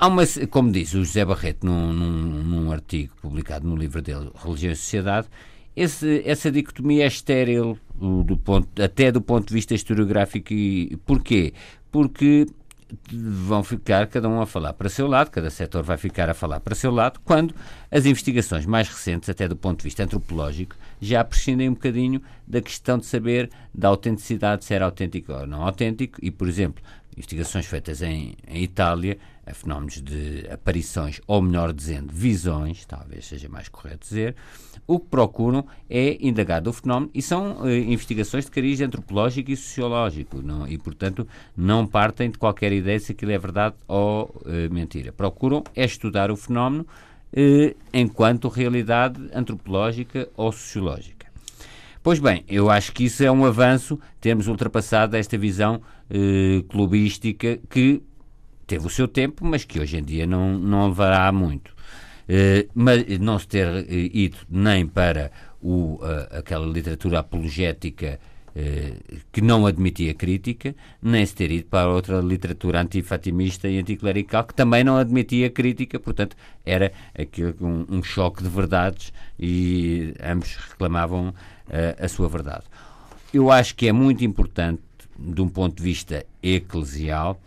Há 0.00 0.06
uma, 0.06 0.22
como 0.50 0.72
diz 0.72 0.94
o 0.94 1.04
José 1.04 1.22
Barreto 1.26 1.66
num, 1.66 1.92
num, 1.92 2.10
num, 2.42 2.72
artigo 2.72 3.14
publicado 3.20 3.68
no 3.68 3.76
livro 3.76 4.00
dele, 4.00 4.30
Religião 4.42 4.72
e 4.72 4.76
Sociedade, 4.76 5.28
esse, 5.76 6.22
essa 6.24 6.50
dicotomia 6.50 7.04
é 7.04 7.06
estéril 7.06 7.78
do 7.94 8.36
ponto, 8.36 8.82
até 8.82 9.12
do 9.12 9.20
ponto 9.20 9.48
de 9.48 9.54
vista 9.54 9.74
historiográfico. 9.74 10.52
E, 10.52 10.96
porquê? 11.04 11.52
Porque 11.90 12.46
vão 13.12 13.62
ficar 13.62 14.06
cada 14.08 14.28
um 14.28 14.40
a 14.40 14.46
falar 14.46 14.72
para 14.72 14.88
seu 14.88 15.06
lado, 15.06 15.30
cada 15.30 15.50
setor 15.50 15.82
vai 15.82 15.96
ficar 15.96 16.28
a 16.28 16.34
falar 16.34 16.60
para 16.60 16.74
seu 16.74 16.90
lado, 16.90 17.20
quando 17.24 17.54
as 17.90 18.06
investigações 18.06 18.66
mais 18.66 18.88
recentes, 18.88 19.28
até 19.28 19.46
do 19.46 19.56
ponto 19.56 19.78
de 19.78 19.84
vista 19.84 20.02
antropológico, 20.02 20.76
já 21.00 21.22
prescindem 21.24 21.68
um 21.68 21.74
bocadinho 21.74 22.20
da 22.46 22.60
questão 22.60 22.98
de 22.98 23.06
saber 23.06 23.50
da 23.74 23.88
autenticidade, 23.88 24.64
se 24.64 24.74
era 24.74 24.84
autêntico 24.84 25.32
ou 25.32 25.46
não 25.46 25.62
autêntico, 25.62 26.18
e, 26.22 26.30
por 26.30 26.48
exemplo, 26.48 26.82
investigações 27.16 27.66
feitas 27.66 28.02
em, 28.02 28.34
em 28.46 28.62
Itália 28.62 29.18
a 29.46 29.54
fenómenos 29.54 30.00
de 30.00 30.46
aparições, 30.50 31.20
ou 31.26 31.42
melhor 31.42 31.72
dizendo, 31.72 32.12
visões, 32.12 32.84
talvez 32.84 33.26
seja 33.26 33.48
mais 33.48 33.68
correto 33.68 34.06
dizer, 34.08 34.36
o 34.86 34.98
que 34.98 35.06
procuram 35.08 35.66
é 35.88 36.16
indagar 36.20 36.60
do 36.60 36.72
fenómeno 36.72 37.10
e 37.14 37.20
são 37.20 37.66
eh, 37.66 37.78
investigações 37.78 38.44
de 38.44 38.50
cariz 38.50 38.80
antropológico 38.80 39.50
e 39.50 39.56
sociológico 39.56 40.40
não, 40.42 40.66
e, 40.66 40.78
portanto, 40.78 41.26
não 41.56 41.86
partem 41.86 42.30
de 42.30 42.38
qualquer 42.38 42.72
ideia 42.72 42.98
se 42.98 43.12
aquilo 43.12 43.32
é 43.32 43.38
verdade 43.38 43.74
ou 43.88 44.42
eh, 44.46 44.68
mentira. 44.68 45.12
Procuram 45.12 45.64
é 45.74 45.84
estudar 45.84 46.30
o 46.30 46.36
fenómeno 46.36 46.86
eh, 47.32 47.74
enquanto 47.92 48.48
realidade 48.48 49.20
antropológica 49.32 50.28
ou 50.36 50.52
sociológica. 50.52 51.19
Pois 52.02 52.18
bem, 52.18 52.44
eu 52.48 52.70
acho 52.70 52.92
que 52.92 53.04
isso 53.04 53.22
é 53.22 53.30
um 53.30 53.44
avanço, 53.44 54.00
termos 54.20 54.48
ultrapassado 54.48 55.16
esta 55.16 55.36
visão 55.36 55.82
eh, 56.08 56.64
clubística 56.68 57.58
que 57.68 58.02
teve 58.66 58.86
o 58.86 58.90
seu 58.90 59.08
tempo, 59.08 59.44
mas 59.44 59.64
que 59.64 59.80
hoje 59.80 59.98
em 59.98 60.02
dia 60.02 60.26
não, 60.26 60.56
não 60.56 60.88
levará 60.88 61.30
muito. 61.32 61.74
Uh, 62.30 62.70
mas 62.72 63.18
não 63.18 63.36
se 63.40 63.48
ter 63.48 63.66
uh, 63.66 63.84
ido 63.90 64.36
nem 64.48 64.86
para 64.86 65.32
o, 65.60 65.96
uh, 65.96 66.38
aquela 66.38 66.64
literatura 66.64 67.18
apologética 67.18 68.20
que 69.30 69.40
não 69.40 69.64
admitia 69.64 70.12
crítica, 70.12 70.74
nem 71.00 71.24
se 71.24 71.32
ter 71.36 71.52
ido 71.52 71.66
para 71.66 71.88
outra 71.88 72.18
literatura 72.18 72.80
antifatimista 72.80 73.68
e 73.68 73.78
anticlerical 73.78 74.42
que 74.42 74.52
também 74.52 74.82
não 74.82 74.96
admitia 74.96 75.48
crítica, 75.48 76.00
portanto, 76.00 76.36
era 76.66 76.92
aquilo, 77.16 77.54
um, 77.60 77.86
um 77.88 78.02
choque 78.02 78.42
de 78.42 78.48
verdades 78.48 79.12
e 79.38 80.14
ambos 80.20 80.56
reclamavam 80.56 81.32
a 81.98 82.08
sua 82.08 82.28
verdade. 82.28 82.64
Eu 83.32 83.50
acho 83.50 83.76
que 83.76 83.86
é 83.86 83.92
muito 83.92 84.24
importante, 84.24 84.82
de 85.18 85.40
um 85.40 85.48
ponto 85.48 85.76
de 85.76 85.82
vista 85.82 86.26
eclesial, 86.42 87.40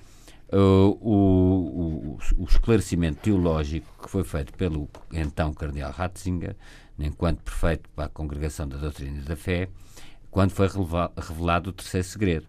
uh, 0.54 0.98
o, 1.02 2.18
o, 2.18 2.20
o, 2.38 2.44
esclarecimento 2.46 3.20
teológico 3.22 3.88
que 4.02 4.10
foi 4.10 4.24
feito 4.24 4.54
pelo 4.54 4.88
então 5.12 5.54
Cardeal 5.54 5.92
Ratzinger, 5.92 6.56
enquanto 7.00 7.42
prefeito 7.42 7.90
para 7.96 8.06
a 8.06 8.10
Congregação 8.10 8.68
da 8.68 8.78
Doutrina 8.78 9.22
da 9.24 9.36
Fé, 9.36 9.68
quando 10.30 10.52
foi 10.52 10.68
revelado 11.18 11.72
o 11.72 11.74
terceiro 11.74 12.08
segredo, 12.08 12.48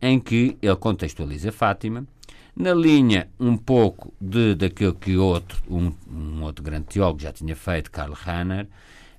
em 0.00 0.20
que 0.20 0.56
ele 0.60 0.76
contextualiza 0.76 1.50
Fátima, 1.50 2.06
na 2.54 2.72
linha 2.72 3.28
um 3.38 3.56
pouco 3.56 4.14
de 4.20 4.54
daquilo 4.54 4.94
que 4.94 5.16
outro, 5.16 5.62
um, 5.68 5.92
um 6.10 6.42
outro 6.42 6.62
grande 6.62 6.86
teólogo 6.86 7.20
já 7.20 7.32
tinha 7.32 7.56
feito, 7.56 7.90
Karl 7.90 8.12
Rahner, 8.12 8.66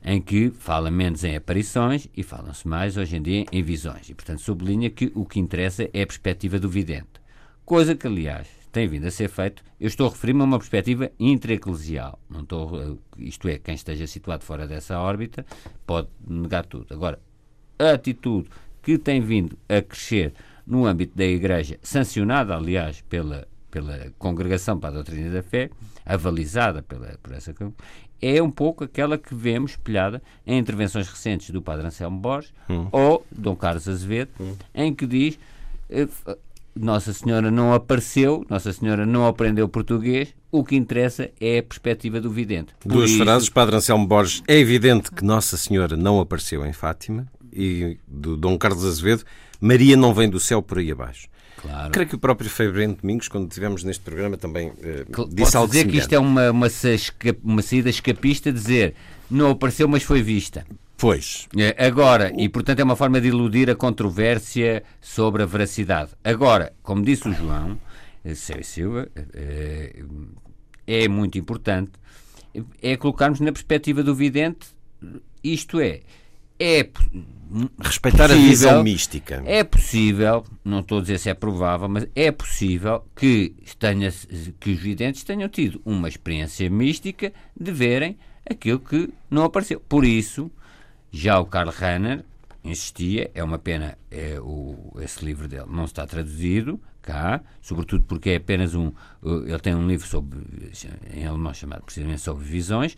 em 0.09 0.21
que 0.21 0.49
fala 0.51 0.89
menos 0.89 1.25
em 1.25 1.35
aparições 1.35 2.07
e 2.15 2.23
falam-se 2.23 2.65
mais 2.65 2.95
hoje 2.95 3.17
em 3.17 3.21
dia 3.21 3.45
em 3.51 3.61
visões. 3.61 4.09
E, 4.09 4.15
portanto, 4.15 4.39
sublinha 4.39 4.89
que 4.89 5.11
o 5.13 5.25
que 5.25 5.37
interessa 5.37 5.83
é 5.93 6.01
a 6.01 6.07
perspectiva 6.07 6.57
do 6.57 6.69
vidente. 6.69 7.19
Coisa 7.65 7.93
que, 7.93 8.07
aliás, 8.07 8.47
tem 8.71 8.87
vindo 8.87 9.05
a 9.05 9.11
ser 9.11 9.27
feito. 9.27 9.61
Eu 9.77 9.87
estou 9.87 10.07
a 10.07 10.09
referir-me 10.09 10.43
a 10.43 10.45
uma 10.45 10.59
perspectiva 10.59 11.11
intraeclesial. 11.19 12.17
Não 12.29 12.39
estou, 12.39 12.97
isto 13.17 13.49
é, 13.49 13.59
quem 13.59 13.75
esteja 13.75 14.07
situado 14.07 14.45
fora 14.45 14.65
dessa 14.65 14.97
órbita 14.97 15.45
pode 15.85 16.07
negar 16.25 16.65
tudo. 16.65 16.93
Agora, 16.93 17.19
a 17.77 17.91
atitude 17.91 18.47
que 18.81 18.97
tem 18.97 19.19
vindo 19.19 19.57
a 19.67 19.81
crescer 19.81 20.33
no 20.65 20.85
âmbito 20.85 21.17
da 21.17 21.25
Igreja, 21.25 21.77
sancionada, 21.81 22.55
aliás, 22.55 23.01
pela, 23.09 23.45
pela 23.69 24.09
Congregação 24.17 24.79
para 24.79 24.89
a 24.89 24.93
Doutrina 24.93 25.29
da 25.29 25.43
Fé, 25.43 25.69
avalizada 26.05 26.81
pela, 26.81 27.17
por 27.21 27.33
essa 27.33 27.53
é 28.21 28.41
um 28.41 28.49
pouco 28.49 28.83
aquela 28.83 29.17
que 29.17 29.33
vemos 29.33 29.71
espelhada 29.71 30.21
em 30.45 30.57
intervenções 30.57 31.07
recentes 31.07 31.49
do 31.49 31.61
Padre 31.61 31.87
Anselmo 31.87 32.19
Borges 32.19 32.53
hum. 32.69 32.87
ou 32.91 33.25
Dom 33.31 33.55
Carlos 33.55 33.87
Azevedo, 33.87 34.31
hum. 34.39 34.55
em 34.73 34.93
que 34.93 35.05
diz 35.05 35.39
eh, 35.89 36.07
Nossa 36.75 37.13
Senhora 37.13 37.51
não 37.51 37.73
apareceu, 37.73 38.45
Nossa 38.49 38.73
Senhora 38.73 39.05
não 39.05 39.27
aprendeu 39.27 39.67
português, 39.67 40.33
o 40.51 40.63
que 40.63 40.75
interessa 40.75 41.29
é 41.39 41.59
a 41.59 41.63
perspectiva 41.63 42.19
do 42.19 42.31
vidente. 42.31 42.73
Por 42.79 42.91
Duas 42.91 43.11
isso... 43.11 43.23
frases, 43.23 43.49
Padre 43.49 43.75
Anselmo 43.75 44.07
Borges, 44.07 44.41
é 44.47 44.57
evidente 44.57 45.11
que 45.11 45.23
Nossa 45.23 45.57
Senhora 45.57 45.95
não 45.95 46.19
apareceu 46.19 46.65
em 46.65 46.73
Fátima, 46.73 47.27
e 47.53 47.97
do 48.07 48.37
Dom 48.37 48.57
Carlos 48.57 48.85
Azevedo, 48.85 49.23
Maria 49.59 49.97
não 49.97 50.13
vem 50.13 50.29
do 50.29 50.39
céu 50.39 50.61
por 50.61 50.77
aí 50.77 50.91
abaixo. 50.91 51.27
Claro. 51.57 51.91
Creio 51.91 52.07
que 52.07 52.15
o 52.15 52.19
próprio 52.19 52.49
Febrento 52.49 53.01
Domingos, 53.01 53.27
quando 53.27 53.47
estivemos 53.47 53.83
neste 53.83 54.03
programa, 54.03 54.37
também 54.37 54.69
uh, 54.69 55.27
disse 55.29 55.57
algo 55.57 55.67
dizer 55.67 55.81
semelhante. 55.81 55.91
que 55.91 55.97
isto 55.97 56.13
é 56.13 56.19
uma, 56.19 56.51
uma, 56.51 56.67
uma 57.43 57.61
saída 57.61 57.89
escapista, 57.89 58.51
dizer 58.51 58.95
não 59.29 59.51
apareceu, 59.51 59.87
mas 59.87 60.03
foi 60.03 60.21
vista. 60.21 60.65
Pois. 60.97 61.47
É, 61.55 61.85
agora, 61.85 62.33
e 62.35 62.49
portanto 62.49 62.79
é 62.79 62.83
uma 62.83 62.95
forma 62.95 63.21
de 63.21 63.27
iludir 63.27 63.69
a 63.69 63.75
controvérsia 63.75 64.83
sobre 64.99 65.43
a 65.43 65.45
veracidade. 65.45 66.11
Agora, 66.23 66.73
como 66.81 67.03
disse 67.03 67.29
o 67.29 67.33
João, 67.33 67.79
eh, 68.25 68.33
Sérgio 68.33 68.63
Silva, 68.63 69.07
eh, 69.15 70.03
é 70.87 71.07
muito 71.07 71.37
importante, 71.37 71.91
é 72.81 72.97
colocarmos 72.97 73.39
na 73.39 73.51
perspectiva 73.51 74.01
do 74.01 74.15
vidente, 74.15 74.69
isto 75.43 75.79
é, 75.79 76.01
é 76.59 76.89
Respeitar 77.79 78.27
possível, 78.27 78.45
a 78.45 78.49
visão 78.49 78.83
mística. 78.83 79.43
É 79.45 79.63
possível, 79.63 80.45
não 80.65 80.81
estou 80.81 80.97
a 80.97 81.01
dizer 81.01 81.17
se 81.17 81.29
é 81.29 81.33
provável, 81.33 81.87
mas 81.87 82.05
é 82.13 82.29
possível 82.29 83.05
que, 83.15 83.55
tenha, 83.79 84.11
que 84.59 84.71
os 84.71 84.79
videntes 84.79 85.23
tenham 85.23 85.47
tido 85.47 85.81
uma 85.85 86.09
experiência 86.09 86.69
mística 86.69 87.31
de 87.57 87.71
verem 87.71 88.17
aquilo 88.49 88.79
que 88.79 89.09
não 89.29 89.43
apareceu. 89.45 89.79
Por 89.79 90.03
isso, 90.03 90.51
já 91.09 91.39
o 91.39 91.45
Karl 91.45 91.69
Rahner 91.69 92.25
insistia, 92.63 93.31
é 93.33 93.41
uma 93.41 93.57
pena 93.57 93.97
é, 94.11 94.37
o, 94.41 94.93
esse 94.99 95.23
livro 95.23 95.47
dele 95.47 95.67
não 95.69 95.85
está 95.85 96.05
traduzido 96.05 96.79
cá, 97.01 97.41
sobretudo 97.61 98.03
porque 98.03 98.31
é 98.31 98.35
apenas 98.35 98.75
um. 98.75 98.91
Ele 99.23 99.59
tem 99.59 99.73
um 99.73 99.87
livro 99.87 100.05
sobre, 100.05 100.37
em 101.13 101.25
alemão 101.25 101.53
chamado 101.53 101.83
precisamente 101.83 102.19
sobre 102.19 102.43
visões. 102.43 102.97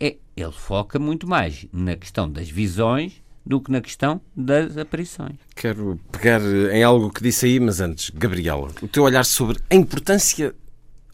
É, 0.00 0.16
ele 0.34 0.52
foca 0.52 0.98
muito 0.98 1.28
mais 1.28 1.66
na 1.72 1.94
questão 1.94 2.30
das 2.30 2.48
visões 2.48 3.22
do 3.44 3.60
que 3.60 3.70
na 3.70 3.80
questão 3.80 4.20
das 4.34 4.76
aparições. 4.76 5.36
Quero 5.54 6.00
pegar 6.10 6.40
em 6.40 6.82
algo 6.82 7.10
que 7.10 7.22
disse 7.22 7.46
aí, 7.46 7.60
mas 7.60 7.80
antes, 7.80 8.10
Gabriela, 8.10 8.70
o 8.82 8.88
teu 8.88 9.02
olhar 9.02 9.24
sobre 9.24 9.58
a 9.68 9.74
importância 9.74 10.54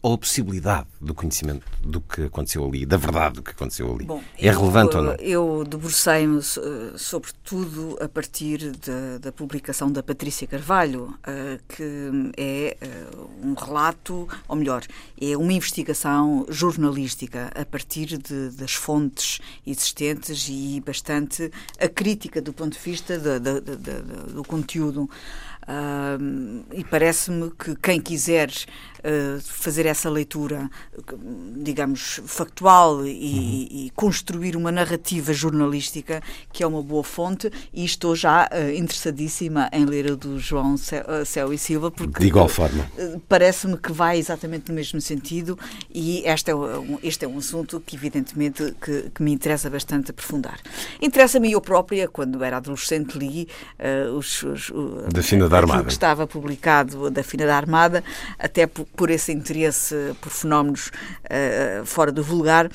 ou 0.07 0.13
a 0.13 0.17
possibilidade 0.17 0.87
do 1.01 1.13
conhecimento 1.13 1.65
do 1.81 1.99
que 1.99 2.23
aconteceu 2.23 2.65
ali, 2.65 2.85
da 2.85 2.95
verdade 2.95 3.35
do 3.35 3.43
que 3.43 3.51
aconteceu 3.51 3.93
ali? 3.93 4.05
Bom, 4.05 4.23
é 4.39 4.47
eu, 4.47 4.57
relevante 4.57 4.95
ou 4.95 5.03
não? 5.03 5.13
Eu 5.15 5.65
debrucei-me 5.67 6.39
eh, 6.39 6.93
sobretudo 6.95 7.97
a 7.99 8.07
partir 8.07 8.71
de, 8.71 9.19
da 9.19 9.33
publicação 9.33 9.91
da 9.91 10.01
Patrícia 10.01 10.47
Carvalho, 10.47 11.13
uh, 11.27 11.59
que 11.67 12.31
é 12.37 12.77
uh, 12.81 13.45
um 13.45 13.53
relato, 13.53 14.29
ou 14.47 14.55
melhor, 14.55 14.83
é 15.19 15.35
uma 15.35 15.51
investigação 15.51 16.45
jornalística 16.47 17.51
a 17.53 17.65
partir 17.65 18.17
de, 18.17 18.51
das 18.51 18.73
fontes 18.73 19.39
existentes 19.65 20.47
e 20.49 20.81
bastante 20.85 21.51
a 21.81 21.89
crítica 21.89 22.41
do 22.41 22.53
ponto 22.53 22.77
de 22.77 22.79
vista 22.79 23.19
de, 23.19 23.39
do 24.33 24.43
conteúdo. 24.45 25.09
Uh, 25.67 26.63
e 26.71 26.81
parece-me 26.85 27.51
que 27.51 27.75
quem 27.75 27.99
quiser 27.99 28.49
uh, 28.99 29.41
fazer 29.41 29.85
essa 29.85 30.09
leitura, 30.09 30.69
digamos, 31.55 32.21
factual 32.25 33.05
e, 33.05 33.09
uhum. 33.09 33.67
e, 33.71 33.91
construir 33.95 34.55
uma 34.55 34.71
narrativa 34.71 35.33
jornalística, 35.33 36.21
que 36.51 36.63
é 36.63 36.67
uma 36.67 36.81
boa 36.81 37.03
fonte, 37.03 37.51
e 37.73 37.85
estou 37.85 38.15
já 38.15 38.49
uh, 38.51 38.71
interessadíssima 38.75 39.69
em 39.71 39.85
ler 39.85 40.11
a 40.11 40.15
do 40.15 40.39
João 40.39 40.75
Céu 40.77 41.53
e 41.53 41.57
Silva, 41.57 41.91
porque 41.91 42.19
de 42.19 42.27
igual 42.27 42.47
forma 42.47 42.89
parece-me 43.27 43.77
que 43.77 43.91
vai 43.91 44.17
exatamente 44.17 44.69
no 44.69 44.75
mesmo 44.75 44.99
sentido, 45.01 45.57
e 45.93 46.23
este 46.25 46.51
é 46.51 46.55
um, 46.55 46.99
este 47.03 47.25
é 47.25 47.27
um 47.27 47.37
assunto 47.37 47.81
que, 47.85 47.95
evidentemente, 47.95 48.73
que, 48.81 49.09
que 49.13 49.23
me 49.23 49.31
interessa 49.31 49.69
bastante 49.69 50.11
aprofundar. 50.11 50.59
Interessa-me 51.01 51.51
eu 51.51 51.61
própria, 51.61 52.07
quando 52.07 52.43
era 52.43 52.57
adolescente, 52.57 53.17
li 53.17 53.47
os, 54.15 54.43
os, 54.43 54.71
da 55.11 55.21
Fina 55.21 55.47
da 55.47 55.57
Armada. 55.57 55.83
que 55.83 55.91
estava 55.91 56.25
publicado 56.27 57.09
da 57.09 57.23
Fina 57.23 57.45
da 57.45 57.55
Armada, 57.55 58.03
até 58.39 58.67
por, 58.67 58.86
por 58.95 59.09
esse 59.09 59.31
interesse 59.31 59.95
por 60.21 60.31
fenómenos 60.31 60.87
uh, 60.87 61.85
fora 61.85 62.11
do 62.11 62.23
vulgar 62.23 62.69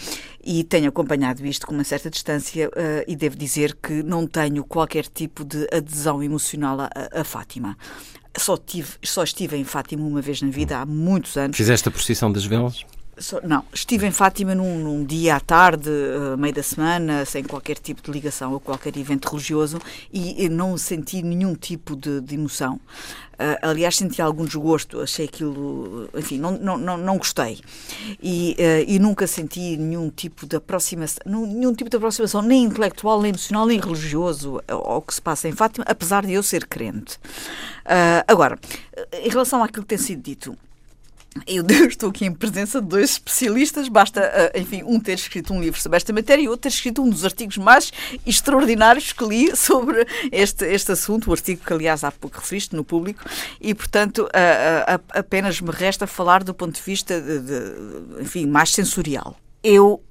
e 0.45 0.65
tenho 0.65 0.89
acompanhado 0.89 1.45
isto 1.47 1.67
com 1.67 1.75
uma 1.75 1.85
certa 1.85 2.11
distância 2.11 2.69
uh, 2.69 3.05
e 3.07 3.15
devo 3.15 3.37
dizer 3.37 3.77
que 3.83 4.03
não 4.03 4.27
tenho 4.27 4.65
qualquer 4.65 5.07
tipo 5.07 5.45
de 5.45 5.67
adesão 5.73 6.23
emocional 6.23 6.81
a, 6.81 6.91
a 7.21 7.25
Fátima. 7.25 7.77
Só, 8.37 8.57
tive, 8.57 8.89
só 9.03 9.23
estive 9.23 9.57
em 9.57 9.65
Fátima 9.65 10.07
uma 10.07 10.23
vez 10.23 10.41
na 10.41 10.49
vida, 10.49 10.79
há 10.79 10.87
muitos 10.87 11.37
anos. 11.37 11.57
Fizeste 11.57 11.89
a 11.89 11.93
procissão 11.93 12.33
das 12.33 12.45
velas? 12.45 12.85
Não, 13.45 13.65
estive 13.73 14.07
em 14.07 14.11
Fátima 14.11 14.55
num, 14.55 14.79
num 14.79 15.05
dia 15.05 15.37
à 15.37 15.41
tarde, 15.41 15.89
uh, 15.89 16.37
meio 16.37 16.53
da 16.53 16.63
semana, 16.63 17.25
sem 17.25 17.45
qualquer 17.45 17.79
tipo 17.79 18.03
de 18.03 18.11
ligação 18.11 18.55
a 18.55 18.61
qualquer 18.61 18.97
evento 18.97 19.29
religioso 19.29 19.79
e, 20.13 20.45
e 20.45 20.49
não 20.49 20.77
senti 20.77 21.23
nenhum 21.23 21.55
tipo 21.55 21.95
de, 21.95 22.21
de 22.21 22.35
emoção. 22.35 22.81
Uh, 23.35 23.59
aliás, 23.63 23.97
senti 23.97 24.21
algum 24.21 24.45
desgosto, 24.45 25.01
achei 25.01 25.27
aquilo, 25.27 26.09
enfim, 26.15 26.39
não, 26.39 26.53
não, 26.53 26.77
não, 26.77 26.99
não 26.99 27.19
gostei. 27.19 27.61
E, 28.21 28.57
uh, 28.59 28.91
e 28.91 28.99
nunca 28.99 29.27
senti 29.27 29.77
nenhum 29.77 30.11
tipo 30.11 30.47
de 30.47 30.57
aproximação, 30.57 31.23
nenhum 31.25 31.75
tipo 31.75 31.91
de 31.91 31.97
aproximação, 31.97 32.43
nem 32.43 32.65
intelectual, 32.65 33.23
nem 33.23 33.31
emocional, 33.31 33.67
nem 33.67 33.79
religioso 33.79 34.61
ao 34.67 35.01
que 35.01 35.15
se 35.15 35.23
passa 35.23 35.49
em 35.49 35.53
Fátima, 35.53 35.85
apesar 35.89 36.27
de 36.27 36.33
eu 36.33 36.43
ser 36.43 36.67
crente. 36.67 37.21
agora, 38.27 38.59
em 39.13 39.29
relação 39.29 39.63
àquilo 39.63 39.83
que 39.85 39.91
tem 39.91 39.99
sido 39.99 40.23
dito, 40.23 40.57
eu 41.47 41.65
estou 41.87 42.11
aqui 42.11 42.25
em 42.25 42.33
presença 42.33 42.81
de 42.81 42.89
dois 42.89 43.13
especialistas, 43.13 43.89
basta, 43.89 44.21
eh, 44.21 44.61
enfim, 44.61 44.83
um 44.85 45.01
ter 45.01 45.15
escrito 45.15 45.53
um 45.53 45.61
livro 45.61 45.81
sobre 45.81 45.97
esta 45.97 46.13
matéria 46.13 46.43
e 46.43 46.49
outro 46.49 46.63
ter 46.63 46.69
escrito 46.69 47.03
um 47.03 47.09
dos 47.09 47.25
artigos 47.25 47.57
mais 47.57 47.93
extraordinários 48.27 49.13
que 49.13 49.25
li 49.25 49.55
sobre 49.57 50.07
este, 50.31 50.65
este 50.67 50.93
assunto, 50.93 51.31
o 51.31 51.33
artigo 51.33 51.65
que, 51.65 51.73
aliás, 51.73 52.05
há 52.05 52.13
pouco 52.13 52.39
referiste 52.39 52.77
no 52.77 52.85
público, 52.85 53.25
e, 53.61 53.75
portanto, 53.75 54.29
apenas 55.11 55.61
me 55.61 55.71
resta 55.71 56.07
falar 56.07 56.45
do 56.45 56.55
ponto 56.55 56.75
de 56.75 56.83
vista, 56.83 57.21
de, 57.21 57.41
de, 57.41 58.23
enfim, 58.23 58.47
mais 58.47 58.71
sensorial. 58.71 59.37
Eu 59.63 60.03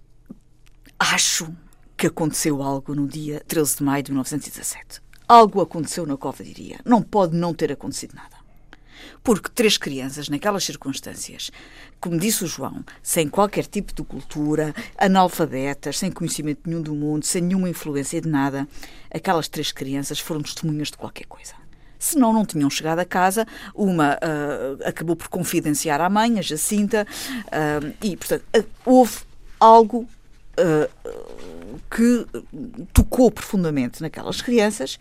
acho 0.97 1.51
que 1.95 2.07
aconteceu 2.07 2.63
algo 2.63 2.95
no 2.95 3.07
dia 3.07 3.43
13 3.47 3.77
de 3.77 3.83
maio 3.83 4.03
de 4.03 4.11
1917. 4.11 5.01
Algo 5.27 5.61
aconteceu 5.61 6.05
na 6.05 6.17
Cova, 6.17 6.43
diria. 6.43 6.79
Não 6.83 7.01
pode 7.01 7.37
não 7.37 7.53
ter 7.53 7.71
acontecido 7.71 8.15
nada. 8.15 8.40
Porque 9.23 9.49
três 9.53 9.77
crianças, 9.77 10.29
naquelas 10.29 10.63
circunstâncias, 10.63 11.51
como 11.99 12.17
disse 12.17 12.43
o 12.43 12.47
João, 12.47 12.83
sem 13.03 13.29
qualquer 13.29 13.65
tipo 13.67 13.93
de 13.93 14.03
cultura, 14.03 14.73
analfabetas, 14.97 15.99
sem 15.99 16.11
conhecimento 16.11 16.61
nenhum 16.65 16.81
do 16.81 16.95
mundo, 16.95 17.25
sem 17.25 17.41
nenhuma 17.41 17.69
influência 17.69 18.19
de 18.19 18.27
nada, 18.27 18.67
aquelas 19.13 19.47
três 19.47 19.71
crianças 19.71 20.19
foram 20.19 20.41
testemunhas 20.41 20.89
de 20.89 20.97
qualquer 20.97 21.25
coisa 21.25 21.61
senão 22.01 22.33
não 22.33 22.43
tinham 22.43 22.67
chegado 22.67 22.97
a 22.97 23.05
casa. 23.05 23.45
Uma 23.75 24.15
uh, 24.15 24.87
acabou 24.87 25.15
por 25.15 25.27
confidenciar 25.27 26.01
à 26.01 26.09
mãe, 26.09 26.39
a 26.39 26.41
Jacinta, 26.41 27.05
uh, 27.45 27.93
e, 28.01 28.17
portanto, 28.17 28.43
uh, 28.57 28.65
houve 28.83 29.19
algo 29.59 30.09
que 31.89 32.25
tocou 32.93 33.31
profundamente 33.31 34.01
naquelas 34.01 34.41
crianças. 34.41 34.99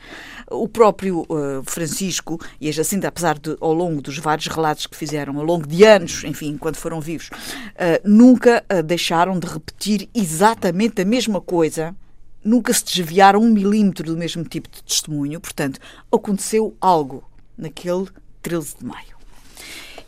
O 0.50 0.68
próprio 0.68 1.22
uh, 1.22 1.62
Francisco 1.64 2.40
e 2.60 2.68
a 2.68 2.72
Jacinta, 2.72 3.08
apesar 3.08 3.38
de, 3.38 3.56
ao 3.60 3.72
longo 3.72 4.00
dos 4.00 4.18
vários 4.18 4.46
relatos 4.46 4.86
que 4.86 4.96
fizeram, 4.96 5.38
ao 5.38 5.44
longo 5.44 5.66
de 5.66 5.84
anos, 5.84 6.24
enfim, 6.24 6.48
enquanto 6.48 6.76
foram 6.76 7.00
vivos, 7.00 7.28
uh, 7.28 8.00
nunca 8.04 8.64
uh, 8.72 8.82
deixaram 8.82 9.38
de 9.38 9.46
repetir 9.46 10.08
exatamente 10.14 11.02
a 11.02 11.04
mesma 11.04 11.40
coisa. 11.40 11.94
Nunca 12.42 12.72
se 12.72 12.84
desviaram 12.84 13.40
um 13.40 13.50
milímetro 13.50 14.06
do 14.06 14.16
mesmo 14.16 14.44
tipo 14.44 14.68
de 14.70 14.82
testemunho. 14.82 15.40
Portanto, 15.40 15.78
aconteceu 16.10 16.74
algo 16.80 17.22
naquele 17.56 18.06
13 18.40 18.76
de 18.78 18.84
maio. 18.84 19.20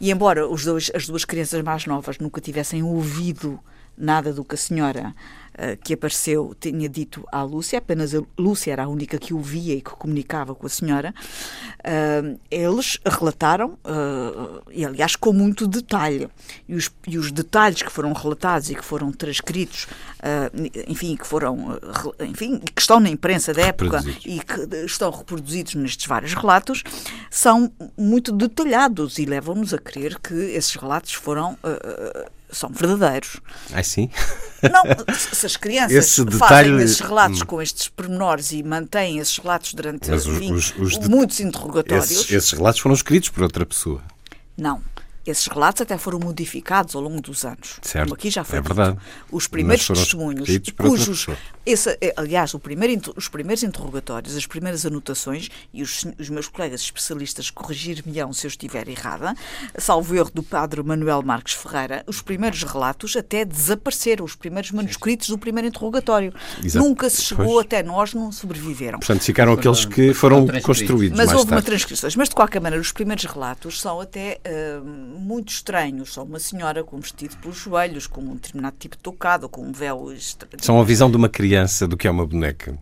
E 0.01 0.11
embora 0.11 0.49
dois, 0.49 0.91
as 0.95 1.07
duas 1.07 1.25
crianças 1.25 1.63
mais 1.63 1.87
novas 1.87 2.19
nunca 2.19 2.41
tivessem 2.41 2.83
ouvido 2.83 3.61
nada 3.97 4.33
do 4.33 4.45
que 4.45 4.55
a 4.57 4.59
senhora 4.59 5.15
que 5.85 5.95
apareceu 5.95 6.57
tinha 6.59 6.89
dito 6.89 7.27
à 7.31 7.43
Lúcia, 7.43 7.79
apenas 7.79 8.15
a 8.15 8.23
Lúcia 8.39 8.73
era 8.73 8.85
a 8.85 8.89
única 8.89 9.19
que 9.19 9.35
o 9.35 9.41
via 9.41 9.75
e 9.75 9.81
que 9.81 9.91
comunicava 9.91 10.55
com 10.55 10.67
a 10.67 10.71
senhora, 10.71 11.15
uh, 11.81 12.39
eles 12.51 12.99
relataram, 13.05 13.79
uh, 13.85 14.63
e 14.71 14.85
aliás 14.85 15.17
com 15.17 15.33
muito 15.33 15.67
detalhe, 15.67 16.29
e 16.69 16.75
os, 16.75 16.91
e 17.07 17.19
os, 17.19 17.31
detalhes 17.33 17.83
que 17.83 17.93
foram 17.93 18.13
relatados 18.13 18.71
e 18.71 18.75
que 18.75 18.85
foram 18.85 19.13
transcritos, 19.13 19.87
enfim, 20.87 21.17
que 21.17 21.27
foram, 21.27 21.79
enfim, 22.21 22.59
que 22.59 22.81
estão 22.81 23.01
na 23.01 23.09
imprensa 23.09 23.53
da 23.53 23.63
época 23.63 24.03
e 24.25 24.39
que 24.41 24.77
estão 24.85 25.11
reproduzidos 25.11 25.75
nestes 25.75 26.07
vários 26.07 26.35
relatos, 26.35 26.85
são 27.31 27.73
muito 27.97 28.33
detalhados 28.33 29.19
e 29.19 29.25
levam-nos 29.25 29.73
a 29.73 29.79
crer 29.79 30.19
que 30.21 30.35
esses 30.35 30.75
relatos 30.77 31.15
foram 31.15 31.59
são 32.53 32.71
verdadeiros. 32.71 33.41
Ah, 33.73 33.83
sim? 33.83 34.11
Não, 34.63 34.83
se 35.15 35.47
as 35.47 35.57
crianças 35.57 35.93
Esse 35.93 36.25
detalhe... 36.25 36.71
fazem 36.71 36.85
esses 36.85 37.01
relatos 37.01 37.43
hum. 37.43 37.47
com 37.47 37.63
estes 37.63 37.89
pormenores 37.89 38.53
e 38.53 38.63
mantêm 38.63 39.19
esses 39.19 39.37
relatos 39.39 39.75
durante 39.75 40.11
enfim, 40.11 40.53
os, 40.53 40.73
os, 40.79 40.99
muitos 41.09 41.41
interrogatórios. 41.41 42.11
Esses, 42.11 42.31
esses 42.31 42.53
relatos 42.53 42.81
foram 42.81 42.95
escritos 42.95 43.31
por 43.31 43.43
outra 43.43 43.67
pessoa. 43.67 44.03
Não. 44.57 44.81
Esses 45.25 45.47
relatos 45.47 45.83
até 45.83 45.97
foram 45.97 46.19
modificados 46.19 46.95
ao 46.95 47.03
longo 47.03 47.21
dos 47.21 47.45
anos. 47.45 47.79
Certo. 47.83 48.07
Como 48.07 48.15
aqui 48.15 48.31
já 48.31 48.43
foi 48.43 48.59
é 48.59 48.63
verdade. 48.63 48.99
Os 49.31 49.47
primeiros 49.47 49.87
testemunhos, 49.87 50.49
cujos, 50.77 51.27
esse, 51.65 51.97
é, 52.01 52.13
aliás, 52.17 52.53
primeiro, 52.55 53.15
os 53.17 53.29
primeiros 53.29 53.63
interrogatórios, 53.63 54.37
as 54.37 54.47
primeiras 54.47 54.85
anotações, 54.85 55.49
e 55.73 55.83
os, 55.83 56.05
os 56.19 56.29
meus 56.29 56.49
colegas 56.49 56.81
especialistas 56.81 57.51
corrigir-me-ão 57.51 58.33
se 58.33 58.47
eu 58.47 58.49
estiver 58.49 58.89
errada, 58.89 59.35
salvo 59.79 60.15
erro 60.17 60.31
do 60.35 60.43
padre 60.43 60.83
Manuel 60.83 61.23
Marques 61.23 61.55
Ferreira, 61.55 62.03
os 62.07 62.21
primeiros 62.21 62.63
relatos 62.65 63.15
até 63.17 63.45
desapareceram, 63.45 64.25
os 64.25 64.35
primeiros 64.35 64.73
manuscritos 64.73 65.29
do 65.29 65.39
primeiro 65.39 65.69
interrogatório. 65.69 66.33
Exato. 66.63 66.85
Nunca 66.85 67.09
se 67.09 67.23
chegou 67.23 67.47
pois. 67.47 67.67
até 67.67 67.83
nós, 67.83 68.13
não 68.13 68.33
sobreviveram. 68.33 68.99
Portanto, 68.99 69.23
ficaram 69.23 69.53
aqueles 69.53 69.85
que 69.85 70.13
foram 70.13 70.47
construídos 70.63 71.17
Mas 71.17 71.33
houve 71.33 71.47
tarde. 71.47 71.55
uma 71.55 71.63
transcrição. 71.63 72.11
Mas, 72.17 72.29
de 72.29 72.35
qualquer 72.35 72.61
maneira, 72.61 72.83
os 72.83 72.93
primeiros 72.93 73.25
relatos 73.25 73.81
são 73.81 74.01
até 74.01 74.41
uh, 74.47 75.12
muito 75.13 75.51
estranhos. 75.51 76.15
São 76.15 76.25
uma 76.25 76.41
senhora 76.41 76.83
com 76.83 76.97
um 76.97 77.01
vestido 77.01 77.37
pelos 77.37 77.57
joelhos, 77.57 78.07
com 78.07 78.21
um 78.21 78.35
determinado 78.35 78.77
tipo 78.79 78.97
de 78.97 79.03
tocado, 79.03 79.49
com 79.49 79.63
um 79.63 79.73
véu... 79.73 80.13
São 80.61 80.81
a 80.81 80.85
visão 80.85 81.11
de 81.11 81.17
uma 81.17 81.29
criança 81.29 81.87
do 81.87 81.97
que 81.97 82.09
é 82.09 82.11
uma 82.11 82.27
boneca? 82.27 82.79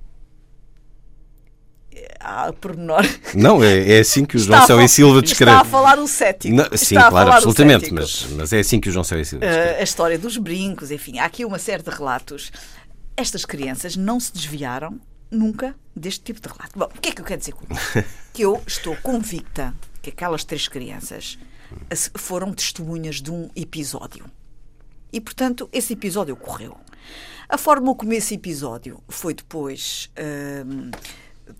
Ah, 2.19 2.53
pormenor. 2.53 3.05
Não, 3.35 3.63
é, 3.63 3.97
é 3.97 4.01
assim 4.01 4.25
que 4.25 4.37
o 4.37 4.39
João 4.39 4.67
Céu 4.67 4.81
e 4.81 4.89
Silva 4.89 5.23
descreve. 5.23 5.53
Está 5.53 5.63
a 5.63 5.65
falar 5.65 5.99
o 5.99 6.07
cético. 6.07 6.55
Não, 6.55 6.67
sim, 6.77 6.95
claro, 6.95 7.33
absolutamente, 7.33 7.93
mas, 7.93 8.27
mas 8.37 8.53
é 8.53 8.61
assim 8.61 8.79
que 8.79 8.89
o 8.89 8.93
João 8.93 9.05
Céu 9.05 9.19
e 9.21 9.25
Silva 9.25 9.47
descreve. 9.47 9.73
Uh, 9.73 9.81
a 9.81 9.83
história 9.83 10.19
dos 10.19 10.37
brincos, 10.37 10.91
enfim, 10.91 11.19
há 11.19 11.25
aqui 11.25 11.45
uma 11.45 11.59
série 11.59 11.83
de 11.83 11.91
relatos. 11.91 12.53
Estas 13.17 13.45
crianças 13.45 13.97
não 13.97 14.21
se 14.21 14.33
desviaram 14.33 15.01
nunca 15.31 15.75
deste 15.95 16.21
tipo 16.25 16.41
de 16.41 16.49
relato. 16.49 16.79
Bom, 16.79 16.89
o 16.95 17.01
que 17.01 17.09
é 17.09 17.13
que 17.13 17.21
eu 17.21 17.25
quero 17.25 17.41
dizer 17.41 17.53
com 17.53 17.67
isso? 17.73 18.05
que 18.33 18.43
eu 18.43 18.63
estou 18.67 18.97
convicta 18.97 19.75
que 20.03 20.11
aquelas 20.11 20.45
três 20.45 20.69
crianças 20.69 21.39
foram 22.17 22.53
testemunhas 22.53 23.17
de 23.17 23.31
um 23.31 23.49
episódio. 23.55 24.25
E, 25.13 25.21
portanto, 25.21 25.69
esse 25.73 25.93
episódio 25.93 26.35
ocorreu. 26.35 26.77
A 27.49 27.59
forma 27.59 27.95
como 27.95 28.13
esse 28.13 28.35
episódio 28.35 29.03
foi 29.09 29.35
depois 29.35 30.11
uh, 30.17 30.91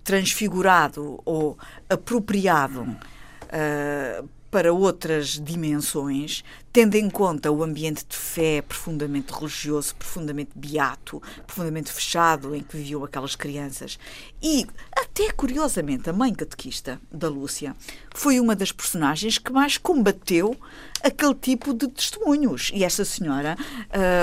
transfigurado 0.03 1.21
ou 1.25 1.57
apropriado 1.89 2.81
uh, 2.83 4.29
para 4.49 4.73
outras 4.73 5.39
dimensões, 5.39 6.43
tendo 6.73 6.95
em 6.95 7.09
conta 7.09 7.51
o 7.51 7.63
ambiente 7.63 8.05
de 8.07 8.15
fé 8.15 8.61
profundamente 8.61 9.33
religioso, 9.33 9.95
profundamente 9.95 10.51
beato, 10.55 11.21
profundamente 11.45 11.91
fechado 11.91 12.55
em 12.55 12.61
que 12.61 12.77
viviam 12.77 13.03
aquelas 13.03 13.35
crianças. 13.35 13.99
E, 14.41 14.65
até 14.95 15.31
curiosamente, 15.31 16.09
a 16.09 16.13
mãe 16.13 16.33
catequista 16.33 16.99
da 17.11 17.27
Lúcia 17.29 17.75
foi 18.13 18.39
uma 18.39 18.55
das 18.55 18.71
personagens 18.71 19.37
que 19.37 19.51
mais 19.51 19.77
combateu 19.77 20.57
aquele 21.03 21.33
tipo 21.35 21.73
de 21.73 21.87
testemunhos. 21.87 22.71
E 22.73 22.83
essa 22.83 23.03
senhora 23.03 23.57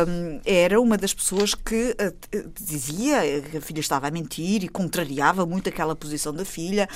hum, 0.06 0.40
era 0.44 0.80
uma 0.80 0.96
das 0.96 1.12
pessoas 1.12 1.54
que 1.54 1.94
uh, 2.00 2.50
dizia 2.60 3.42
que 3.50 3.56
a 3.58 3.60
filha 3.60 3.80
estava 3.80 4.08
a 4.08 4.10
mentir 4.10 4.64
e 4.64 4.68
contrariava 4.68 5.44
muito 5.44 5.68
aquela 5.68 5.94
posição 5.94 6.32
da 6.32 6.44
filha, 6.44 6.88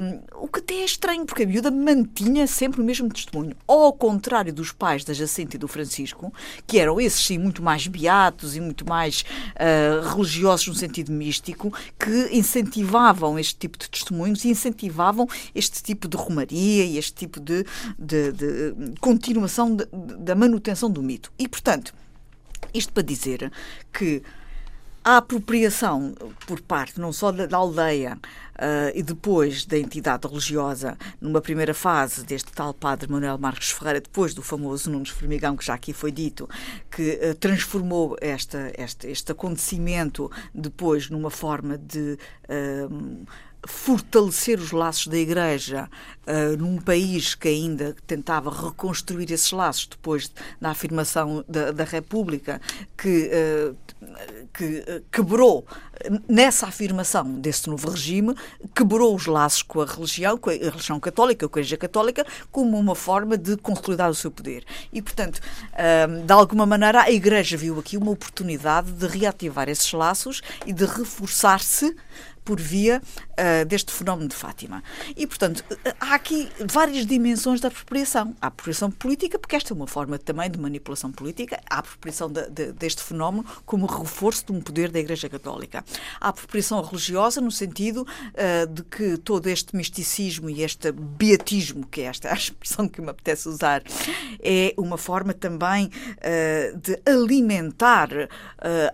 um, 0.00 0.44
o 0.44 0.48
que 0.48 0.60
até 0.60 0.74
é 0.74 0.84
estranho, 0.84 1.24
porque 1.24 1.42
a 1.42 1.46
miúda 1.46 1.70
mantinha 1.70 2.46
sempre 2.46 2.80
o 2.80 2.84
mesmo 2.84 3.08
testemunho. 3.08 3.54
Ao 3.66 3.92
contrário 3.92 4.52
dos 4.52 4.72
pais 4.80 5.04
da 5.04 5.12
Jacinta 5.12 5.56
e 5.56 5.58
do 5.58 5.68
Francisco, 5.68 6.32
que 6.66 6.78
eram 6.78 6.98
esses 6.98 7.22
sim 7.22 7.36
muito 7.36 7.62
mais 7.62 7.86
beatos 7.86 8.56
e 8.56 8.60
muito 8.60 8.88
mais 8.88 9.26
uh, 9.54 10.08
religiosos 10.08 10.66
no 10.68 10.74
sentido 10.74 11.12
místico, 11.12 11.70
que 11.98 12.30
incentivavam 12.32 13.38
este 13.38 13.56
tipo 13.56 13.76
de 13.78 13.90
testemunhos 13.90 14.42
e 14.44 14.48
incentivavam 14.48 15.28
este 15.54 15.82
tipo 15.82 16.08
de 16.08 16.16
romaria 16.16 16.84
e 16.84 16.96
este 16.96 17.12
tipo 17.12 17.38
de, 17.38 17.66
de, 17.98 18.32
de 18.32 18.74
continuação 19.00 19.76
da 19.76 20.34
manutenção 20.34 20.90
do 20.90 21.02
mito. 21.02 21.30
E, 21.38 21.46
portanto, 21.46 21.92
isto 22.72 22.90
para 22.92 23.02
dizer 23.02 23.52
que 23.92 24.22
a 25.04 25.16
apropriação 25.16 26.14
por 26.46 26.60
parte 26.60 27.00
não 27.00 27.12
só 27.12 27.32
da, 27.32 27.56
aldeia 27.56 28.18
uh, 28.56 28.92
e 28.94 29.02
depois 29.02 29.64
da 29.64 29.78
entidade 29.78 30.26
religiosa, 30.28 30.96
numa 31.20 31.40
primeira 31.40 31.72
fase 31.72 32.24
deste 32.24 32.52
tal 32.52 32.74
padre 32.74 33.10
Manuel 33.10 33.38
Marques 33.38 33.70
Ferreira, 33.70 34.00
depois 34.00 34.34
do 34.34 34.42
famoso 34.42 34.90
Nunes 34.90 35.08
Formigão, 35.08 35.56
que 35.56 35.64
já 35.64 35.74
aqui 35.74 35.92
foi 35.92 36.12
dito, 36.12 36.48
que 36.90 37.18
uh, 37.22 37.34
transformou 37.36 38.16
esta, 38.20 38.72
este, 38.76 39.08
este 39.08 39.32
acontecimento 39.32 40.30
depois 40.54 41.08
numa 41.08 41.30
forma 41.30 41.78
de. 41.78 42.18
Uh, 42.48 43.24
fortalecer 43.66 44.58
os 44.58 44.72
laços 44.72 45.06
da 45.06 45.18
Igreja 45.18 45.88
uh, 46.26 46.56
num 46.56 46.78
país 46.78 47.34
que 47.34 47.48
ainda 47.48 47.94
tentava 48.06 48.50
reconstruir 48.50 49.30
esses 49.30 49.50
laços 49.52 49.86
depois 49.86 50.32
da 50.60 50.70
afirmação 50.70 51.44
da, 51.48 51.70
da 51.70 51.84
República, 51.84 52.60
que, 52.96 53.30
uh, 53.30 53.76
que 54.52 54.64
uh, 54.64 55.04
quebrou 55.12 55.66
nessa 56.26 56.66
afirmação 56.66 57.38
desse 57.38 57.68
novo 57.68 57.90
regime, 57.90 58.34
quebrou 58.74 59.14
os 59.14 59.26
laços 59.26 59.62
com 59.62 59.82
a 59.82 59.84
religião, 59.84 60.38
com 60.38 60.48
a 60.48 60.54
religião 60.54 60.98
católica, 60.98 61.46
com 61.46 61.58
a 61.58 61.60
Igreja 61.60 61.76
Católica, 61.76 62.26
como 62.50 62.78
uma 62.78 62.94
forma 62.94 63.36
de 63.36 63.58
consolidar 63.58 64.08
o 64.08 64.14
seu 64.14 64.30
poder. 64.30 64.64
E, 64.90 65.02
portanto, 65.02 65.40
de 66.24 66.32
alguma 66.32 66.64
maneira, 66.64 67.02
a 67.02 67.10
Igreja 67.10 67.54
viu 67.54 67.78
aqui 67.78 67.98
uma 67.98 68.12
oportunidade 68.12 68.92
de 68.92 69.06
reativar 69.06 69.68
esses 69.68 69.92
laços 69.92 70.40
e 70.64 70.72
de 70.72 70.86
reforçar-se 70.86 71.94
por 72.50 72.60
via 72.60 73.00
uh, 73.00 73.64
deste 73.64 73.92
fenómeno 73.92 74.28
de 74.28 74.34
Fátima. 74.34 74.82
E, 75.16 75.24
portanto, 75.24 75.64
há 76.00 76.16
aqui 76.16 76.48
várias 76.66 77.06
dimensões 77.06 77.60
da 77.60 77.68
apropriação. 77.68 78.34
A 78.40 78.48
apropriação 78.48 78.90
política, 78.90 79.38
porque 79.38 79.54
esta 79.54 79.72
é 79.72 79.74
uma 79.76 79.86
forma 79.86 80.18
também 80.18 80.50
de 80.50 80.58
manipulação 80.58 81.12
política, 81.12 81.60
a 81.70 81.78
apropriação 81.78 82.28
de, 82.28 82.50
de, 82.50 82.72
deste 82.72 83.04
fenómeno 83.04 83.46
como 83.64 83.86
reforço 83.86 84.46
de 84.46 84.50
um 84.50 84.60
poder 84.60 84.90
da 84.90 84.98
Igreja 84.98 85.28
Católica. 85.28 85.84
A 86.20 86.30
apropriação 86.30 86.82
religiosa, 86.82 87.40
no 87.40 87.52
sentido 87.52 88.02
uh, 88.02 88.66
de 88.66 88.82
que 88.82 89.16
todo 89.18 89.46
este 89.46 89.76
misticismo 89.76 90.50
e 90.50 90.64
este 90.64 90.90
beatismo, 90.90 91.86
que 91.86 92.00
é 92.00 92.06
esta 92.06 92.30
a 92.34 92.34
expressão 92.34 92.88
que 92.88 93.00
me 93.00 93.10
apetece 93.10 93.48
usar, 93.48 93.80
é 94.42 94.74
uma 94.76 94.98
forma 94.98 95.32
também 95.32 95.86
uh, 95.86 96.76
de 96.76 97.00
alimentar 97.08 98.08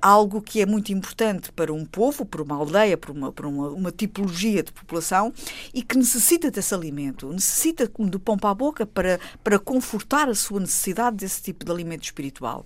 algo 0.00 0.40
que 0.42 0.60
é 0.60 0.66
muito 0.66 0.92
importante 0.92 1.50
para 1.52 1.72
um 1.72 1.84
povo, 1.84 2.24
para 2.24 2.42
uma 2.42 2.54
aldeia, 2.54 2.96
para 2.96 3.12
uma, 3.12 3.32
para 3.32 3.45
uma, 3.46 3.68
uma 3.68 3.92
tipologia 3.92 4.62
de 4.62 4.72
população 4.72 5.32
e 5.72 5.82
que 5.82 5.96
necessita 5.96 6.50
desse 6.50 6.74
alimento, 6.74 7.32
necessita 7.32 7.90
do 7.98 8.20
pão 8.20 8.36
para 8.36 8.50
a 8.50 8.54
boca 8.54 8.86
para, 8.86 9.18
para 9.42 9.58
confortar 9.58 10.28
a 10.28 10.34
sua 10.34 10.60
necessidade 10.60 11.16
desse 11.16 11.42
tipo 11.42 11.64
de 11.64 11.72
alimento 11.72 12.04
espiritual. 12.04 12.64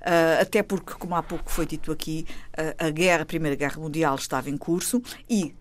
Uh, 0.00 0.40
até 0.40 0.62
porque, 0.62 0.94
como 0.94 1.14
há 1.14 1.22
pouco 1.22 1.50
foi 1.50 1.66
dito 1.66 1.90
aqui, 1.90 2.26
uh, 2.52 2.86
a 2.86 2.90
guerra, 2.90 3.22
a 3.22 3.26
Primeira 3.26 3.56
Guerra 3.56 3.80
Mundial 3.80 4.14
estava 4.14 4.48
em 4.48 4.56
curso 4.56 5.02
e 5.28 5.54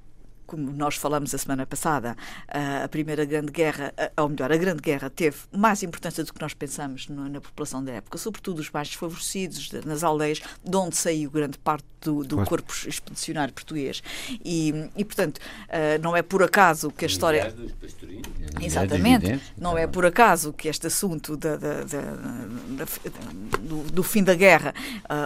como 0.47 0.71
nós 0.71 0.95
falamos 0.95 1.35
a 1.35 1.37
semana 1.37 1.65
passada, 1.65 2.15
a 2.47 2.87
Primeira 2.87 3.25
Grande 3.25 3.51
Guerra, 3.51 3.93
ou 4.17 4.29
melhor, 4.29 4.51
a 4.51 4.57
Grande 4.57 4.81
Guerra 4.81 5.09
teve 5.09 5.37
mais 5.51 5.83
importância 5.83 6.23
do 6.23 6.33
que 6.33 6.41
nós 6.41 6.53
pensamos 6.53 7.07
na 7.09 7.41
população 7.41 7.83
da 7.83 7.91
época, 7.91 8.17
sobretudo 8.17 8.59
os 8.59 8.71
mais 8.71 8.87
desfavorecidos, 8.87 9.71
nas 9.85 10.03
aldeias, 10.03 10.41
de 10.63 10.75
onde 10.75 10.95
saiu 10.95 11.29
grande 11.29 11.57
parte 11.57 11.85
do, 12.01 12.23
do 12.23 12.35
claro. 12.35 12.49
corpo 12.49 12.73
expedicionário 12.87 13.53
português. 13.53 14.01
E, 14.43 14.89
e, 14.95 15.03
portanto, 15.03 15.39
não 16.01 16.15
é 16.15 16.21
por 16.21 16.43
acaso 16.43 16.91
que 16.91 17.05
a 17.05 17.07
história. 17.07 17.53
Exatamente. 18.61 19.39
Não 19.57 19.77
é 19.77 19.85
por 19.85 20.05
acaso 20.05 20.53
que 20.53 20.67
este 20.67 20.87
assunto 20.87 21.35
da, 21.35 21.57
da, 21.57 21.83
da, 21.83 22.85
do, 23.59 23.83
do, 23.91 24.03
fim 24.03 24.23
da 24.23 24.33
guerra, 24.33 24.73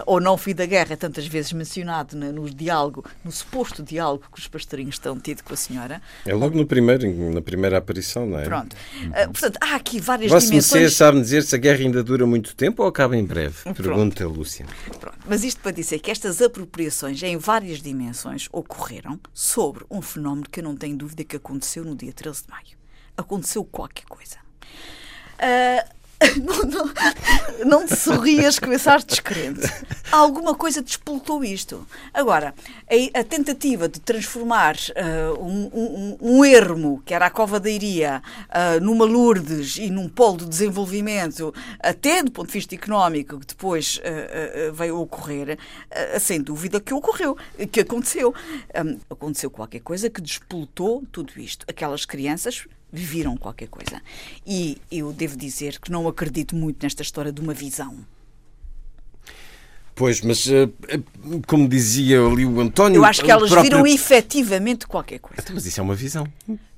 ou 0.06 0.20
não 0.20 0.36
fim 0.36 0.54
da 0.54 0.66
guerra, 0.66 0.96
tantas 0.96 1.26
vezes 1.26 1.52
mencionado 1.52 2.16
no, 2.16 2.32
no, 2.32 2.50
diálogo, 2.50 3.04
no 3.24 3.30
suposto 3.30 3.82
diálogo 3.82 4.24
que 4.32 4.38
os 4.38 4.48
pastorinhos 4.48 4.96
estão 4.96 5.11
tido 5.18 5.42
com 5.42 5.54
a 5.54 5.56
senhora. 5.56 6.02
É 6.26 6.34
logo 6.34 6.56
no 6.56 6.66
primeiro, 6.66 7.08
na 7.32 7.42
primeira 7.42 7.78
aparição, 7.78 8.26
não 8.26 8.38
é? 8.38 8.44
Pronto. 8.44 8.74
Uh, 8.74 9.30
portanto, 9.32 9.58
há 9.60 9.74
aqui 9.74 10.00
várias 10.00 10.30
Vosso 10.30 10.46
dimensões... 10.46 10.90
Você 10.90 10.96
sabe 10.96 11.20
dizer 11.20 11.42
se 11.42 11.54
a 11.54 11.58
guerra 11.58 11.80
ainda 11.80 12.02
dura 12.02 12.26
muito 12.26 12.54
tempo 12.54 12.82
ou 12.82 12.88
acaba 12.88 13.16
em 13.16 13.24
breve? 13.24 13.56
Pergunta 13.74 14.26
Lúcia. 14.26 14.66
Pronto. 15.00 15.18
Mas 15.26 15.44
isto 15.44 15.60
para 15.60 15.72
dizer 15.72 15.98
que 15.98 16.10
estas 16.10 16.40
apropriações 16.40 17.22
em 17.22 17.36
várias 17.36 17.80
dimensões 17.80 18.48
ocorreram 18.52 19.18
sobre 19.32 19.84
um 19.90 20.02
fenómeno 20.02 20.46
que 20.50 20.60
eu 20.60 20.64
não 20.64 20.76
tenho 20.76 20.96
dúvida 20.96 21.24
que 21.24 21.36
aconteceu 21.36 21.84
no 21.84 21.94
dia 21.94 22.12
13 22.12 22.44
de 22.44 22.50
maio. 22.50 22.82
Aconteceu 23.16 23.64
qualquer 23.64 24.04
coisa. 24.06 24.36
Uh, 25.38 26.01
não, 26.42 26.62
não, 26.62 26.92
não 27.64 27.86
te 27.86 27.96
sorrias, 27.96 28.58
começaste 28.58 29.08
descrente. 29.08 29.60
Alguma 30.10 30.54
coisa 30.54 30.82
despoltou 30.82 31.42
isto. 31.44 31.86
Agora, 32.12 32.54
a, 32.88 33.20
a 33.20 33.24
tentativa 33.24 33.88
de 33.88 34.00
transformar 34.00 34.76
uh, 34.76 35.42
um, 35.42 35.70
um, 35.72 36.18
um, 36.20 36.44
ermo, 36.44 37.02
que 37.04 37.14
era 37.14 37.26
a 37.26 37.30
Cova 37.30 37.58
da 37.58 37.70
Iria, 37.70 38.22
uh, 38.48 38.80
numa 38.84 39.04
Lourdes 39.04 39.76
e 39.76 39.90
num 39.90 40.08
polo 40.08 40.38
de 40.38 40.46
desenvolvimento, 40.46 41.54
até 41.80 42.22
do 42.22 42.30
ponto 42.30 42.48
de 42.48 42.52
vista 42.52 42.74
económico, 42.74 43.38
que 43.40 43.46
depois 43.46 43.98
uh, 43.98 44.72
veio 44.72 44.96
a 44.96 45.00
ocorrer, 45.00 45.58
sem 46.20 46.40
dúvida 46.40 46.80
que 46.80 46.92
ocorreu, 46.94 47.36
que 47.70 47.80
aconteceu. 47.80 48.34
Um, 48.76 48.98
aconteceu 49.10 49.50
qualquer 49.50 49.80
coisa 49.80 50.10
que 50.10 50.20
despoltou 50.20 51.02
tudo 51.10 51.32
isto. 51.38 51.64
Aquelas 51.68 52.04
crianças 52.04 52.66
viram 52.92 53.36
qualquer 53.36 53.68
coisa. 53.68 54.02
E 54.46 54.78
eu 54.90 55.12
devo 55.12 55.36
dizer 55.36 55.80
que 55.80 55.90
não 55.90 56.06
acredito 56.06 56.54
muito 56.54 56.82
nesta 56.82 57.02
história 57.02 57.32
de 57.32 57.40
uma 57.40 57.54
visão. 57.54 57.96
Pois, 59.94 60.20
mas 60.20 60.46
eh, 60.46 60.68
eh, 60.88 61.00
como 61.46 61.68
dizia 61.68 62.24
ali 62.24 62.46
o 62.46 62.60
António. 62.60 62.98
Eu 62.98 63.04
acho 63.04 63.22
que 63.22 63.30
elas 63.30 63.50
próprio... 63.50 63.70
viram 63.70 63.86
efetivamente 63.86 64.86
qualquer 64.86 65.18
coisa. 65.18 65.42
Então, 65.42 65.54
mas 65.54 65.66
isso 65.66 65.80
é 65.80 65.82
uma 65.82 65.94
visão. 65.94 66.26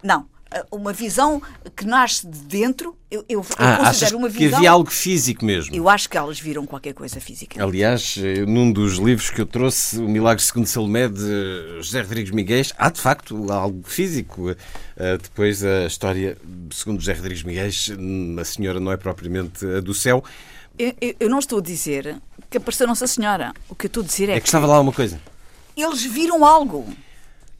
Não, 0.02 0.26
uma 0.70 0.92
visão 0.92 1.40
que 1.74 1.84
nasce 1.86 2.26
de 2.26 2.38
dentro. 2.40 2.96
Eu, 3.10 3.24
eu, 3.28 3.46
ah, 3.58 3.78
eu 3.78 3.84
considero 3.84 4.18
uma 4.18 4.28
visão. 4.28 4.48
Que 4.48 4.54
havia 4.56 4.70
algo 4.70 4.90
físico 4.90 5.44
mesmo. 5.44 5.74
Eu 5.74 5.88
acho 5.88 6.08
que 6.08 6.16
elas 6.16 6.40
viram 6.40 6.66
qualquer 6.66 6.94
coisa 6.94 7.20
física. 7.20 7.62
Aliás, 7.62 8.16
eh, 8.18 8.44
num 8.44 8.72
dos 8.72 8.94
livros 8.98 9.30
que 9.30 9.40
eu 9.40 9.46
trouxe, 9.46 9.98
O 9.98 10.08
Milagre 10.08 10.42
segundo 10.42 10.66
Salomé, 10.66 11.08
de 11.08 11.76
José 11.78 12.02
Rodrigues 12.02 12.32
Miguel, 12.32 12.64
há 12.76 12.90
de 12.90 13.00
facto 13.00 13.52
algo 13.52 13.82
físico. 13.84 14.50
Eh, 14.96 15.18
depois 15.18 15.64
a 15.64 15.86
história, 15.86 16.36
segundo 16.72 17.00
José 17.00 17.12
Rodrigues 17.12 17.42
Miguel, 17.42 17.70
a 18.40 18.44
senhora 18.44 18.80
não 18.80 18.90
é 18.92 18.96
propriamente 18.96 19.64
a 19.64 19.80
do 19.80 19.94
céu. 19.94 20.24
Eu, 20.78 20.92
eu 21.20 21.30
não 21.30 21.38
estou 21.38 21.60
a 21.60 21.62
dizer 21.62 22.16
que 22.50 22.58
apareceu 22.58 22.86
Nossa 22.86 23.06
Senhora. 23.06 23.52
O 23.68 23.74
que 23.74 23.86
eu 23.86 23.88
estou 23.88 24.02
a 24.02 24.06
dizer 24.06 24.28
é, 24.28 24.32
é 24.32 24.34
que, 24.36 24.42
que 24.42 24.48
estava 24.48 24.66
lá 24.66 24.76
alguma 24.76 24.92
coisa. 24.92 25.20
Eles 25.76 26.02
viram 26.04 26.44
algo 26.44 26.86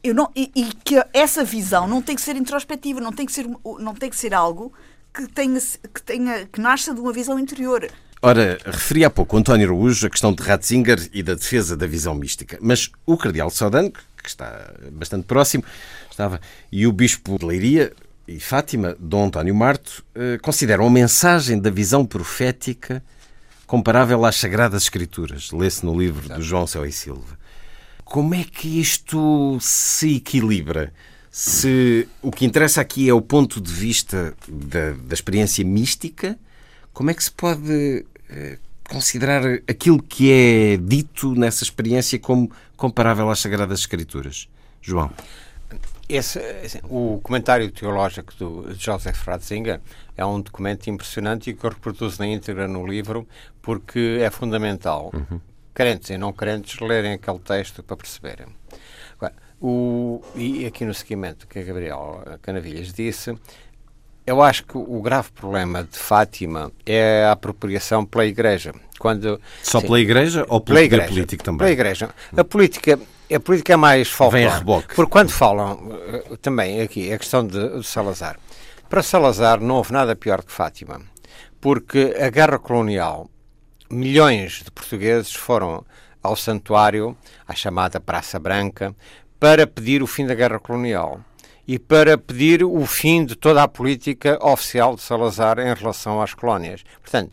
eu 0.05 0.13
não, 0.13 0.29
e, 0.35 0.51
e, 0.55 0.65
que 0.83 1.03
essa 1.11 1.43
visão 1.43 1.87
não 1.87 2.01
tem 2.01 2.15
que 2.15 2.21
ser 2.21 2.35
introspectiva, 2.35 3.01
não 3.01 3.11
tem 3.11 3.25
que 3.25 3.31
ser, 3.31 3.47
não 3.79 3.95
tem 3.95 4.09
que 4.09 4.15
ser 4.15 4.33
algo 4.33 4.71
que 5.11 5.27
tenha, 5.27 5.59
que 5.59 6.01
tenha 6.03 6.45
que 6.45 6.61
nasça 6.61 6.93
de 6.93 6.99
uma 6.99 7.11
visão 7.11 7.39
interior. 7.39 7.89
Ora, 8.21 8.57
referi 8.65 9.03
há 9.03 9.09
pouco 9.09 9.35
o 9.35 9.39
António 9.39 9.67
Araújo 9.67 10.05
a 10.05 10.09
questão 10.09 10.33
de 10.33 10.43
Ratzinger 10.43 11.09
e 11.13 11.23
da 11.23 11.33
defesa 11.33 11.75
da 11.75 11.87
visão 11.87 12.13
mística, 12.13 12.57
mas 12.61 12.91
o 13.05 13.17
cardeal 13.17 13.49
Sodano, 13.49 13.91
que 13.91 14.29
está 14.29 14.73
bastante 14.91 15.25
próximo, 15.25 15.63
estava, 16.09 16.39
e 16.71 16.85
o 16.85 16.91
bispo 16.91 17.37
de 17.37 17.45
Leiria 17.45 17.93
e 18.27 18.39
Fátima, 18.39 18.95
Dom 18.99 19.25
António 19.25 19.53
Marto, 19.53 20.03
eh, 20.15 20.37
consideram 20.41 20.87
a 20.87 20.89
mensagem 20.89 21.59
da 21.59 21.69
visão 21.69 22.05
profética 22.05 23.03
comparável 23.67 24.23
às 24.25 24.35
Sagradas 24.35 24.83
Escrituras. 24.83 25.51
Lê-se 25.51 25.85
no 25.85 25.97
livro 25.97 26.33
de 26.33 26.41
João 26.41 26.65
Céu 26.65 26.85
e 26.85 26.91
Silva. 26.91 27.37
Como 28.05 28.35
é 28.35 28.43
que 28.43 28.79
isto 28.79 29.57
se 29.59 30.17
equilibra? 30.17 30.93
Se 31.31 32.07
o 32.21 32.31
que 32.31 32.45
interessa 32.45 32.79
aqui 32.79 33.09
é 33.09 33.13
o 33.13 33.21
ponto 33.21 33.59
de 33.59 33.73
vista 33.73 34.33
da, 34.47 34.91
da 34.91 35.13
experiência 35.13 35.65
mística, 35.65 36.39
como 36.93 37.09
é 37.09 37.13
que 37.13 37.21
se 37.21 37.31
pode 37.31 38.05
eh, 38.29 38.57
considerar 38.87 39.43
aquilo 39.67 40.01
que 40.01 40.31
é 40.31 40.77
dito 40.77 41.35
nessa 41.35 41.63
experiência 41.63 42.17
como 42.19 42.49
comparável 42.77 43.29
às 43.29 43.39
Sagradas 43.39 43.79
Escrituras? 43.79 44.47
João. 44.81 45.11
Esse, 46.07 46.39
assim, 46.39 46.79
o 46.83 47.19
comentário 47.21 47.69
teológico 47.71 48.33
do 48.35 48.73
Joseph 48.75 49.21
Ratzinger 49.25 49.81
é 50.15 50.23
um 50.23 50.39
documento 50.39 50.89
impressionante 50.89 51.49
e 51.49 51.53
que 51.53 51.65
eu 51.65 51.71
reproduzo 51.71 52.19
na 52.19 52.27
íntegra 52.27 52.67
no 52.67 52.85
livro 52.85 53.27
porque 53.61 54.19
é 54.21 54.29
fundamental. 54.29 55.11
Uhum 55.13 55.41
crentes 55.75 56.09
e 56.09 56.17
não 56.17 56.31
crentes 56.31 56.79
lerem 56.79 57.13
aquele 57.13 57.39
texto 57.39 57.83
para 57.83 57.97
perceberem. 57.97 58.47
Agora, 59.17 59.33
o, 59.61 60.21
e 60.33 60.65
aqui 60.65 60.85
no 60.85 60.93
seguimento 60.93 61.45
que 61.45 61.59
a 61.59 61.63
Gabriel 61.63 62.23
Canavilhas 62.41 62.93
disse, 62.93 63.37
eu 64.25 64.41
acho 64.41 64.65
que 64.65 64.77
o 64.77 65.01
grave 65.01 65.29
problema 65.31 65.83
de 65.83 65.99
Fátima 65.99 66.71
é 66.85 67.25
a 67.25 67.33
apropriação 67.33 68.05
pela 68.05 68.25
Igreja. 68.25 68.73
Quando, 68.97 69.39
Só 69.61 69.79
sim, 69.79 69.85
pela 69.85 69.99
Igreja 69.99 70.45
ou 70.47 70.61
pela 70.61 70.81
igreja, 70.81 71.07
política 71.09 71.43
também? 71.43 71.59
Pela 71.59 71.71
Igreja. 71.71 72.09
A 72.35 72.43
política, 72.43 72.99
a 73.31 73.39
política 73.39 73.73
é 73.73 73.75
mais 73.75 74.09
folclore. 74.09 74.45
Vem 74.45 74.51
a 74.51 74.57
reboque. 74.57 74.95
Porque 74.95 75.11
quando 75.11 75.29
falam, 75.29 75.99
eh, 76.07 76.37
também 76.41 76.81
aqui, 76.81 77.11
a 77.13 77.19
questão 77.19 77.45
de, 77.45 77.79
de 77.79 77.85
Salazar. 77.85 78.39
Para 78.89 79.03
Salazar 79.03 79.59
não 79.59 79.75
houve 79.75 79.91
nada 79.91 80.15
pior 80.15 80.41
que 80.41 80.51
Fátima. 80.51 81.01
Porque 81.59 82.15
a 82.19 82.29
guerra 82.29 82.57
colonial 82.57 83.29
milhões 83.95 84.61
de 84.63 84.71
portugueses 84.71 85.33
foram 85.33 85.85
ao 86.21 86.35
santuário, 86.35 87.15
à 87.47 87.53
chamada 87.53 87.99
Praça 87.99 88.39
Branca, 88.39 88.95
para 89.39 89.67
pedir 89.67 90.01
o 90.01 90.07
fim 90.07 90.25
da 90.25 90.33
guerra 90.33 90.59
colonial 90.59 91.21
e 91.67 91.79
para 91.79 92.17
pedir 92.17 92.63
o 92.63 92.85
fim 92.85 93.25
de 93.25 93.35
toda 93.35 93.63
a 93.63 93.67
política 93.67 94.37
oficial 94.41 94.95
de 94.95 95.01
Salazar 95.01 95.59
em 95.59 95.73
relação 95.73 96.21
às 96.21 96.33
colónias. 96.33 96.83
Portanto, 97.01 97.31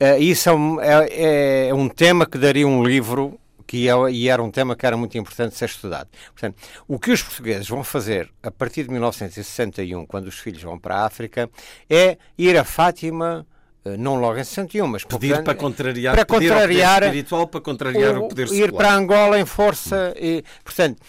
uh, 0.00 0.20
isso 0.20 0.48
é 0.48 0.52
um, 0.52 0.80
é, 0.80 1.68
é 1.68 1.74
um, 1.74 1.88
tema 1.88 2.26
que 2.26 2.38
daria 2.38 2.66
um 2.66 2.82
livro 2.82 3.38
que 3.66 3.88
é, 3.88 3.92
e 4.10 4.28
era 4.28 4.42
um 4.42 4.50
tema 4.50 4.74
que 4.74 4.86
era 4.86 4.96
muito 4.96 5.16
importante 5.18 5.56
ser 5.56 5.66
estudado. 5.66 6.08
Portanto, 6.32 6.56
o 6.88 6.98
que 6.98 7.12
os 7.12 7.22
portugueses 7.22 7.68
vão 7.68 7.84
fazer 7.84 8.30
a 8.42 8.50
partir 8.50 8.84
de 8.84 8.90
1961, 8.90 10.06
quando 10.06 10.26
os 10.26 10.38
filhos 10.38 10.62
vão 10.62 10.78
para 10.78 10.96
a 10.96 11.06
África, 11.06 11.50
é 11.88 12.16
ir 12.36 12.56
a 12.56 12.64
Fátima 12.64 13.46
eh, 13.46 13.57
não 13.96 14.16
logo 14.16 14.38
em 14.38 14.44
61, 14.44 14.86
mas 14.86 15.04
pedir 15.04 15.42
para 15.42 15.54
contrariar, 15.54 16.14
para 16.14 16.24
contrariar 16.24 17.02
espiritual 17.02 17.46
para 17.46 17.60
contrariar 17.60 18.18
o, 18.18 18.24
o 18.26 18.28
poder 18.28 18.48
secular. 18.48 18.68
Ir 18.68 18.72
para 18.72 18.94
Angola 18.94 19.38
em 19.38 19.46
força, 19.46 20.14
e, 20.20 20.44
portanto, 20.64 21.00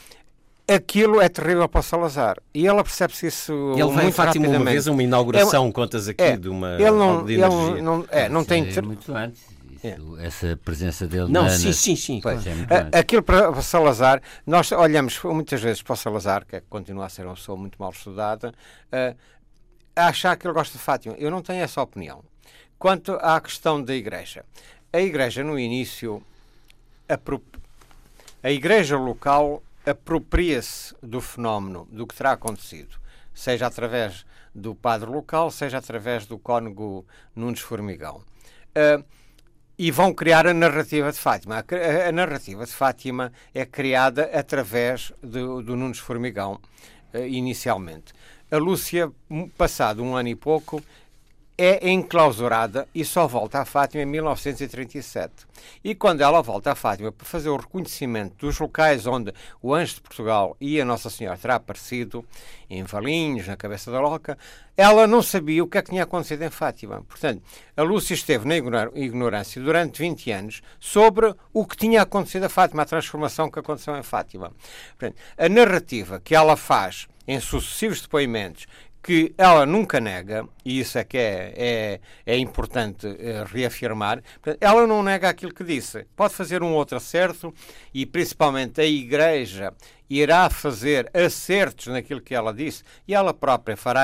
aquilo 0.68 1.20
é 1.20 1.28
terrível 1.28 1.68
para 1.68 1.80
o 1.80 1.84
Salazar. 1.84 2.38
E 2.54 2.68
ela 2.68 2.84
percebe-se 2.84 3.28
isso 3.28 3.52
ele 3.74 3.84
muito 3.84 3.96
vai 3.96 4.12
Fátima 4.12 4.48
uma 4.48 4.66
vez 4.66 4.88
uma 4.88 5.04
inauguração, 5.04 5.68
é, 5.68 5.72
contas 5.72 6.08
aqui, 6.08 6.24
é, 6.24 6.38
de 6.38 6.48
uma 6.48 6.76
ele 6.76 6.92
não, 6.92 7.26
de 7.26 7.34
ele 7.34 7.82
não, 7.82 8.06
é, 8.10 8.30
não 8.30 8.44
tem... 8.44 8.68
É 8.76 8.82
muito 8.82 9.14
antes. 9.14 9.42
Isso, 9.84 10.18
é. 10.20 10.26
Essa 10.26 10.60
presença 10.64 11.08
dele 11.08 11.32
não, 11.32 11.44
na, 11.44 11.50
sim, 11.50 11.72
sim, 11.72 11.96
sim. 11.96 12.20
Pois, 12.22 12.46
é 12.46 13.00
aquilo 13.00 13.24
para 13.24 13.62
Salazar, 13.62 14.22
nós 14.46 14.72
olhamos 14.72 15.20
muitas 15.24 15.62
vezes 15.62 15.82
para 15.82 15.94
o 15.94 15.96
Salazar, 15.96 16.46
que 16.46 16.60
continua 16.62 17.06
a 17.06 17.10
ser 17.10 17.26
uma 17.26 17.36
pessoa 17.36 17.58
muito 17.58 17.78
mal 17.80 17.92
estudada, 17.92 18.54
uh, 18.92 19.16
a 19.96 20.08
achar 20.08 20.36
que 20.36 20.46
ele 20.46 20.54
gosta 20.54 20.78
de 20.78 20.84
Fátima. 20.84 21.16
Eu 21.18 21.32
não 21.32 21.42
tenho 21.42 21.64
essa 21.64 21.82
opinião. 21.82 22.24
Quanto 22.80 23.12
à 23.22 23.42
questão 23.42 23.84
da 23.84 23.94
Igreja, 23.94 24.46
a 24.94 25.02
Igreja 25.02 25.44
no 25.44 25.60
início, 25.60 26.24
a 28.42 28.50
Igreja 28.50 28.98
local 28.98 29.62
apropria-se 29.86 30.96
do 31.04 31.20
fenómeno, 31.20 31.90
do 31.92 32.08
que 32.08 32.16
terá 32.16 32.32
acontecido, 32.32 32.96
seja 33.34 33.68
através 33.68 34.26
do 34.56 34.74
padre 34.74 35.10
local, 35.10 35.52
seja 35.52 35.78
através 35.78 36.26
do 36.26 36.40
cônego 36.40 37.06
Nunes 37.36 37.60
Formigão. 37.60 38.24
Uh, 38.70 39.04
e 39.78 39.92
vão 39.92 40.14
criar 40.14 40.48
a 40.48 40.54
narrativa 40.54 41.12
de 41.12 41.18
Fátima. 41.18 41.66
A, 42.08 42.12
narrativa 42.14 42.66
de 42.66 42.72
Fátima 42.72 43.34
é 43.54 43.66
criada 43.66 44.24
através 44.34 45.12
do, 45.22 45.62
do 45.62 45.76
Nunes 45.76 46.00
Formigão, 46.00 46.62
uh, 47.14 47.26
inicialmente. 47.26 48.14
A 48.50 48.58
Lúcia, 48.58 49.12
passado 49.58 50.02
um 50.02 50.16
ano 50.16 50.30
e 50.30 50.36
pouco, 50.36 50.82
é 51.62 51.90
enclausurada 51.90 52.88
e 52.96 53.04
só 53.04 53.28
volta 53.28 53.60
a 53.60 53.66
Fátima 53.66 54.04
em 54.04 54.06
1937. 54.06 55.46
E 55.84 55.94
quando 55.94 56.22
ela 56.22 56.42
volta 56.42 56.72
a 56.72 56.76
Fátima 56.76 57.12
para 57.12 57.28
fazer 57.28 57.50
o 57.50 57.58
reconhecimento 57.58 58.38
dos 58.38 58.58
locais 58.58 59.06
onde 59.06 59.34
o 59.62 59.76
Anjo 59.76 59.96
de 59.96 60.02
Portugal 60.02 60.56
e 60.62 60.80
a 60.80 60.86
Nossa 60.86 61.10
Senhora 61.10 61.38
terá 61.38 61.56
aparecido, 61.56 62.24
em 62.70 62.84
Valinhos, 62.84 63.46
na 63.46 63.58
Cabeça 63.58 63.92
da 63.92 64.00
Loca, 64.00 64.38
ela 64.78 65.06
não 65.06 65.22
sabia 65.22 65.62
o 65.62 65.68
que 65.68 65.78
é 65.78 65.82
que 65.82 65.90
tinha 65.90 66.04
acontecido 66.04 66.44
em 66.44 66.50
Fátima. 66.50 67.04
Portanto, 67.04 67.44
a 67.76 67.82
Lúcia 67.82 68.14
esteve 68.14 68.48
na 68.48 68.56
ignorância 68.96 69.62
durante 69.62 70.00
20 70.00 70.32
anos 70.32 70.62
sobre 70.80 71.36
o 71.52 71.66
que 71.66 71.76
tinha 71.76 72.02
acontecido 72.02 72.46
a 72.46 72.50
Fátima, 72.50 72.84
a 72.84 72.86
transformação 72.86 73.52
que 73.52 73.60
aconteceu 73.60 73.98
em 73.98 74.04
Fátima. 74.04 74.54
Portanto, 74.98 75.22
a 75.38 75.50
narrativa 75.50 76.22
que 76.24 76.34
ela 76.34 76.56
faz 76.56 77.10
em 77.28 77.40
sucessivos 77.40 78.02
depoimentos 78.02 78.66
que 79.02 79.34
ela 79.38 79.66
nunca 79.66 80.00
nega, 80.00 80.48
e 80.64 80.80
isso 80.80 80.98
é 80.98 81.04
que 81.04 81.18
é, 81.18 81.54
é, 81.56 82.00
é 82.26 82.38
importante 82.38 83.08
é, 83.08 83.44
reafirmar, 83.46 84.22
ela 84.60 84.86
não 84.86 85.02
nega 85.02 85.30
aquilo 85.30 85.54
que 85.54 85.64
disse. 85.64 86.06
Pode 86.16 86.34
fazer 86.34 86.62
um 86.62 86.74
outro 86.74 86.98
acerto 86.98 87.54
e, 87.94 88.06
principalmente, 88.06 88.82
a 88.82 88.86
Igreja 88.86 89.74
irá 90.10 90.50
fazer 90.50 91.10
acertos 91.14 91.88
naquilo 91.88 92.20
que 92.20 92.36
ela 92.36 92.54
disse 92.54 92.84
e 93.08 93.14
ela 93.14 93.34
própria 93.34 93.78
fará 93.78 94.04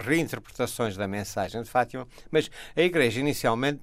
reinterpretações 0.00 0.96
da 0.96 1.08
mensagem 1.08 1.62
de 1.62 1.68
Fátima, 1.68 2.06
mas 2.30 2.50
a 2.76 2.82
Igreja, 2.82 3.20
inicialmente, 3.20 3.80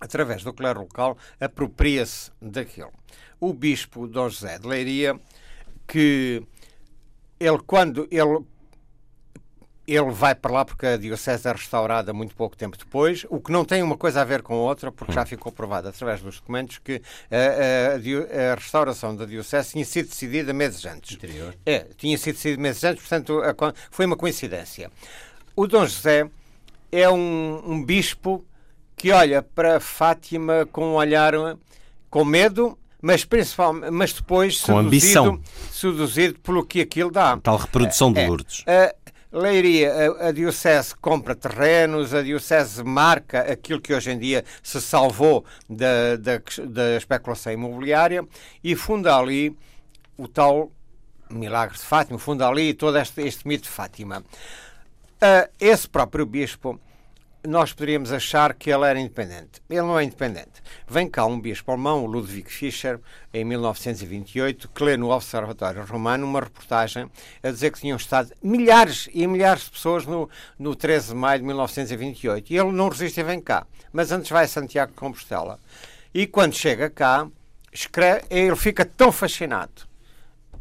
através 0.00 0.42
do 0.42 0.52
clero 0.52 0.80
local, 0.80 1.16
apropria-se 1.40 2.30
daquilo. 2.40 2.92
O 3.38 3.52
bispo 3.52 4.08
Dom 4.08 4.28
José 4.28 4.58
de 4.58 4.66
Leiria, 4.66 5.18
que 5.86 6.42
ele, 7.38 7.58
quando 7.66 8.08
ele 8.10 8.44
ele 9.96 10.10
vai 10.10 10.34
para 10.34 10.52
lá 10.52 10.64
porque 10.64 10.86
a 10.86 10.96
Diocese 10.96 11.48
é 11.48 11.52
restaurada 11.52 12.12
muito 12.12 12.34
pouco 12.34 12.56
tempo 12.56 12.76
depois, 12.76 13.26
o 13.28 13.40
que 13.40 13.52
não 13.52 13.64
tem 13.64 13.82
uma 13.82 13.96
coisa 13.96 14.20
a 14.20 14.24
ver 14.24 14.42
com 14.42 14.54
a 14.54 14.58
outra, 14.58 14.90
porque 14.90 15.12
já 15.12 15.24
ficou 15.24 15.52
provado 15.52 15.88
através 15.88 16.20
dos 16.20 16.36
documentos 16.36 16.78
que 16.78 17.02
a, 17.30 18.48
a, 18.48 18.52
a 18.52 18.54
restauração 18.54 19.14
da 19.14 19.24
Diocese 19.24 19.72
tinha 19.72 19.84
sido 19.84 20.08
decidida 20.08 20.52
meses 20.52 20.84
antes. 20.84 21.16
Interior. 21.16 21.54
É, 21.64 21.86
tinha 21.96 22.16
sido 22.18 22.34
decidida 22.34 22.62
meses 22.62 22.84
antes, 22.84 23.02
portanto 23.02 23.40
a, 23.42 23.54
foi 23.90 24.06
uma 24.06 24.16
coincidência. 24.16 24.90
O 25.54 25.66
Dom 25.66 25.86
José 25.86 26.28
é 26.90 27.08
um, 27.08 27.62
um 27.64 27.84
bispo 27.84 28.44
que 28.96 29.10
olha 29.10 29.42
para 29.42 29.80
Fátima 29.80 30.66
com 30.70 30.92
um 30.92 30.94
olhar 30.94 31.34
com 32.08 32.24
medo, 32.24 32.78
mas 33.00 33.24
principalmente, 33.24 33.90
mas 33.90 34.12
depois 34.12 34.60
com 34.60 34.76
seduzido, 34.76 34.86
ambição. 34.86 35.40
seduzido 35.72 36.38
pelo 36.38 36.64
que 36.64 36.80
aquilo 36.80 37.10
dá. 37.10 37.36
Tal 37.38 37.56
reprodução 37.56 38.12
de 38.12 38.20
é, 38.20 38.28
Lourdes. 38.28 38.62
É, 38.66 38.94
Leiria, 39.32 39.92
a, 39.92 40.28
a, 40.28 40.32
Diocese 40.32 40.94
compra 40.94 41.34
terrenos, 41.34 42.12
a 42.12 42.20
Diocese 42.20 42.84
marca 42.84 43.40
aquilo 43.40 43.80
que 43.80 43.94
hoje 43.94 44.10
em 44.10 44.18
dia 44.18 44.44
se 44.62 44.78
salvou 44.80 45.44
da, 45.68 46.16
da, 46.16 46.42
da 46.66 46.96
especulação 46.96 47.50
imobiliária 47.50 48.26
e 48.62 48.76
funda 48.76 49.16
ali 49.16 49.56
o 50.18 50.28
tal 50.28 50.70
milagre 51.30 51.78
de 51.78 51.82
Fátima, 51.82 52.18
funda 52.18 52.46
ali 52.46 52.74
todo 52.74 52.98
este, 52.98 53.22
este 53.22 53.48
mito 53.48 53.64
de 53.64 53.70
Fátima. 53.70 54.20
Uh, 54.20 55.48
esse 55.58 55.88
próprio 55.88 56.26
bispo 56.26 56.78
nós 57.46 57.72
poderíamos 57.72 58.12
achar 58.12 58.54
que 58.54 58.70
ele 58.70 58.86
era 58.86 59.00
independente. 59.00 59.60
Ele 59.68 59.82
não 59.82 59.98
é 59.98 60.04
independente. 60.04 60.62
Vem 60.86 61.08
cá 61.08 61.26
um 61.26 61.40
bispo 61.40 61.72
alemão, 61.72 62.06
Ludwig 62.06 62.50
Fischer, 62.50 63.00
em 63.34 63.44
1928, 63.44 64.68
que 64.68 64.84
lê 64.84 64.96
no 64.96 65.10
Observatório 65.10 65.84
Romano 65.84 66.26
uma 66.26 66.40
reportagem 66.40 67.10
a 67.42 67.50
dizer 67.50 67.72
que 67.72 67.80
tinham 67.80 67.96
estado 67.96 68.32
milhares 68.42 69.08
e 69.12 69.26
milhares 69.26 69.64
de 69.64 69.70
pessoas 69.72 70.06
no, 70.06 70.30
no 70.58 70.76
13 70.76 71.08
de 71.08 71.14
maio 71.14 71.40
de 71.40 71.46
1928. 71.46 72.52
E 72.52 72.56
ele 72.56 72.72
não 72.72 72.88
resiste 72.88 73.20
e 73.20 73.24
vem 73.24 73.40
cá. 73.40 73.66
Mas 73.92 74.12
antes 74.12 74.30
vai 74.30 74.44
a 74.44 74.48
Santiago 74.48 74.92
de 74.92 74.98
Compostela. 74.98 75.58
E 76.14 76.26
quando 76.26 76.54
chega 76.54 76.88
cá, 76.88 77.26
escreve, 77.72 78.24
ele 78.30 78.54
fica 78.54 78.84
tão 78.84 79.10
fascinado, 79.10 79.72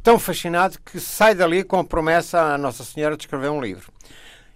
tão 0.02 0.18
fascinado, 0.18 0.80
que 0.80 1.00
sai 1.00 1.36
dali 1.36 1.64
com 1.64 1.78
a 1.78 1.84
promessa 1.84 2.42
à 2.42 2.58
Nossa 2.58 2.84
Senhora 2.84 3.16
de 3.16 3.24
escrever 3.24 3.50
um 3.50 3.62
livro. 3.62 3.92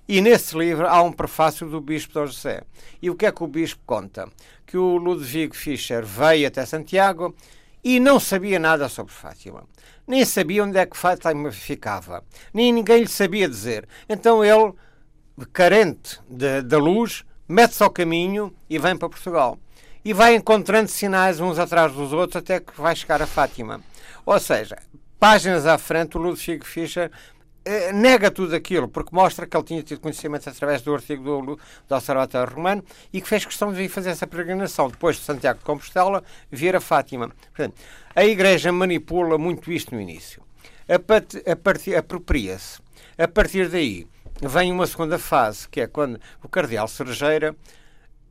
E 0.08 0.22
nesse 0.22 0.56
livro 0.56 0.88
há 0.88 1.02
um 1.02 1.12
prefácio 1.12 1.68
do 1.68 1.82
Bispo 1.82 2.14
Dom 2.14 2.28
José. 2.28 2.62
E 3.02 3.10
o 3.10 3.16
que 3.16 3.26
é 3.26 3.32
que 3.32 3.44
o 3.44 3.48
Bispo 3.48 3.82
conta? 3.88 4.30
Que 4.66 4.78
o 4.78 4.98
Ludwig 4.98 5.56
Fischer 5.56 6.06
veio 6.06 6.48
até 6.48 6.64
Santiago 6.64 7.36
e 7.84 8.00
não 8.00 8.20
sabia 8.20 8.60
nada 8.60 8.88
sobre 8.88 9.12
Fátima. 9.12 9.64
Nem 10.08 10.24
sabia 10.24 10.64
onde 10.64 10.78
é 10.78 10.86
que 10.86 10.96
Fátima 10.96 11.52
ficava. 11.52 12.24
Nem 12.54 12.72
ninguém 12.72 13.02
lhe 13.02 13.08
sabia 13.08 13.50
dizer. 13.50 13.88
Então 14.08 14.46
ele, 14.46 14.74
carente 15.52 16.20
da 16.30 16.78
luz, 16.78 17.26
mete-se 17.48 17.82
ao 17.82 17.90
caminho 17.90 18.56
e 18.70 18.78
vem 18.78 18.96
para 18.96 19.10
Portugal. 19.10 19.58
E 20.04 20.14
vai 20.14 20.36
encontrando 20.36 20.88
sinais 20.88 21.40
uns 21.40 21.58
atrás 21.58 21.92
dos 21.92 22.14
outros 22.14 22.36
até 22.36 22.60
que 22.60 22.80
vai 22.80 22.96
chegar 22.96 23.24
a 23.24 23.28
Fátima. 23.28 23.82
Ou 24.24 24.40
seja, 24.40 24.78
páginas 25.20 25.66
à 25.66 25.80
frente, 25.80 26.16
o 26.16 26.22
Ludwig 26.22 26.64
Fischer 26.64 27.12
nega 27.94 28.30
tudo 28.30 28.56
aquilo, 28.56 28.88
porque 28.88 29.16
mostra 29.16 29.48
que 29.48 29.58
ele 29.58 29.64
tinha 29.64 29.84
tido 29.84 30.00
conhecimento 30.00 30.48
através 30.48 30.82
do 30.82 30.94
artigo 30.94 31.24
do, 31.24 31.56
do 31.88 31.96
Observatório 31.96 32.54
Romano 32.54 32.84
e 33.12 33.20
que 33.20 33.28
fez 33.28 33.46
questão 33.46 33.72
de 33.72 33.78
vir 33.78 33.90
fazer 33.90 34.12
essa 34.12 34.28
peregrinação. 34.28 34.90
Depois 34.90 35.16
de 35.18 35.24
Santiago 35.24 35.60
de 35.60 35.66
Compostela, 35.66 36.24
vir 36.52 36.76
a 36.76 36.80
Fátima. 36.80 37.30
Portanto, 37.56 37.76
a 38.16 38.24
Igreja 38.24 38.72
manipula 38.72 39.38
muito 39.38 39.72
isto 39.72 39.96
no 39.96 40.02
início. 40.02 40.44
Apropria-se. 41.98 42.80
A 43.18 43.28
partir 43.28 43.70
daí, 43.70 44.08
vem 44.42 44.72
uma 44.72 44.86
segunda 44.86 45.18
fase, 45.18 45.68
que 45.68 45.82
é 45.82 45.88
quando 45.88 46.20
o 46.44 46.50
Cardeal 46.50 46.88
Cerejeira 46.88 47.56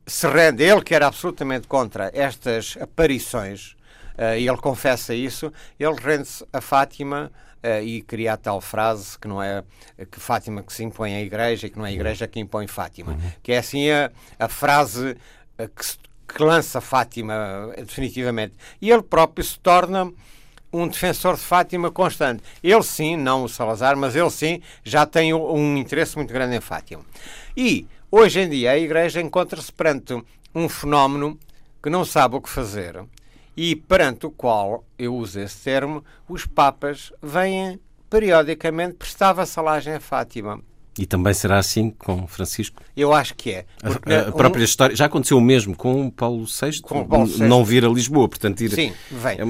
se 0.07 0.27
rende, 0.27 0.63
ele 0.63 0.83
que 0.83 0.93
era 0.93 1.07
absolutamente 1.07 1.67
contra 1.67 2.11
estas 2.13 2.77
aparições, 2.79 3.75
uh, 4.17 4.37
e 4.37 4.47
ele 4.47 4.57
confessa 4.57 5.13
isso, 5.13 5.51
ele 5.79 5.95
rende-se 5.95 6.45
a 6.53 6.61
Fátima 6.61 7.31
e 7.83 8.01
cria 8.01 8.33
a 8.33 8.37
tal 8.37 8.61
frase 8.61 9.17
que 9.17 9.27
não 9.27 9.41
é 9.41 9.63
que 10.11 10.19
Fátima 10.19 10.61
que 10.61 10.73
se 10.73 10.83
impõe 10.83 11.15
à 11.15 11.21
Igreja 11.21 11.67
e 11.67 11.69
que 11.69 11.77
não 11.77 11.85
é 11.85 11.89
a 11.89 11.93
Igreja 11.93 12.27
que 12.27 12.39
impõe 12.39 12.67
Fátima, 12.67 13.13
uhum. 13.13 13.31
que 13.41 13.51
é 13.51 13.57
assim 13.57 13.89
a, 13.89 14.11
a 14.37 14.47
frase 14.47 15.11
uh, 15.59 15.69
que, 15.75 15.85
se, 15.85 15.97
que 16.27 16.43
lança 16.43 16.81
Fátima 16.81 17.73
definitivamente. 17.77 18.53
E 18.81 18.91
ele 18.91 19.03
próprio 19.03 19.43
se 19.43 19.57
torna 19.59 20.11
um 20.71 20.87
defensor 20.87 21.35
de 21.35 21.41
Fátima 21.41 21.89
constante. 21.89 22.43
Ele 22.61 22.83
sim, 22.83 23.15
não 23.15 23.43
o 23.43 23.49
Salazar, 23.49 23.95
mas 23.95 24.15
ele 24.15 24.29
sim 24.29 24.61
já 24.83 25.05
tem 25.05 25.33
um 25.33 25.77
interesse 25.77 26.17
muito 26.17 26.33
grande 26.33 26.55
em 26.55 26.61
Fátima. 26.61 27.03
E 27.55 27.87
hoje 28.11 28.41
em 28.41 28.49
dia 28.49 28.71
a 28.71 28.77
Igreja 28.77 29.21
encontra-se 29.21 29.71
perante 29.71 30.21
um 30.53 30.67
fenómeno 30.67 31.39
que 31.81 31.89
não 31.89 32.03
sabe 32.03 32.35
o 32.35 32.41
que 32.41 32.49
fazer 32.49 33.05
e 33.55 33.75
perante 33.75 34.25
o 34.25 34.31
qual, 34.31 34.83
eu 34.97 35.15
uso 35.15 35.39
esse 35.39 35.63
termo, 35.63 36.03
os 36.27 36.45
Papas 36.45 37.11
vêm 37.21 37.79
periodicamente 38.09 38.95
prestar 38.95 39.33
vassalagem 39.33 39.93
a 39.93 39.99
Fátima. 39.99 40.59
E 40.97 41.05
também 41.05 41.33
será 41.33 41.57
assim 41.57 41.89
com 41.89 42.25
Francisco? 42.25 42.81
Eu 42.95 43.11
acho 43.11 43.35
que 43.35 43.51
é. 43.51 43.65
A, 43.83 44.29
a, 44.29 44.31
própria 44.31 44.61
um... 44.61 44.65
história. 44.65 44.95
Já 44.95 45.05
aconteceu 45.05 45.37
o 45.37 45.41
mesmo 45.41 45.75
com 45.75 46.09
Paulo 46.09 46.45
VI? 46.45 46.81
Com 46.81 47.05
Paulo 47.05 47.27
VI. 47.27 47.43
Não 47.43 47.65
vir 47.65 47.83
a 47.83 47.89
Lisboa, 47.89 48.29
portanto, 48.29 48.61
ir. 48.61 48.71
Sim, 48.71 48.93
vem. 49.11 49.37
É, 49.37 49.45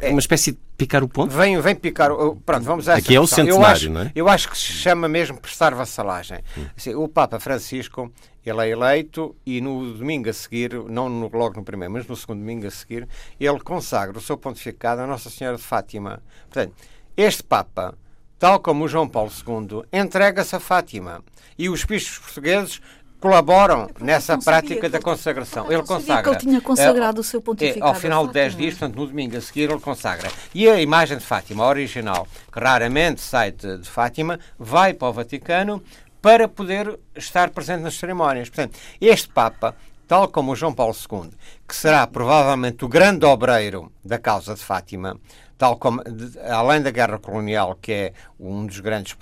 é 0.00 0.10
uma 0.10 0.20
espécie 0.20 0.52
de 0.52 0.58
picar 0.76 1.02
o 1.02 1.08
ponto? 1.08 1.34
Vem, 1.34 1.60
vem 1.60 1.74
picar 1.74 2.10
o. 2.12 2.36
Pronto, 2.36 2.64
vamos 2.64 2.88
a 2.88 2.94
Aqui 2.94 3.14
é 3.14 3.20
o 3.20 3.26
centenário, 3.26 3.60
eu 3.60 3.66
acho, 3.66 3.90
não 3.90 4.00
é? 4.02 4.12
Eu 4.14 4.28
acho 4.28 4.50
que 4.50 4.56
se 4.56 4.64
chama 4.64 5.08
mesmo 5.08 5.38
prestar 5.38 5.74
vassalagem. 5.74 6.38
Hum. 6.56 6.66
Assim, 6.76 6.94
o 6.94 7.08
Papa 7.08 7.38
Francisco 7.40 8.12
ele 8.44 8.64
é 8.64 8.70
eleito 8.70 9.34
e 9.44 9.60
no 9.60 9.94
domingo 9.94 10.30
a 10.30 10.32
seguir, 10.32 10.72
não 10.88 11.08
no, 11.08 11.28
logo 11.32 11.56
no 11.56 11.64
primeiro, 11.64 11.92
mas 11.92 12.06
no 12.06 12.14
segundo 12.14 12.38
domingo 12.38 12.66
a 12.66 12.70
seguir, 12.70 13.08
ele 13.40 13.58
consagra 13.58 14.16
o 14.16 14.20
seu 14.20 14.38
pontificado 14.38 15.00
a 15.00 15.06
Nossa 15.06 15.28
Senhora 15.28 15.56
de 15.56 15.64
Fátima. 15.64 16.22
Portanto, 16.42 16.72
este 17.16 17.42
Papa, 17.42 17.98
tal 18.38 18.60
como 18.60 18.84
o 18.84 18.88
João 18.88 19.08
Paulo 19.08 19.30
II, 19.30 19.82
entrega-se 19.92 20.54
a 20.54 20.60
Fátima. 20.60 21.24
E 21.58 21.68
os 21.68 21.84
bispos 21.84 22.18
portugueses 22.18 22.80
colaboram 23.26 23.90
nessa 24.00 24.38
prática 24.38 24.88
da 24.88 25.00
consagração. 25.00 25.70
Ele 25.70 25.82
consagra. 25.82 26.22
que 26.22 26.28
ele 26.28 26.36
tinha 26.38 26.60
consagrado 26.60 27.18
é, 27.18 27.20
o 27.20 27.24
seu 27.24 27.42
pontificado. 27.42 27.84
É, 27.84 27.88
ao 27.88 27.94
final 27.94 28.26
de 28.28 28.32
10 28.32 28.56
dias, 28.56 28.74
portanto, 28.74 28.96
no 28.96 29.06
domingo 29.06 29.36
a 29.36 29.40
seguir, 29.40 29.68
ele 29.68 29.80
consagra. 29.80 30.30
E 30.54 30.68
a 30.68 30.80
imagem 30.80 31.18
de 31.18 31.24
Fátima, 31.24 31.64
a 31.64 31.68
original, 31.68 32.26
que 32.52 32.60
raramente 32.60 33.20
sai 33.20 33.50
de, 33.50 33.78
de 33.78 33.88
Fátima, 33.90 34.38
vai 34.56 34.94
para 34.94 35.08
o 35.08 35.12
Vaticano, 35.12 35.82
para 36.22 36.46
poder 36.46 36.98
estar 37.16 37.50
presente 37.50 37.82
nas 37.82 37.96
cerimónias. 37.96 38.48
Portanto, 38.48 38.78
este 39.00 39.28
Papa, 39.28 39.74
tal 40.06 40.28
como 40.28 40.52
o 40.52 40.56
João 40.56 40.72
Paulo 40.72 40.94
II, 40.94 41.30
que 41.66 41.74
será 41.74 42.06
provavelmente 42.06 42.84
o 42.84 42.88
grande 42.88 43.26
obreiro 43.26 43.90
da 44.04 44.20
causa 44.20 44.54
de 44.54 44.60
Fátima, 44.60 45.18
tal 45.58 45.76
como, 45.76 46.00
além 46.48 46.80
da 46.80 46.92
guerra 46.92 47.18
colonial, 47.18 47.76
que 47.80 47.92
é 47.92 48.12
um 48.38 48.66
dos 48.66 48.78
grandes 48.78 49.14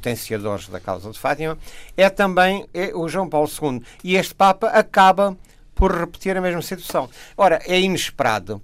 potenciadores 0.00 0.68
da 0.68 0.80
causa 0.80 1.10
de 1.10 1.18
Fátima, 1.18 1.58
é 1.96 2.08
também 2.08 2.66
é 2.72 2.92
o 2.94 3.06
João 3.06 3.28
Paulo 3.28 3.48
II. 3.48 3.82
E 4.02 4.16
este 4.16 4.34
Papa 4.34 4.68
acaba 4.68 5.36
por 5.74 5.92
repetir 5.92 6.36
a 6.36 6.40
mesma 6.40 6.62
situação. 6.62 7.08
Ora, 7.36 7.60
é 7.66 7.78
inesperado. 7.78 8.60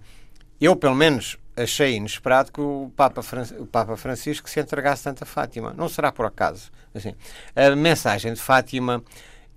Eu, 0.61 0.75
pelo 0.75 0.95
menos, 0.95 1.37
achei 1.55 1.97
inesperado 1.97 2.51
que 2.51 2.61
o 2.61 2.91
Papa, 2.97 3.23
o 3.59 3.67
Papa 3.67 3.97
Francisco 3.97 4.49
se 4.49 4.61
entregasse 4.61 5.05
tanto 5.05 5.23
a 5.23 5.27
Fátima. 5.27 5.75
Não 5.77 5.89
será 5.89 6.11
por 6.11 6.27
acaso. 6.27 6.71
Assim, 6.95 7.15
a 7.55 7.77
mensagem 7.77 8.33
de 8.33 8.41
Fátima 8.41 9.03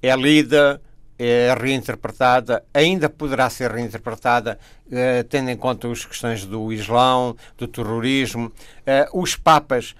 é 0.02 0.16
lida, 0.16 0.82
é 1.18 1.54
reinterpretada, 1.60 2.64
ainda 2.74 3.10
poderá 3.10 3.50
ser 3.50 3.72
reinterpretada, 3.72 4.58
eh, 4.90 5.24
tendo 5.24 5.50
em 5.50 5.58
conta 5.58 5.92
as 5.92 6.06
questões 6.06 6.46
do 6.46 6.72
Islão, 6.72 7.36
do 7.58 7.68
terrorismo. 7.68 8.52
Eh, 8.86 9.10
os 9.14 9.36
Papas, 9.36 9.96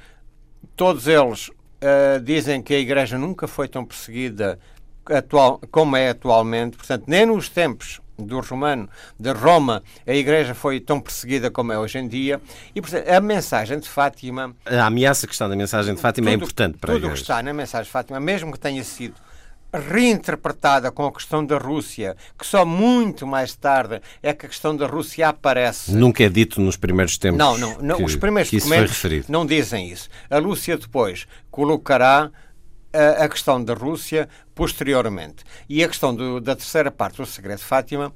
todos 0.78 1.08
eles 1.08 1.52
eh, 1.82 2.20
dizem 2.20 2.62
que 2.62 2.74
a 2.74 2.80
Igreja 2.80 3.18
nunca 3.18 3.48
foi 3.48 3.68
tão 3.68 3.86
perseguida 3.86 4.60
atual, 5.06 5.60
como 5.72 5.96
é 5.96 6.10
atualmente, 6.10 6.78
portanto, 6.78 7.06
nem 7.08 7.26
nos 7.26 7.50
tempos 7.50 8.02
do 8.18 8.40
romano 8.42 8.90
de 9.18 9.32
Roma, 9.32 9.82
a 10.06 10.14
Igreja 10.14 10.54
foi 10.54 10.80
tão 10.80 11.00
perseguida 11.00 11.50
como 11.50 11.72
é 11.72 11.80
hoje 11.80 11.98
em 11.98 12.08
dia. 12.08 12.42
E, 12.76 12.82
portanto, 12.82 13.08
a 13.08 13.22
mensagem 13.22 13.80
de 13.80 13.88
Fátima. 13.88 14.54
A 14.66 14.86
ameaça 14.86 15.26
que 15.26 15.34
está 15.34 15.48
na 15.48 15.56
mensagem 15.56 15.96
de 15.96 16.02
Fátima 16.02 16.30
é 16.30 16.34
tudo, 16.34 16.42
é 16.42 16.44
importante 16.44 16.78
para 16.78 16.94
Tudo 16.94 17.08
o 17.08 17.12
que 17.12 17.18
está 17.18 17.42
na 17.42 17.54
mensagem 17.54 17.86
de 17.86 17.92
Fátima, 17.92 18.20
mesmo 18.20 18.52
que 18.52 18.60
tenha 18.60 18.84
sido 18.84 19.16
reinterpretada 19.74 20.92
com 20.92 21.06
a 21.06 21.12
questão 21.12 21.46
da 21.46 21.58
Rússia, 21.58 22.16
que 22.38 22.46
só 22.46 22.66
muito 22.66 23.28
mais 23.28 23.56
tarde 23.56 24.02
é 24.22 24.34
que 24.34 24.46
a 24.46 24.50
questão 24.50 24.76
da 24.76 24.88
Rússia 24.88 25.30
aparece. 25.30 25.92
Nunca 25.92 26.24
é 26.24 26.30
dito 26.30 26.60
nos 26.60 26.76
primeiros 26.76 27.18
tempos. 27.18 27.38
Não, 27.38 27.58
não, 27.58 27.78
não 27.80 27.98
que, 27.98 28.04
os 28.04 28.16
primeiros 28.16 28.52
documentos 28.52 29.30
não 29.30 29.46
dizem 29.46 29.90
isso. 29.90 30.10
A 30.30 30.38
Lúcia 30.38 30.78
depois 30.78 31.28
colocará 31.52 32.32
a, 32.92 33.26
a, 33.26 33.30
questão 33.30 33.64
da 33.64 33.74
Rússia 33.74 34.28
posteriormente. 34.56 35.44
E 35.68 35.84
a 35.84 35.88
questão 35.88 36.14
do, 36.16 36.40
da 36.40 36.56
terceira 36.56 36.90
parte 36.90 37.18
do 37.18 37.26
Segredo 37.26 37.60
de 37.60 37.66
Fátima 37.66 38.12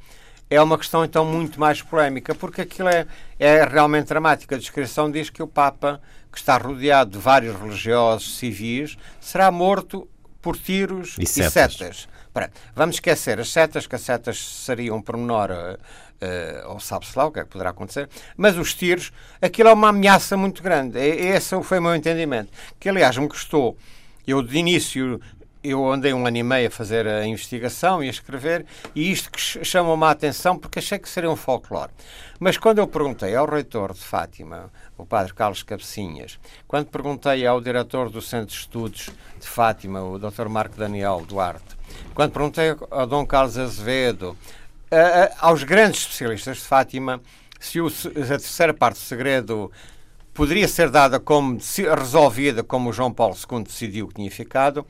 é 0.49 0.61
uma 0.61 0.77
questão 0.77 1.03
então 1.03 1.25
muito 1.25 1.59
mais 1.59 1.81
polémica, 1.81 2.35
porque 2.35 2.61
aquilo 2.61 2.89
é, 2.89 3.05
é 3.39 3.63
realmente 3.63 4.07
dramático. 4.07 4.53
A 4.53 4.57
descrição 4.57 5.09
diz 5.09 5.29
que 5.29 5.41
o 5.41 5.47
Papa, 5.47 6.01
que 6.31 6.37
está 6.37 6.57
rodeado 6.57 7.11
de 7.11 7.17
vários 7.17 7.55
religiosos 7.55 8.37
civis, 8.37 8.97
será 9.19 9.51
morto 9.51 10.07
por 10.43 10.57
tiros 10.57 11.15
e 11.17 11.25
setas. 11.25 11.73
E 11.73 11.77
setas. 11.77 12.09
vamos 12.75 12.97
esquecer 12.97 13.39
as 13.39 13.49
setas, 13.49 13.87
que 13.87 13.95
as 13.95 14.01
setas 14.01 14.37
seriam 14.37 14.97
um 14.97 15.01
pormenor, 15.01 15.49
uh, 15.49 15.73
uh, 15.73 16.71
ou 16.73 16.79
sabe-se 16.79 17.17
lá 17.17 17.25
o 17.25 17.31
que 17.31 17.39
é 17.39 17.43
que 17.43 17.49
poderá 17.49 17.69
acontecer, 17.69 18.09
mas 18.35 18.57
os 18.57 18.75
tiros, 18.75 19.11
aquilo 19.41 19.69
é 19.69 19.73
uma 19.73 19.89
ameaça 19.89 20.35
muito 20.35 20.61
grande. 20.61 20.99
Esse 20.99 21.59
foi 21.63 21.79
o 21.79 21.81
meu 21.81 21.95
entendimento. 21.95 22.51
Que, 22.79 22.89
aliás, 22.89 23.17
me 23.17 23.27
custou. 23.27 23.77
Eu, 24.27 24.41
de 24.41 24.57
início, 24.57 25.19
eu 25.63 25.91
andei 25.91 26.13
um 26.13 26.27
ano 26.27 26.37
e 26.37 26.43
meio 26.43 26.67
a 26.67 26.71
fazer 26.71 27.07
a 27.07 27.25
investigação 27.25 28.03
e 28.03 28.07
a 28.07 28.09
escrever, 28.09 28.65
e 28.93 29.11
isto 29.11 29.31
que 29.31 29.39
chamou-me 29.39 30.03
a 30.03 30.09
atenção 30.09 30.57
porque 30.57 30.79
achei 30.79 30.99
que 30.99 31.07
seria 31.07 31.29
um 31.29 31.35
folclore. 31.35 31.91
Mas 32.39 32.57
quando 32.57 32.79
eu 32.79 32.87
perguntei 32.87 33.35
ao 33.35 33.45
reitor 33.45 33.93
de 33.93 34.01
Fátima, 34.01 34.71
o 34.97 35.05
padre 35.05 35.33
Carlos 35.33 35.63
Cabecinhas, 35.63 36.37
quando 36.67 36.87
perguntei 36.87 37.47
ao 37.47 37.61
diretor 37.61 38.09
do 38.09 38.21
Centro 38.21 38.47
de 38.47 38.53
Estudos 38.53 39.09
de 39.39 39.47
Fátima, 39.47 40.03
o 40.03 40.19
Dr. 40.19 40.49
Marco 40.49 40.75
Daniel 40.75 41.23
Duarte, 41.25 41.77
quando 42.13 42.31
perguntei 42.33 42.75
ao 42.91 43.07
Dom 43.07 43.25
Carlos 43.25 43.57
Azevedo, 43.57 44.37
a, 44.91 45.45
a, 45.45 45.47
aos 45.47 45.63
grandes 45.63 46.01
especialistas 46.01 46.57
de 46.57 46.63
Fátima, 46.63 47.21
se 47.59 47.79
o, 47.79 47.87
a 47.87 48.25
terceira 48.25 48.73
parte 48.73 48.95
do 48.95 49.05
segredo 49.05 49.71
poderia 50.33 50.67
ser 50.67 50.89
dada 50.89 51.19
como 51.19 51.59
resolvida 51.97 52.63
como 52.63 52.89
o 52.89 52.93
João 52.93 53.13
Paulo 53.13 53.35
II 53.35 53.63
decidiu 53.63 54.07
que 54.07 54.15
tinha 54.15 54.31
ficado, 54.31 54.85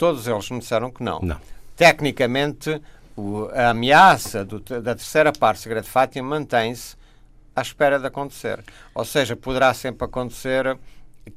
Todos 0.00 0.26
eles 0.26 0.50
me 0.50 0.60
disseram 0.60 0.90
que 0.90 1.02
não. 1.02 1.20
não. 1.20 1.38
Tecnicamente, 1.76 2.80
o, 3.14 3.50
a 3.52 3.68
ameaça 3.68 4.42
do, 4.42 4.58
da 4.58 4.94
terceira 4.94 5.30
parte 5.30 5.58
do 5.58 5.62
segredo 5.64 5.84
de 5.84 5.90
Fátima 5.90 6.26
mantém-se 6.26 6.96
à 7.54 7.60
espera 7.60 7.98
de 7.98 8.06
acontecer. 8.06 8.64
Ou 8.94 9.04
seja, 9.04 9.36
poderá 9.36 9.74
sempre 9.74 10.06
acontecer 10.06 10.78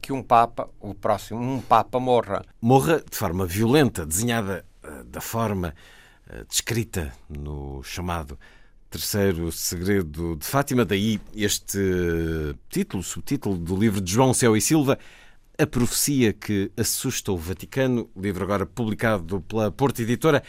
que 0.01 0.13
um 0.13 0.23
Papa, 0.23 0.69
o 0.79 0.93
próximo, 0.93 1.41
um 1.41 1.59
Papa 1.59 1.99
morra. 1.99 2.41
Morra 2.61 3.03
de 3.03 3.17
forma 3.17 3.45
violenta, 3.45 4.05
desenhada 4.05 4.63
uh, 4.81 5.03
da 5.03 5.19
forma 5.19 5.75
uh, 6.29 6.45
descrita 6.45 7.11
no 7.27 7.83
chamado 7.83 8.39
Terceiro 8.89 9.51
Segredo 9.51 10.37
de 10.37 10.45
Fátima. 10.45 10.85
Daí 10.85 11.19
este 11.35 11.77
uh, 11.77 12.57
título, 12.69 13.03
subtítulo 13.03 13.57
do 13.57 13.75
livro 13.75 13.99
de 13.99 14.09
João 14.09 14.33
Céu 14.33 14.55
e 14.55 14.61
Silva, 14.61 14.97
a 15.57 15.67
Profecia 15.67 16.33
que 16.33 16.71
Assusta 16.75 17.31
o 17.31 17.37
Vaticano, 17.37 18.09
livro 18.17 18.43
agora 18.43 18.65
publicado 18.65 19.41
pela 19.41 19.71
Porta 19.71 20.01
Editora, 20.01 20.43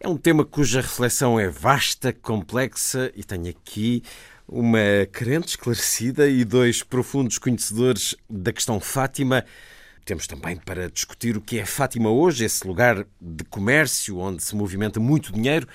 é 0.00 0.08
um 0.08 0.16
tema 0.16 0.44
cuja 0.44 0.80
reflexão 0.80 1.38
é 1.38 1.48
vasta, 1.48 2.12
complexa 2.12 3.12
e 3.14 3.22
tem 3.22 3.48
aqui 3.48 4.02
uma 4.46 5.06
crente 5.12 5.50
esclarecida 5.50 6.28
e 6.28 6.44
dois 6.44 6.82
profundos 6.82 7.38
conhecedores 7.38 8.16
da 8.28 8.52
questão 8.52 8.80
Fátima. 8.80 9.44
Temos 10.04 10.26
também 10.26 10.56
para 10.56 10.90
discutir 10.90 11.36
o 11.36 11.40
que 11.40 11.58
é 11.58 11.66
Fátima 11.66 12.10
hoje, 12.10 12.44
esse 12.44 12.66
lugar 12.66 13.06
de 13.20 13.44
comércio 13.44 14.18
onde 14.18 14.42
se 14.42 14.56
movimenta 14.56 14.98
muito 14.98 15.32
dinheiro 15.32 15.68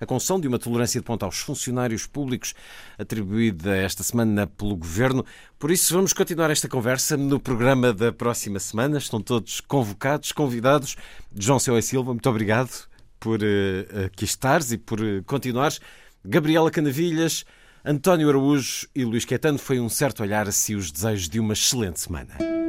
a 0.00 0.06
concessão 0.06 0.40
de 0.40 0.48
uma 0.48 0.58
tolerância 0.58 1.00
de 1.00 1.06
ponta 1.06 1.24
aos 1.24 1.38
funcionários 1.38 2.06
públicos 2.06 2.54
atribuída 2.98 3.76
esta 3.76 4.02
semana 4.02 4.46
pelo 4.46 4.76
Governo. 4.76 5.24
Por 5.58 5.70
isso, 5.70 5.94
vamos 5.94 6.12
continuar 6.12 6.50
esta 6.50 6.68
conversa 6.68 7.16
no 7.16 7.40
programa 7.40 7.92
da 7.92 8.12
próxima 8.12 8.58
semana. 8.58 8.98
Estão 8.98 9.20
todos 9.20 9.60
convocados, 9.60 10.32
convidados. 10.32 10.96
João 11.34 11.58
Céu 11.58 11.80
Silva, 11.82 12.12
muito 12.12 12.28
obrigado 12.28 12.86
por 13.18 13.40
uh, 13.40 14.04
aqui 14.06 14.24
estares 14.24 14.72
e 14.72 14.78
por 14.78 15.00
uh, 15.00 15.22
continuares. 15.24 15.80
Gabriela 16.24 16.70
Canavilhas, 16.70 17.44
António 17.84 18.28
Araújo 18.28 18.86
e 18.94 19.04
Luís 19.04 19.24
Quetano. 19.24 19.58
Foi 19.58 19.78
um 19.80 19.88
certo 19.88 20.22
olhar 20.22 20.48
a 20.48 20.52
si 20.52 20.74
os 20.74 20.90
desejos 20.90 21.28
de 21.28 21.38
uma 21.40 21.52
excelente 21.52 22.00
semana. 22.00 22.63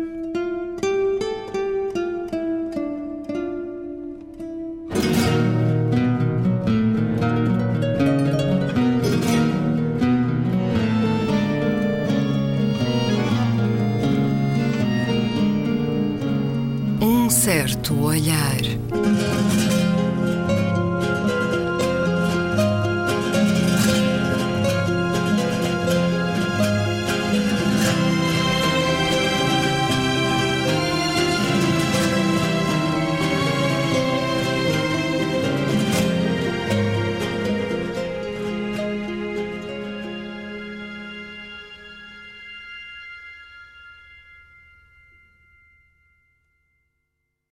Certo 17.85 17.93
olhar. 17.93 18.74